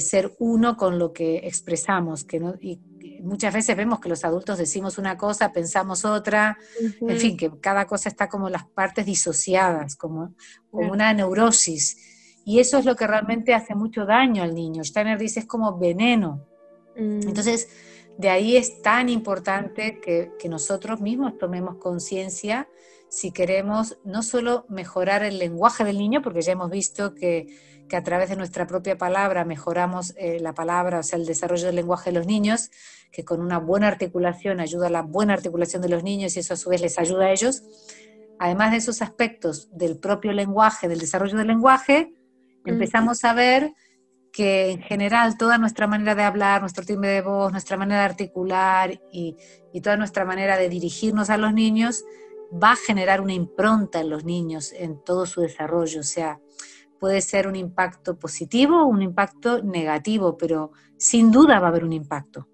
ser 0.00 0.34
uno 0.38 0.76
con 0.76 0.98
lo 0.98 1.12
que 1.12 1.38
expresamos, 1.44 2.24
que 2.24 2.40
no, 2.40 2.54
y 2.60 2.80
muchas 3.22 3.54
veces 3.54 3.76
vemos 3.76 4.00
que 4.00 4.08
los 4.08 4.24
adultos 4.24 4.58
decimos 4.58 4.98
una 4.98 5.16
cosa, 5.16 5.52
pensamos 5.52 6.04
otra, 6.04 6.58
en 7.00 7.16
fin, 7.16 7.36
que 7.36 7.50
cada 7.60 7.86
cosa 7.86 8.08
está 8.08 8.28
como 8.28 8.48
las 8.48 8.66
partes 8.66 9.06
disociadas, 9.06 9.96
como, 9.96 10.34
como 10.70 10.92
una 10.92 11.12
neurosis. 11.12 11.96
Y 12.44 12.58
eso 12.58 12.78
es 12.78 12.84
lo 12.84 12.96
que 12.96 13.06
realmente 13.06 13.54
hace 13.54 13.74
mucho 13.74 14.06
daño 14.06 14.42
al 14.42 14.54
niño. 14.54 14.82
Steiner 14.82 15.18
dice 15.18 15.40
es 15.40 15.46
como 15.46 15.78
veneno. 15.78 16.46
Mm. 16.96 17.28
Entonces, 17.28 17.68
de 18.18 18.28
ahí 18.28 18.56
es 18.56 18.82
tan 18.82 19.08
importante 19.08 20.00
que, 20.00 20.30
nosotros 20.48 21.00
mismos 21.00 21.38
tomemos 21.38 21.76
conciencia 21.76 22.68
si 23.10 23.32
queremos 23.32 23.98
no 24.04 24.22
solo 24.22 24.64
mejorar 24.68 25.24
el 25.24 25.38
lenguaje 25.38 25.84
del 25.84 25.98
niño, 25.98 26.22
porque 26.22 26.42
ya 26.42 26.52
hemos 26.52 26.70
visto 26.70 27.14
que, 27.14 27.48
a 27.92 28.04
través 28.04 28.28
de 28.30 28.36
nuestra 28.36 28.68
propia 28.68 28.96
palabra 28.96 29.44
mejoramos 29.44 30.14
eh, 30.16 30.38
la 30.38 30.54
palabra, 30.54 31.00
o 31.00 31.02
sea, 31.02 31.18
el 31.18 31.26
desarrollo 31.26 31.66
del 31.66 31.74
lenguaje 31.74 32.10
de 32.10 32.18
los 32.18 32.26
niños, 32.26 32.70
que 33.10 33.24
con 33.24 33.40
una 33.40 33.58
buena 33.58 33.88
articulación 33.88 34.60
ayuda 34.60 34.86
a 34.86 34.90
la 34.90 35.02
buena 35.02 35.34
articulación 35.34 35.82
de 35.82 35.88
los 35.88 36.04
niños 36.04 36.36
y 36.36 36.40
eso 36.40 36.54
a 36.54 36.56
su 36.56 36.70
vez 36.70 36.80
les 36.80 37.00
ayuda 37.00 37.24
a 37.24 37.32
ellos. 37.32 37.64
Además 38.38 38.70
de 38.70 38.76
esos 38.76 39.02
aspectos 39.02 39.68
del 39.76 39.98
propio 39.98 40.30
lenguaje, 40.32 40.86
del 40.86 41.00
desarrollo 41.00 41.36
del 41.36 41.48
lenguaje, 41.48 42.14
empezamos 42.64 43.24
a 43.24 43.34
ver 43.34 43.72
que 44.32 44.70
en 44.70 44.82
general 44.82 45.36
toda 45.36 45.58
nuestra 45.58 45.88
manera 45.88 46.14
de 46.14 46.22
hablar, 46.22 46.60
nuestro 46.60 46.84
timbre 46.84 47.10
de 47.10 47.22
voz, 47.22 47.50
nuestra 47.50 47.76
manera 47.76 48.02
de 48.02 48.06
articular 48.06 49.00
y, 49.10 49.36
y 49.72 49.80
toda 49.80 49.96
nuestra 49.96 50.24
manera 50.24 50.56
de 50.56 50.68
dirigirnos 50.68 51.28
a 51.28 51.36
los 51.36 51.52
niños 51.52 52.04
va 52.52 52.72
a 52.72 52.76
generar 52.76 53.20
una 53.20 53.34
impronta 53.34 54.00
en 54.00 54.10
los 54.10 54.24
niños 54.24 54.72
en 54.72 55.02
todo 55.04 55.26
su 55.26 55.40
desarrollo. 55.40 56.00
O 56.00 56.04
sea, 56.04 56.40
puede 56.98 57.20
ser 57.20 57.46
un 57.46 57.56
impacto 57.56 58.18
positivo 58.18 58.82
o 58.82 58.86
un 58.86 59.02
impacto 59.02 59.62
negativo, 59.62 60.36
pero 60.36 60.72
sin 60.96 61.30
duda 61.30 61.60
va 61.60 61.66
a 61.66 61.70
haber 61.70 61.84
un 61.84 61.92
impacto. 61.92 62.46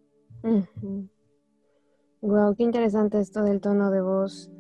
Wow, 2.21 2.55
qué 2.57 2.63
interesante 2.63 3.21
esto 3.21 3.43
del 3.43 3.61
tono 3.61 3.91
de 3.91 4.01
voz. 4.01 4.51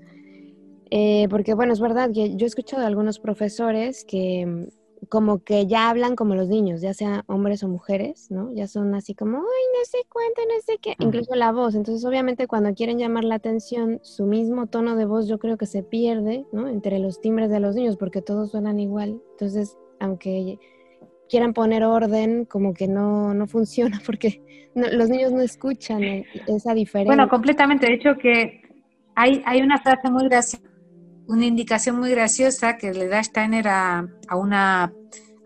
Eh, 0.91 1.27
porque 1.31 1.55
bueno, 1.55 1.73
es 1.73 1.81
verdad 1.81 2.11
que 2.13 2.37
yo 2.37 2.45
he 2.45 2.49
escuchado 2.49 2.83
a 2.83 2.87
algunos 2.87 3.19
profesores 3.19 4.05
que 4.05 4.69
como 5.09 5.45
que 5.45 5.67
ya 5.67 5.89
hablan 5.89 6.17
como 6.17 6.35
los 6.35 6.49
niños, 6.49 6.81
ya 6.81 6.95
sean 6.95 7.23
hombres 7.27 7.63
o 7.63 7.69
mujeres, 7.69 8.31
¿no? 8.31 8.53
Ya 8.53 8.67
son 8.67 8.95
así 8.95 9.15
como, 9.15 9.39
ay, 9.39 9.65
no 9.79 9.85
sé 9.85 9.99
cuánto, 10.09 10.43
no 10.43 10.61
sé 10.65 10.79
qué, 10.81 10.95
incluso 10.99 11.35
la 11.35 11.53
voz. 11.53 11.75
Entonces, 11.75 12.05
obviamente, 12.05 12.47
cuando 12.47 12.75
quieren 12.75 12.99
llamar 12.99 13.25
la 13.25 13.37
atención, 13.37 14.01
su 14.03 14.27
mismo 14.27 14.67
tono 14.67 14.97
de 14.97 15.05
voz 15.05 15.29
yo 15.29 15.39
creo 15.39 15.57
que 15.57 15.67
se 15.67 15.83
pierde, 15.83 16.47
¿no? 16.53 16.69
Entre 16.69 16.99
los 16.99 17.21
timbres 17.21 17.51
de 17.51 17.61
los 17.61 17.75
niños, 17.75 17.97
porque 17.97 18.23
todos 18.23 18.51
suenan 18.51 18.81
igual. 18.81 19.21
Entonces, 19.33 19.77
aunque 20.01 20.59
quieran 21.29 21.53
poner 21.53 21.85
orden, 21.85 22.45
como 22.45 22.75
que 22.75 22.89
no, 22.89 23.35
no 23.35 23.47
funciona, 23.47 24.01
porque 24.07 24.43
los 24.75 25.09
niños 25.09 25.33
no 25.33 25.43
escuchan 25.43 26.03
e, 26.03 26.27
esa 26.47 26.75
diferencia. 26.75 27.15
Bueno, 27.15 27.29
completamente. 27.29 27.87
De 27.87 27.95
hecho, 27.95 28.17
que 28.17 28.63
hay, 29.15 29.43
hay 29.47 29.63
una 29.63 29.79
frase 29.79 30.11
muy 30.11 30.25
graciosa 30.29 30.76
una 31.29 31.45
indicación 31.45 31.99
muy 31.99 32.11
graciosa 32.11 32.77
que 32.77 32.93
le 32.93 33.09
da 33.09 33.23
Steiner 33.23 33.69
a, 33.69 34.07
una, 34.35 34.93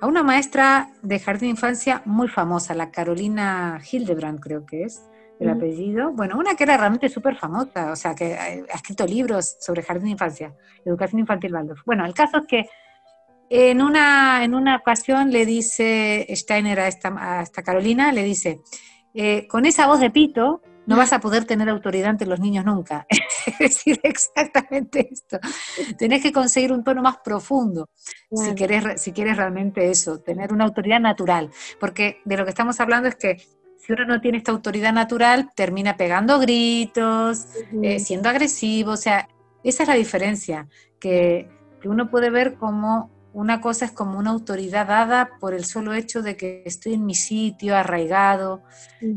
a 0.00 0.06
una 0.06 0.22
maestra 0.22 0.90
de 1.02 1.18
jardín 1.18 1.48
de 1.48 1.50
infancia 1.50 2.02
muy 2.04 2.28
famosa, 2.28 2.74
la 2.74 2.90
Carolina 2.90 3.80
Hildebrand 3.90 4.40
creo 4.40 4.66
que 4.66 4.84
es 4.84 5.02
el 5.38 5.48
apellido. 5.48 6.12
Bueno, 6.12 6.38
una 6.38 6.54
que 6.54 6.64
era 6.64 6.76
realmente 6.76 7.08
súper 7.08 7.34
famosa, 7.34 7.92
o 7.92 7.96
sea, 7.96 8.14
que 8.14 8.34
ha 8.34 8.74
escrito 8.74 9.06
libros 9.06 9.56
sobre 9.58 9.82
jardín 9.82 10.04
de 10.04 10.10
infancia, 10.10 10.54
educación 10.84 11.20
infantil 11.20 11.54
Waldorf. 11.54 11.80
Bueno, 11.86 12.04
el 12.04 12.12
caso 12.12 12.38
es 12.38 12.46
que 12.46 12.68
en 13.48 13.82
una, 13.82 14.44
en 14.44 14.54
una 14.54 14.76
ocasión 14.76 15.30
le 15.30 15.46
dice 15.46 16.26
Steiner 16.30 16.80
a 16.80 16.88
esta, 16.88 17.14
a 17.18 17.42
esta 17.42 17.62
Carolina, 17.62 18.12
le 18.12 18.22
dice, 18.22 18.60
eh, 19.14 19.48
con 19.48 19.64
esa 19.66 19.86
voz 19.86 19.98
de 19.98 20.10
pito, 20.10 20.62
no 20.86 20.96
vas 20.96 21.12
a 21.12 21.20
poder 21.20 21.44
tener 21.44 21.68
autoridad 21.68 22.10
ante 22.10 22.26
los 22.26 22.40
niños 22.40 22.64
nunca. 22.64 23.06
es 23.46 23.58
decir, 23.58 24.00
exactamente 24.02 25.08
esto. 25.10 25.38
Tenés 25.98 26.22
que 26.22 26.32
conseguir 26.32 26.72
un 26.72 26.84
tono 26.84 27.02
más 27.02 27.18
profundo 27.18 27.88
si, 28.30 28.54
querés, 28.54 29.00
si 29.00 29.12
quieres 29.12 29.36
realmente 29.36 29.90
eso, 29.90 30.20
tener 30.20 30.52
una 30.52 30.64
autoridad 30.64 31.00
natural. 31.00 31.50
Porque 31.78 32.20
de 32.24 32.36
lo 32.36 32.44
que 32.44 32.50
estamos 32.50 32.80
hablando 32.80 33.08
es 33.08 33.16
que 33.16 33.36
si 33.78 33.92
uno 33.92 34.04
no 34.04 34.20
tiene 34.20 34.38
esta 34.38 34.52
autoridad 34.52 34.92
natural, 34.92 35.50
termina 35.54 35.96
pegando 35.96 36.38
gritos, 36.38 37.46
eh, 37.82 37.98
siendo 37.98 38.28
agresivo. 38.28 38.92
O 38.92 38.96
sea, 38.96 39.28
esa 39.64 39.82
es 39.84 39.88
la 39.88 39.94
diferencia, 39.94 40.68
que, 40.98 41.48
que 41.80 41.88
uno 41.88 42.10
puede 42.10 42.30
ver 42.30 42.54
como 42.54 43.10
una 43.32 43.60
cosa 43.60 43.84
es 43.84 43.92
como 43.92 44.18
una 44.18 44.30
autoridad 44.30 44.88
dada 44.88 45.30
por 45.38 45.54
el 45.54 45.64
solo 45.64 45.94
hecho 45.94 46.22
de 46.22 46.36
que 46.36 46.62
estoy 46.66 46.94
en 46.94 47.06
mi 47.06 47.14
sitio, 47.14 47.76
arraigado, 47.76 48.62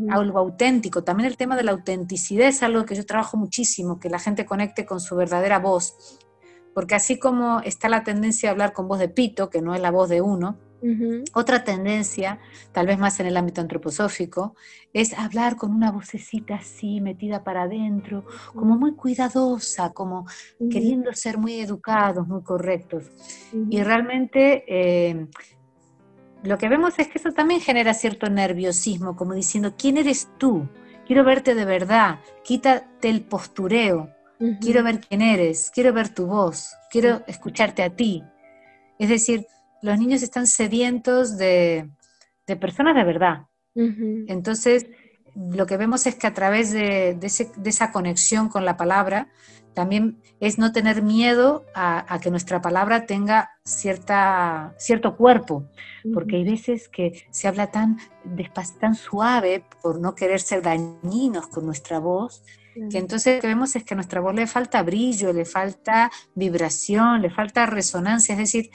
algo 0.09 0.39
auténtico. 0.39 1.03
También 1.03 1.27
el 1.27 1.37
tema 1.37 1.55
de 1.55 1.63
la 1.63 1.71
autenticidad 1.71 2.47
es 2.47 2.61
algo 2.61 2.85
que 2.85 2.95
yo 2.95 3.05
trabajo 3.05 3.37
muchísimo, 3.37 3.99
que 3.99 4.09
la 4.09 4.19
gente 4.19 4.45
conecte 4.45 4.85
con 4.85 4.99
su 4.99 5.15
verdadera 5.15 5.59
voz. 5.59 5.95
Porque 6.75 6.95
así 6.95 7.17
como 7.17 7.61
está 7.61 7.89
la 7.89 8.03
tendencia 8.03 8.49
a 8.49 8.51
hablar 8.51 8.73
con 8.73 8.87
voz 8.87 8.99
de 8.99 9.09
pito, 9.09 9.49
que 9.49 9.61
no 9.61 9.73
es 9.73 9.81
la 9.81 9.91
voz 9.91 10.09
de 10.09 10.21
uno, 10.21 10.57
otra 11.33 11.63
tendencia, 11.63 12.39
tal 12.71 12.87
vez 12.87 12.97
más 12.99 13.19
en 13.19 13.27
el 13.27 13.37
ámbito 13.37 13.61
antroposófico, 13.61 14.55
es 14.91 15.13
hablar 15.13 15.55
con 15.55 15.71
una 15.71 15.91
vocecita 15.91 16.55
así, 16.55 16.99
metida 16.99 17.43
para 17.43 17.63
adentro, 17.63 18.25
como 18.53 18.77
muy 18.77 18.93
cuidadosa, 18.93 19.93
como 19.93 20.25
queriendo 20.59 21.13
ser 21.13 21.37
muy 21.37 21.59
educados, 21.59 22.27
muy 22.27 22.43
correctos. 22.43 23.05
Y 23.69 23.81
realmente 23.81 24.65
eh, 24.67 25.27
lo 26.43 26.57
que 26.57 26.67
vemos 26.67 26.99
es 26.99 27.07
que 27.07 27.17
eso 27.17 27.31
también 27.31 27.61
genera 27.61 27.93
cierto 27.93 28.29
nerviosismo, 28.29 29.15
como 29.15 29.33
diciendo, 29.33 29.75
¿quién 29.77 29.97
eres 29.97 30.29
tú? 30.37 30.67
Quiero 31.07 31.23
verte 31.23 31.55
de 31.55 31.65
verdad, 31.65 32.19
quítate 32.43 33.09
el 33.09 33.21
postureo, 33.21 34.09
quiero 34.59 34.83
ver 34.83 34.99
quién 34.99 35.21
eres, 35.21 35.71
quiero 35.73 35.93
ver 35.93 36.09
tu 36.09 36.27
voz, 36.27 36.75
quiero 36.91 37.23
escucharte 37.27 37.83
a 37.83 37.95
ti. 37.95 38.23
Es 38.99 39.09
decir, 39.09 39.47
los 39.83 39.99
niños 39.99 40.23
están 40.23 40.47
sedientos 40.47 41.37
de, 41.37 41.89
personas 42.59 42.95
de 42.95 43.03
verdad. 43.03 43.47
Entonces, 43.75 44.87
lo 45.35 45.65
que 45.65 45.77
vemos 45.77 46.07
es 46.07 46.15
que 46.15 46.25
a 46.25 46.33
través 46.33 46.71
de, 46.71 47.17
esa 47.65 47.91
conexión 47.91 48.47
con 48.47 48.65
la 48.65 48.77
palabra, 48.77 49.27
también 49.73 50.21
es 50.39 50.57
no 50.57 50.71
tener 50.71 51.01
miedo 51.01 51.65
a, 51.75 52.19
que 52.21 52.31
nuestra 52.31 52.61
palabra 52.61 53.05
tenga 53.05 53.51
cierta, 53.65 54.73
cierto 54.77 55.17
cuerpo, 55.17 55.65
porque 56.13 56.37
hay 56.37 56.45
veces 56.45 56.87
que 56.87 57.25
se 57.31 57.47
habla 57.47 57.71
tan 57.71 57.97
tan 58.79 58.95
suave 58.95 59.65
por 59.81 59.99
no 59.99 60.15
querer 60.15 60.39
ser 60.39 60.61
dañinos 60.61 61.47
con 61.47 61.65
nuestra 61.65 61.99
voz, 61.99 62.43
que 62.89 62.99
entonces 62.99 63.35
lo 63.35 63.41
que 63.41 63.47
vemos 63.47 63.75
es 63.75 63.83
que 63.83 63.95
a 63.95 63.97
nuestra 63.97 64.21
voz 64.21 64.33
le 64.33 64.47
falta 64.47 64.81
brillo, 64.81 65.33
le 65.33 65.45
falta 65.45 66.09
vibración, 66.35 67.21
le 67.21 67.29
falta 67.29 67.65
resonancia, 67.65 68.33
es 68.33 68.39
decir, 68.39 68.69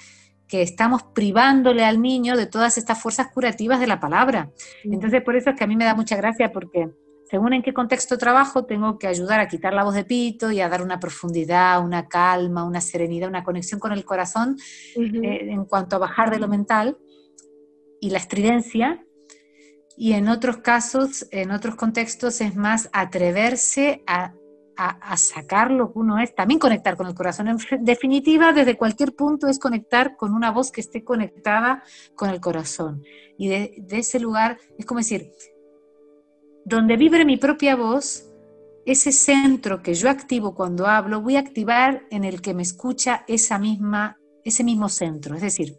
que 0.48 0.62
estamos 0.62 1.02
privándole 1.14 1.84
al 1.84 2.00
niño 2.00 2.36
de 2.36 2.46
todas 2.46 2.78
estas 2.78 3.00
fuerzas 3.00 3.28
curativas 3.32 3.80
de 3.80 3.86
la 3.86 4.00
palabra. 4.00 4.50
Entonces, 4.82 5.22
por 5.22 5.36
eso 5.36 5.50
es 5.50 5.56
que 5.56 5.64
a 5.64 5.66
mí 5.66 5.76
me 5.76 5.84
da 5.84 5.94
mucha 5.94 6.16
gracia 6.16 6.50
porque 6.52 6.90
según 7.30 7.52
en 7.52 7.62
qué 7.62 7.74
contexto 7.74 8.16
trabajo, 8.16 8.64
tengo 8.64 8.98
que 8.98 9.06
ayudar 9.06 9.40
a 9.40 9.48
quitar 9.48 9.74
la 9.74 9.84
voz 9.84 9.94
de 9.94 10.04
pito 10.04 10.50
y 10.50 10.60
a 10.60 10.68
dar 10.68 10.82
una 10.82 10.98
profundidad, 10.98 11.84
una 11.84 12.08
calma, 12.08 12.64
una 12.64 12.80
serenidad, 12.80 13.28
una 13.28 13.44
conexión 13.44 13.78
con 13.78 13.92
el 13.92 14.04
corazón 14.04 14.56
eh, 14.96 15.50
en 15.50 15.66
cuanto 15.66 15.96
a 15.96 15.98
bajar 15.98 16.30
de 16.30 16.38
lo 16.38 16.48
mental 16.48 16.96
y 18.00 18.10
la 18.10 18.18
estridencia. 18.18 19.04
Y 19.96 20.12
en 20.12 20.28
otros 20.28 20.58
casos, 20.58 21.26
en 21.30 21.50
otros 21.50 21.74
contextos, 21.74 22.40
es 22.40 22.54
más 22.54 22.88
atreverse 22.92 24.02
a 24.06 24.32
a, 24.80 25.16
sacar 25.16 25.72
lo 25.72 25.92
que 25.92 25.98
uno 25.98 26.18
es, 26.18 26.34
también 26.36 26.60
conectar 26.60 26.96
con 26.96 27.08
el 27.08 27.14
corazón. 27.14 27.48
En 27.48 27.58
definitiva, 27.84 28.52
desde 28.52 28.76
cualquier 28.76 29.12
punto 29.12 29.48
es 29.48 29.58
conectar 29.58 30.16
con 30.16 30.32
una 30.32 30.52
voz 30.52 30.70
que 30.70 30.80
esté 30.80 31.02
conectada 31.02 31.82
con 32.14 32.30
el 32.30 32.40
corazón. 32.40 33.02
Y 33.36 33.48
de, 33.48 33.84
ese 33.90 34.20
lugar 34.20 34.58
es 34.78 34.86
como 34.86 35.00
decir, 35.00 35.32
donde 36.64 36.96
vibre 36.96 37.24
mi 37.24 37.36
propia 37.38 37.74
voz, 37.74 38.24
ese 38.86 39.10
centro 39.10 39.82
que 39.82 39.94
yo 39.94 40.08
activo 40.08 40.54
cuando 40.54 40.86
hablo, 40.86 41.22
voy 41.22 41.34
a 41.34 41.40
activar 41.40 42.06
en 42.10 42.22
el 42.22 42.40
que 42.40 42.54
me 42.54 42.62
escucha 42.62 43.24
esa 43.26 43.58
misma, 43.58 44.16
ese 44.44 44.62
mismo 44.62 44.88
centro. 44.88 45.34
Es 45.34 45.42
decir, 45.42 45.76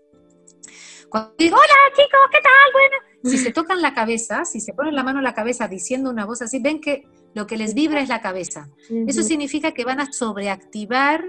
cuando 1.09 1.33
digo, 1.37 1.55
hola 1.55 1.95
chicos, 1.95 2.19
¿qué 2.31 2.39
tal? 2.41 2.73
Bueno, 2.73 3.31
si 3.31 3.37
se 3.37 3.53
tocan 3.53 3.81
la 3.81 3.93
cabeza, 3.93 4.43
si 4.43 4.59
se 4.59 4.73
ponen 4.73 4.93
la 4.93 5.03
mano 5.03 5.19
en 5.19 5.23
la 5.23 5.33
cabeza 5.33 5.69
diciendo 5.69 6.09
una 6.09 6.25
voz 6.25 6.41
así, 6.41 6.59
ven 6.59 6.81
que 6.81 7.07
lo 7.33 7.47
que 7.47 7.57
les 7.57 7.73
vibra 7.73 8.01
es 8.01 8.09
la 8.09 8.21
cabeza. 8.21 8.69
Eso 9.07 9.23
significa 9.23 9.71
que 9.71 9.85
van 9.85 9.99
a 9.99 10.11
sobreactivar 10.11 11.23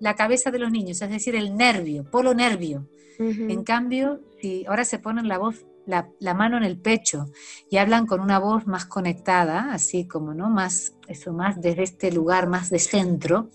la 0.00 0.14
cabeza 0.14 0.50
de 0.50 0.58
los 0.58 0.70
niños, 0.70 1.00
es 1.02 1.10
decir, 1.10 1.36
el 1.36 1.56
nervio, 1.56 2.04
polo 2.04 2.34
nervio. 2.34 2.88
En 3.18 3.64
cambio, 3.64 4.22
si 4.40 4.64
ahora 4.66 4.84
se 4.84 4.98
ponen 4.98 5.28
la 5.28 5.36
voz, 5.36 5.66
la, 5.86 6.34
mano 6.34 6.56
en 6.56 6.64
el 6.64 6.78
pecho 6.78 7.26
y 7.68 7.76
hablan 7.76 8.06
con 8.06 8.20
una 8.20 8.38
voz 8.38 8.66
más 8.66 8.86
conectada, 8.86 9.72
así 9.72 10.06
como, 10.06 10.32
¿no? 10.32 10.48
Más, 10.48 10.94
eso, 11.06 11.32
más 11.34 11.60
desde 11.60 11.82
este 11.82 12.12
lugar, 12.12 12.48
más 12.48 12.70
de 12.70 12.78
centro, 12.78 13.50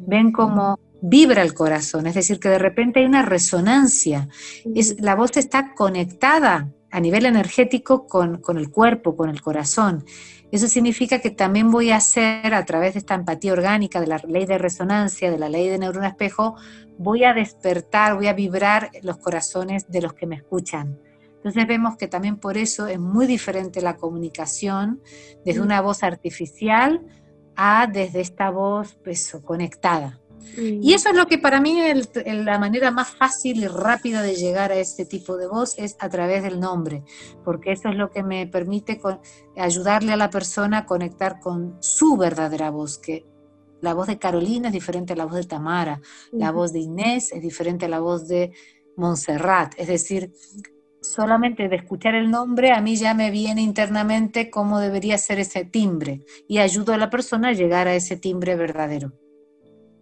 ven 0.00 0.32
como 0.32 0.80
vibra 1.00 1.42
el 1.42 1.54
corazón, 1.54 2.06
es 2.06 2.14
decir, 2.14 2.40
que 2.40 2.48
de 2.48 2.58
repente 2.58 3.00
hay 3.00 3.06
una 3.06 3.22
resonancia. 3.22 4.28
Es, 4.74 5.00
la 5.00 5.14
voz 5.14 5.36
está 5.36 5.74
conectada 5.74 6.72
a 6.90 7.00
nivel 7.00 7.26
energético 7.26 8.06
con, 8.06 8.38
con 8.38 8.56
el 8.56 8.70
cuerpo, 8.70 9.16
con 9.16 9.28
el 9.28 9.42
corazón. 9.42 10.04
Eso 10.54 10.68
significa 10.68 11.18
que 11.18 11.30
también 11.30 11.72
voy 11.72 11.90
a 11.90 11.96
hacer, 11.96 12.54
a 12.54 12.64
través 12.64 12.94
de 12.94 13.00
esta 13.00 13.16
empatía 13.16 13.52
orgánica, 13.52 14.00
de 14.00 14.06
la 14.06 14.18
ley 14.18 14.46
de 14.46 14.56
resonancia, 14.56 15.28
de 15.28 15.36
la 15.36 15.48
ley 15.48 15.68
de 15.68 15.80
neurona 15.80 16.06
espejo, 16.06 16.54
voy 16.96 17.24
a 17.24 17.34
despertar, 17.34 18.14
voy 18.14 18.28
a 18.28 18.34
vibrar 18.34 18.92
los 19.02 19.16
corazones 19.16 19.90
de 19.90 20.00
los 20.00 20.14
que 20.14 20.28
me 20.28 20.36
escuchan. 20.36 20.96
Entonces 21.34 21.66
vemos 21.66 21.96
que 21.96 22.06
también 22.06 22.36
por 22.36 22.56
eso 22.56 22.86
es 22.86 23.00
muy 23.00 23.26
diferente 23.26 23.82
la 23.82 23.96
comunicación 23.96 25.02
desde 25.44 25.60
una 25.60 25.80
voz 25.80 26.04
artificial 26.04 27.04
a 27.56 27.88
desde 27.92 28.20
esta 28.20 28.50
voz 28.50 28.96
pues, 29.02 29.36
conectada. 29.44 30.20
Y 30.56 30.92
eso 30.92 31.10
es 31.10 31.16
lo 31.16 31.26
que 31.26 31.38
para 31.38 31.60
mí 31.60 31.80
es 31.80 32.10
la 32.24 32.58
manera 32.58 32.90
más 32.90 33.10
fácil 33.10 33.62
y 33.62 33.66
rápida 33.66 34.22
de 34.22 34.36
llegar 34.36 34.72
a 34.72 34.76
este 34.76 35.04
tipo 35.04 35.36
de 35.36 35.46
voz 35.46 35.78
es 35.78 35.96
a 35.98 36.08
través 36.08 36.42
del 36.42 36.60
nombre, 36.60 37.02
porque 37.44 37.72
eso 37.72 37.88
es 37.88 37.96
lo 37.96 38.10
que 38.10 38.22
me 38.22 38.46
permite 38.46 39.00
ayudarle 39.56 40.12
a 40.12 40.16
la 40.16 40.30
persona 40.30 40.78
a 40.78 40.86
conectar 40.86 41.40
con 41.40 41.76
su 41.80 42.16
verdadera 42.16 42.70
voz, 42.70 42.98
que 42.98 43.26
la 43.80 43.94
voz 43.94 44.06
de 44.06 44.18
Carolina 44.18 44.68
es 44.68 44.74
diferente 44.74 45.12
a 45.12 45.16
la 45.16 45.26
voz 45.26 45.36
de 45.36 45.44
Tamara, 45.44 46.00
la 46.32 46.52
voz 46.52 46.72
de 46.72 46.80
Inés 46.80 47.32
es 47.32 47.42
diferente 47.42 47.86
a 47.86 47.88
la 47.88 48.00
voz 48.00 48.28
de 48.28 48.52
Montserrat, 48.96 49.74
es 49.76 49.88
decir, 49.88 50.32
solamente 51.02 51.68
de 51.68 51.76
escuchar 51.76 52.14
el 52.14 52.30
nombre, 52.30 52.72
a 52.72 52.80
mí 52.80 52.96
ya 52.96 53.12
me 53.14 53.30
viene 53.30 53.60
internamente 53.60 54.50
cómo 54.50 54.78
debería 54.78 55.18
ser 55.18 55.38
ese 55.38 55.64
timbre 55.64 56.20
y 56.48 56.58
ayudo 56.58 56.94
a 56.94 56.98
la 56.98 57.10
persona 57.10 57.48
a 57.48 57.52
llegar 57.52 57.88
a 57.88 57.94
ese 57.94 58.16
timbre 58.16 58.56
verdadero. 58.56 59.12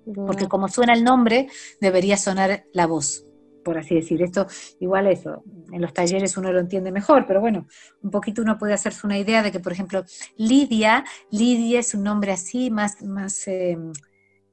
Porque 0.04 0.48
como 0.48 0.68
suena 0.68 0.94
el 0.94 1.04
nombre, 1.04 1.48
debería 1.80 2.16
sonar 2.16 2.64
la 2.72 2.86
voz, 2.86 3.24
por 3.64 3.78
así 3.78 3.94
decir. 3.94 4.22
Esto, 4.22 4.46
igual 4.80 5.06
eso, 5.06 5.44
en 5.72 5.80
los 5.80 5.92
talleres 5.92 6.36
uno 6.36 6.52
lo 6.52 6.60
entiende 6.60 6.90
mejor, 6.90 7.24
pero 7.26 7.40
bueno, 7.40 7.66
un 8.02 8.10
poquito 8.10 8.42
uno 8.42 8.58
puede 8.58 8.74
hacerse 8.74 9.06
una 9.06 9.18
idea 9.18 9.42
de 9.42 9.52
que, 9.52 9.60
por 9.60 9.72
ejemplo, 9.72 10.04
Lidia, 10.36 11.04
Lidia 11.30 11.80
es 11.80 11.94
un 11.94 12.02
nombre 12.02 12.32
así, 12.32 12.70
más, 12.70 13.02
más 13.02 13.46
eh, 13.46 13.78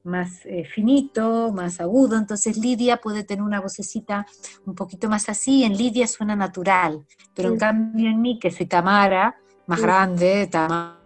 más 0.02 0.46
eh, 0.46 0.64
finito, 0.64 1.52
más 1.52 1.80
agudo, 1.80 2.16
entonces 2.16 2.56
Lidia 2.56 2.96
puede 2.98 3.24
tener 3.24 3.42
una 3.42 3.60
vocecita 3.60 4.26
un 4.64 4.74
poquito 4.74 5.08
más 5.08 5.28
así, 5.28 5.64
en 5.64 5.76
Lidia 5.76 6.06
suena 6.06 6.34
natural, 6.36 7.04
pero 7.34 7.50
en 7.50 7.58
cambio 7.58 8.08
en 8.08 8.20
mí, 8.20 8.38
que 8.38 8.50
soy 8.50 8.66
Tamara, 8.66 9.36
más 9.66 9.80
grande, 9.80 10.48
Tamara, 10.50 10.96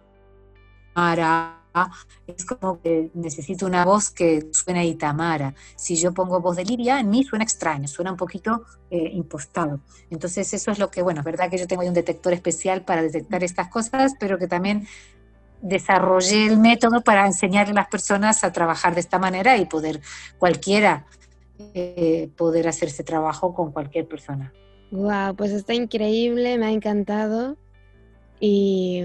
es 2.27 2.45
como 2.45 2.81
que 2.81 3.11
necesito 3.13 3.65
una 3.65 3.85
voz 3.85 4.09
que 4.09 4.49
suene 4.51 4.85
y 4.85 4.95
Tamara. 4.95 5.53
Si 5.75 5.95
yo 5.95 6.13
pongo 6.13 6.39
voz 6.41 6.57
de 6.57 6.65
Lidia, 6.65 6.99
en 6.99 7.09
mí 7.09 7.23
suena 7.23 7.43
extraño, 7.43 7.87
suena 7.87 8.11
un 8.11 8.17
poquito 8.17 8.63
eh, 8.89 9.09
impostado. 9.13 9.79
Entonces 10.09 10.53
eso 10.53 10.71
es 10.71 10.79
lo 10.79 10.89
que, 10.89 11.01
bueno, 11.01 11.21
es 11.21 11.25
verdad 11.25 11.49
que 11.49 11.57
yo 11.57 11.67
tengo 11.67 11.81
ahí 11.81 11.87
un 11.87 11.93
detector 11.93 12.33
especial 12.33 12.83
para 12.83 13.01
detectar 13.01 13.43
estas 13.43 13.67
cosas, 13.69 14.13
pero 14.19 14.37
que 14.37 14.47
también 14.47 14.87
desarrollé 15.61 16.45
el 16.45 16.57
método 16.57 17.01
para 17.01 17.25
enseñarle 17.25 17.71
a 17.71 17.75
las 17.75 17.87
personas 17.87 18.43
a 18.43 18.51
trabajar 18.51 18.93
de 18.93 18.99
esta 18.99 19.19
manera 19.19 19.57
y 19.57 19.65
poder 19.65 20.01
cualquiera 20.37 21.05
eh, 21.73 22.29
poder 22.35 22.67
hacer 22.67 22.89
ese 22.89 23.03
trabajo 23.03 23.53
con 23.53 23.71
cualquier 23.71 24.07
persona. 24.07 24.53
Wow, 24.91 25.35
pues 25.35 25.51
está 25.51 25.73
increíble, 25.73 26.57
me 26.57 26.67
ha 26.67 26.71
encantado. 26.71 27.57
Y 28.39 29.03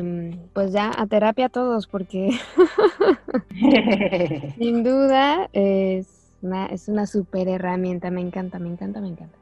pues 0.52 0.72
ya 0.72 0.90
a 0.96 1.06
terapia 1.06 1.48
todos, 1.48 1.86
porque 1.86 2.30
sin 4.58 4.82
duda 4.84 5.48
es 5.52 6.32
una, 6.42 6.66
es 6.66 6.88
una 6.88 7.06
super 7.06 7.48
herramienta, 7.48 8.10
me 8.10 8.20
encanta, 8.20 8.58
me 8.58 8.68
encanta, 8.68 9.00
me 9.00 9.08
encanta. 9.08 9.39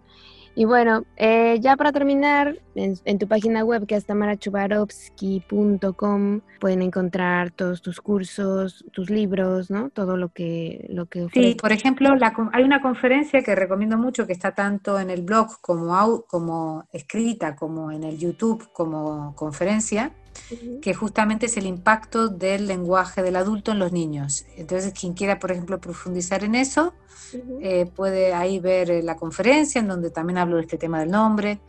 Y 0.58 0.64
bueno, 0.64 1.04
eh, 1.16 1.58
ya 1.60 1.76
para 1.76 1.92
terminar, 1.92 2.58
en, 2.74 3.18
tu 3.20 3.28
página 3.28 3.64
web 3.64 3.86
que 3.86 3.94
es 3.94 4.04
tamarachubarovsky.com 4.06 6.40
pueden 6.58 6.82
encontrar 6.82 7.52
todos 7.52 7.80
tus 7.80 8.00
cursos, 8.00 8.84
tus 8.90 9.08
libros, 9.08 9.70
¿no? 9.70 9.90
Todo 9.90 10.16
lo 10.16 10.30
que 10.30 10.84
lo 10.88 11.06
que 11.06 11.28
Sí, 11.32 11.54
por 11.54 11.70
ejemplo, 11.70 12.10
hay 12.52 12.64
una 12.64 12.82
conferencia 12.82 13.44
que 13.44 13.54
recomiendo 13.54 13.96
mucho 13.98 14.26
que 14.26 14.32
está 14.32 14.50
tanto 14.50 14.98
en 14.98 15.10
el 15.10 15.22
blog 15.22 15.60
como, 15.60 16.22
como 16.22 16.88
escrita, 16.92 17.54
como 17.54 17.92
en 17.92 18.02
el 18.02 18.18
YouTube, 18.18 18.68
como 18.72 19.36
conferencia, 19.36 20.10
que 20.80 20.94
justamente 20.94 21.46
es 21.46 21.56
el 21.56 21.66
impacto 21.66 22.28
del 22.28 22.66
lenguaje 22.66 23.22
del 23.22 23.36
adulto 23.36 23.72
en 23.72 23.78
los 23.78 23.92
niños. 23.92 24.46
Entonces, 24.56 24.92
quien 24.92 25.14
quiera, 25.14 25.38
por 25.38 25.52
ejemplo, 25.52 25.80
profundizar 25.80 26.44
en 26.44 26.54
eso, 26.54 26.94
eh, 27.60 27.86
puede 27.86 28.32
ahí 28.32 28.58
ver 28.58 28.90
eh, 28.90 29.02
la 29.02 29.16
conferencia 29.16 29.80
en 29.80 29.88
donde 29.88 30.10
también 30.10 30.38
hablo 30.38 30.56
de 30.56 30.62
este 30.62 30.78
tema 30.78 31.00
del 31.00 31.10
nombre. 31.10 31.60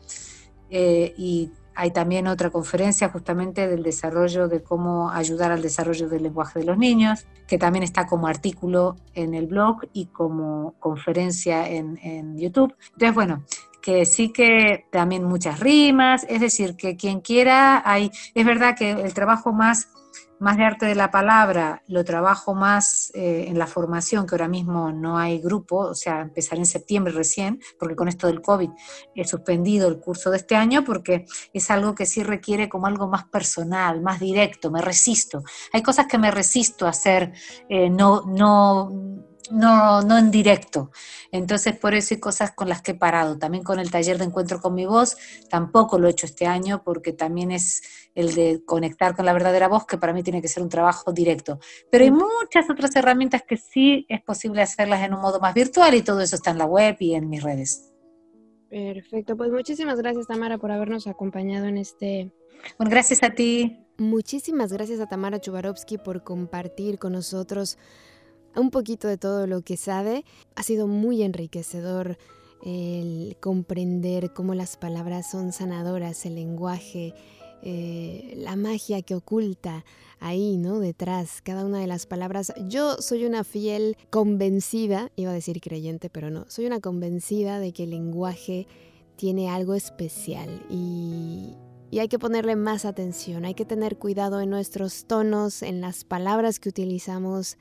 Eh, 0.70 1.14
y 1.18 1.52
hay 1.76 1.92
también 1.92 2.28
otra 2.28 2.50
conferencia 2.50 3.10
justamente 3.10 3.68
del 3.68 3.84
desarrollo 3.84 4.48
de 4.48 4.62
cómo 4.62 5.10
ayudar 5.12 5.52
al 5.52 5.62
desarrollo 5.62 6.10
del 6.10 6.24
lenguaje 6.24 6.60
de 6.60 6.66
los 6.66 6.78
niños, 6.78 7.26
que 7.48 7.58
también 7.58 7.84
está 7.84 8.08
como 8.08 8.28
artículo 8.28 8.96
en 9.14 9.34
el 9.34 9.48
blog 9.48 9.82
y 9.94 10.08
como 10.08 10.76
conferencia 10.80 11.68
en, 11.70 11.98
en 12.04 12.38
YouTube. 12.38 12.76
Entonces, 12.94 13.16
bueno, 13.16 13.44
que 13.82 14.06
sí 14.06 14.30
que 14.30 14.86
también 14.92 15.24
muchas 15.24 15.60
rimas, 15.60 16.26
es 16.30 16.42
decir, 16.42 16.76
que 16.76 16.96
quien 16.96 17.22
quiera, 17.22 17.82
hay, 17.86 18.12
es 18.36 18.46
verdad 18.46 18.76
que 18.78 18.92
el 18.92 19.14
trabajo 19.14 19.52
más, 19.52 19.90
más 20.40 20.58
de 20.58 20.64
arte 20.64 20.86
de 20.86 20.96
la 20.96 21.12
palabra, 21.12 21.84
lo 21.88 22.04
trabajo 22.04 22.56
más 22.56 23.12
eh, 23.14 23.46
en 23.48 23.60
la 23.60 23.68
formación, 23.68 24.26
que 24.26 24.36
ahora 24.36 24.48
mismo 24.48 24.92
no 24.92 25.18
hay 25.18 25.40
grupo, 25.40 25.78
o 25.80 25.96
sea, 25.96 26.22
empezaré 26.22 26.62
en 26.62 26.66
septiembre 26.66 27.14
recién, 27.14 27.60
porque 27.78 27.96
con 27.96 28.08
esto 28.08 28.28
del 28.28 28.42
COVID 28.42 28.70
he 29.16 29.26
suspendido 29.26 29.88
el 29.88 30.00
curso 30.00 30.32
de 30.32 30.38
este 30.38 30.56
año, 30.56 30.84
porque 30.84 31.26
es 31.54 31.70
algo 31.72 31.94
que 31.94 32.06
sí 32.06 32.24
requiere 32.24 32.70
como 32.70 32.88
algo 32.88 33.08
más 33.08 33.26
personal, 33.26 34.02
más 34.02 34.20
directo, 34.20 34.72
me 34.72 34.82
resisto. 34.82 35.44
Hay 35.74 35.84
cosas 35.84 36.08
que 36.08 36.18
me 36.18 36.32
resisto 36.32 36.86
a 36.86 36.90
hacer, 36.90 37.34
eh, 37.68 37.90
no, 37.90 38.24
no 38.26 39.29
no, 39.52 40.02
no 40.02 40.18
en 40.18 40.32
directo. 40.32 40.92
Entonces, 41.32 41.78
por 41.78 41.94
eso 41.94 42.14
hay 42.14 42.20
cosas 42.20 42.52
con 42.52 42.70
las 42.70 42.82
que 42.82 42.92
he 42.92 42.96
parado. 42.96 43.38
También 43.38 43.64
con 43.64 43.80
el 43.80 43.92
taller 43.92 44.18
de 44.18 44.26
encuentro 44.26 44.60
con 44.60 44.74
mi 44.76 44.86
voz, 44.86 45.18
tampoco 45.50 45.98
lo 45.98 46.08
he 46.08 46.12
hecho 46.12 46.26
este 46.26 46.46
año 46.46 46.84
porque 46.84 47.14
también 47.14 47.52
es 47.52 47.82
el 48.16 48.36
de 48.36 48.64
conectar 48.66 49.16
con 49.16 49.26
la 49.26 49.34
verdadera 49.34 49.68
voz, 49.68 49.86
que 49.86 49.98
para 49.98 50.14
mí 50.14 50.24
tiene 50.24 50.42
que 50.42 50.48
ser 50.48 50.64
un 50.64 50.70
trabajo 50.70 51.12
directo. 51.12 51.60
Pero 51.92 52.04
hay 52.04 52.12
muchas 52.12 52.70
otras 52.70 52.96
herramientas 52.96 53.44
que 53.48 53.58
sí 53.58 54.06
es 54.10 54.22
posible 54.22 54.62
hacerlas 54.62 55.04
en 55.04 55.14
un 55.14 55.22
modo 55.22 55.40
más 55.40 55.54
virtual 55.54 55.96
y 55.96 56.02
todo 56.02 56.22
eso 56.22 56.36
está 56.36 56.52
en 56.52 56.58
la 56.58 56.66
web 56.66 56.98
y 57.00 57.16
en 57.16 57.30
mis 57.30 57.44
redes. 57.44 57.94
Perfecto, 58.70 59.36
pues 59.36 59.52
muchísimas 59.52 59.98
gracias 60.00 60.28
Tamara 60.28 60.58
por 60.58 60.72
habernos 60.72 61.08
acompañado 61.08 61.66
en 61.66 61.78
este... 61.78 62.32
Bueno, 62.78 62.92
gracias 62.92 63.24
a 63.24 63.32
ti. 63.32 63.86
Muchísimas 63.98 64.72
gracias 64.72 65.00
a 65.00 65.08
Tamara 65.08 65.40
Chubarovsky 65.40 65.98
por 65.98 66.24
compartir 66.24 67.00
con 67.00 67.14
nosotros 67.14 67.78
un 68.56 68.72
poquito 68.72 69.08
de 69.08 69.18
todo 69.18 69.47
lo 69.47 69.62
que 69.62 69.78
sabe. 69.78 70.26
Ha 70.56 70.64
sido 70.64 70.88
muy 70.88 71.24
enriquecedor 71.24 72.18
el 72.64 73.38
comprender 73.39 74.34
cómo 74.34 74.54
las 74.54 74.78
palabras 74.78 75.30
son 75.30 75.52
sanadoras, 75.52 76.26
el 76.26 76.36
lenguaje, 76.36 77.14
eh, 77.62 78.34
la 78.38 78.56
magia 78.56 79.02
que 79.02 79.16
oculta 79.16 79.86
ahí, 80.20 80.58
¿no? 80.58 80.80
Detrás, 80.80 81.41
cada 81.41 81.66
una 81.66 81.80
de 81.80 81.88
las 81.88 82.06
palabras. 82.06 82.54
Yo 82.68 82.97
soy 82.97 83.26
una 83.26 83.43
fiel 83.43 83.97
convencida, 84.10 85.12
iba 85.16 85.32
a 85.32 85.34
decir 85.34 85.62
creyente, 85.62 86.10
pero 86.10 86.30
no, 86.30 86.45
soy 86.50 86.66
una 86.66 86.80
convencida 86.80 87.60
de 87.60 87.72
que 87.72 87.84
el 87.84 87.91
lenguaje 87.91 88.68
tiene 89.16 89.50
algo 89.50 89.74
especial 89.74 90.66
y, 90.70 91.56
y 91.91 92.00
hay 92.00 92.08
que 92.08 92.20
ponerle 92.20 92.56
más 92.56 92.86
atención, 92.86 93.45
hay 93.45 93.54
que 93.54 93.66
tener 93.66 93.97
cuidado 93.97 94.39
en 94.39 94.50
nuestros 94.50 95.06
tonos, 95.06 95.62
en 95.62 95.82
las 95.82 96.06
palabras 96.06 96.60
que 96.60 96.70
utilizamos 96.70 97.58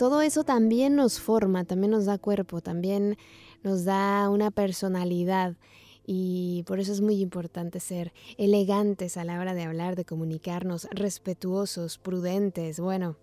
todo 0.00 0.22
eso 0.22 0.44
también 0.44 0.96
nos 0.96 1.20
forma, 1.20 1.64
también 1.64 1.90
nos 1.90 2.06
da 2.06 2.16
cuerpo, 2.16 2.62
también 2.62 3.18
nos 3.62 3.84
da 3.84 4.30
una 4.30 4.50
personalidad 4.50 5.56
y 6.06 6.62
por 6.66 6.80
eso 6.80 6.90
es 6.92 7.02
muy 7.02 7.20
importante 7.20 7.80
ser 7.80 8.14
elegantes 8.38 9.18
a 9.18 9.24
la 9.24 9.38
hora 9.38 9.52
de 9.52 9.64
hablar, 9.64 9.96
de 9.96 10.06
comunicarnos, 10.06 10.88
respetuosos, 10.90 11.98
prudentes, 11.98 12.80
bueno. 12.80 13.18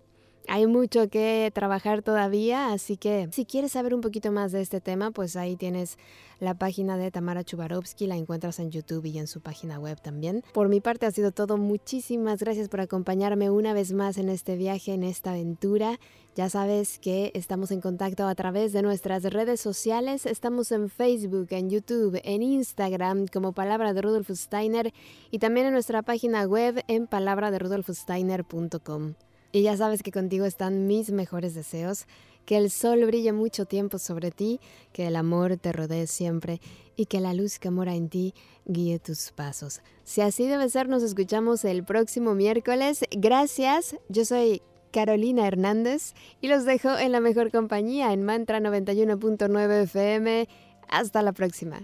Hay 0.50 0.66
mucho 0.66 1.10
que 1.10 1.52
trabajar 1.54 2.02
todavía, 2.02 2.72
así 2.72 2.96
que 2.96 3.28
si 3.34 3.46
quieres 3.46 3.74
saber 3.74 3.94
un 3.94 4.00
poquito 4.00 4.32
más 4.32 4.54
de 4.54 4.62
este 4.62 4.80
tema, 4.80 5.12
pues 5.12 5.36
ahí 5.36 5.58
tienes 5.58 5.98
la 6.40 6.54
página 6.54 6.98
de 6.98 7.12
Tamara 7.12 7.44
Chubarovsky, 7.44 8.08
la 8.08 8.16
encuentras 8.16 8.60
en 8.60 8.72
YouTube 8.72 9.04
y 9.06 9.18
en 9.18 9.28
su 9.28 9.42
página 9.42 9.78
web 9.78 10.00
también. 10.02 10.46
Por 10.54 10.70
mi 10.70 10.80
parte 10.80 11.06
ha 11.06 11.12
sido 11.12 11.32
todo, 11.32 11.58
muchísimas 11.58 12.40
gracias 12.40 12.70
por 12.70 12.80
acompañarme 12.80 13.50
una 13.50 13.74
vez 13.74 13.92
más 13.92 14.18
en 14.18 14.30
este 14.30 14.56
viaje, 14.56 14.94
en 14.94 15.04
esta 15.04 15.32
aventura. 15.32 16.00
Ya 16.36 16.50
sabes 16.50 16.98
que 17.00 17.32
estamos 17.34 17.72
en 17.72 17.82
contacto 17.82 18.26
a 18.26 18.36
través 18.36 18.72
de 18.72 18.84
nuestras 18.84 19.24
redes 19.24 19.60
sociales, 19.60 20.26
estamos 20.26 20.72
en 20.72 20.90
Facebook, 20.90 21.48
en 21.50 21.70
YouTube, 21.70 22.22
en 22.24 22.42
Instagram 22.42 23.28
como 23.28 23.52
Palabra 23.52 23.94
de 23.94 24.02
Rudolf 24.02 24.30
Steiner 24.30 24.94
y 25.30 25.40
también 25.40 25.66
en 25.66 25.74
nuestra 25.74 26.04
página 26.04 26.46
web 26.46 26.82
en 26.88 27.08
palabraderudolfsteiner.com. 27.08 29.27
Y 29.58 29.64
ya 29.64 29.76
sabes 29.76 30.04
que 30.04 30.12
contigo 30.12 30.46
están 30.46 30.86
mis 30.86 31.10
mejores 31.10 31.56
deseos, 31.56 32.06
que 32.46 32.58
el 32.58 32.70
sol 32.70 33.04
brille 33.08 33.32
mucho 33.32 33.66
tiempo 33.66 33.98
sobre 33.98 34.30
ti, 34.30 34.60
que 34.94 35.08
el 35.08 35.16
amor 35.16 35.58
te 35.58 35.72
rodee 35.72 36.06
siempre 36.06 36.62
y 36.96 37.08
que 37.08 37.20
la 37.20 37.34
luz 37.34 37.58
que 37.58 37.72
mora 37.72 37.96
en 37.96 38.08
ti 38.08 38.36
guíe 38.66 39.00
tus 39.00 39.32
pasos. 39.32 39.82
Si 40.04 40.22
así 40.22 40.46
debe 40.46 40.70
ser, 40.70 40.90
nos 40.90 41.02
escuchamos 41.02 41.66
el 41.66 41.84
próximo 41.84 42.36
miércoles. 42.36 43.04
Gracias, 43.10 43.96
yo 44.10 44.26
soy 44.26 44.62
Carolina 44.94 45.48
Hernández 45.48 46.14
y 46.40 46.50
los 46.50 46.64
dejo 46.64 46.96
en 46.96 47.12
la 47.12 47.20
mejor 47.20 47.52
compañía 47.52 48.14
en 48.14 48.22
Mantra 48.22 48.60
91.9 48.60 49.82
FM. 49.86 50.48
Hasta 50.88 51.24
la 51.24 51.32
próxima. 51.32 51.82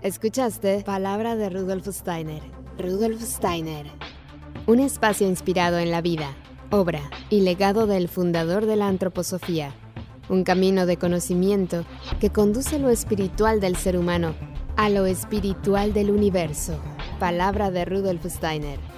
Escuchaste 0.00 0.84
Palabra 0.84 1.34
de 1.34 1.50
Rudolf 1.50 1.88
Steiner. 1.88 2.42
Rudolf 2.78 3.20
Steiner. 3.20 3.86
Un 4.68 4.78
espacio 4.78 5.26
inspirado 5.26 5.80
en 5.80 5.90
la 5.90 6.00
vida 6.00 6.36
obra 6.72 7.02
y 7.28 7.42
legado 7.42 7.86
del 7.86 8.08
fundador 8.08 8.64
de 8.64 8.76
la 8.76 8.88
antroposofía, 8.88 9.74
un 10.30 10.42
camino 10.42 10.86
de 10.86 10.96
conocimiento 10.96 11.84
que 12.18 12.30
conduce 12.30 12.78
lo 12.78 12.88
espiritual 12.88 13.60
del 13.60 13.76
ser 13.76 13.98
humano 13.98 14.34
a 14.76 14.88
lo 14.88 15.04
espiritual 15.04 15.92
del 15.92 16.10
universo. 16.10 16.78
Palabra 17.20 17.70
de 17.70 17.84
Rudolf 17.84 18.24
Steiner. 18.24 18.91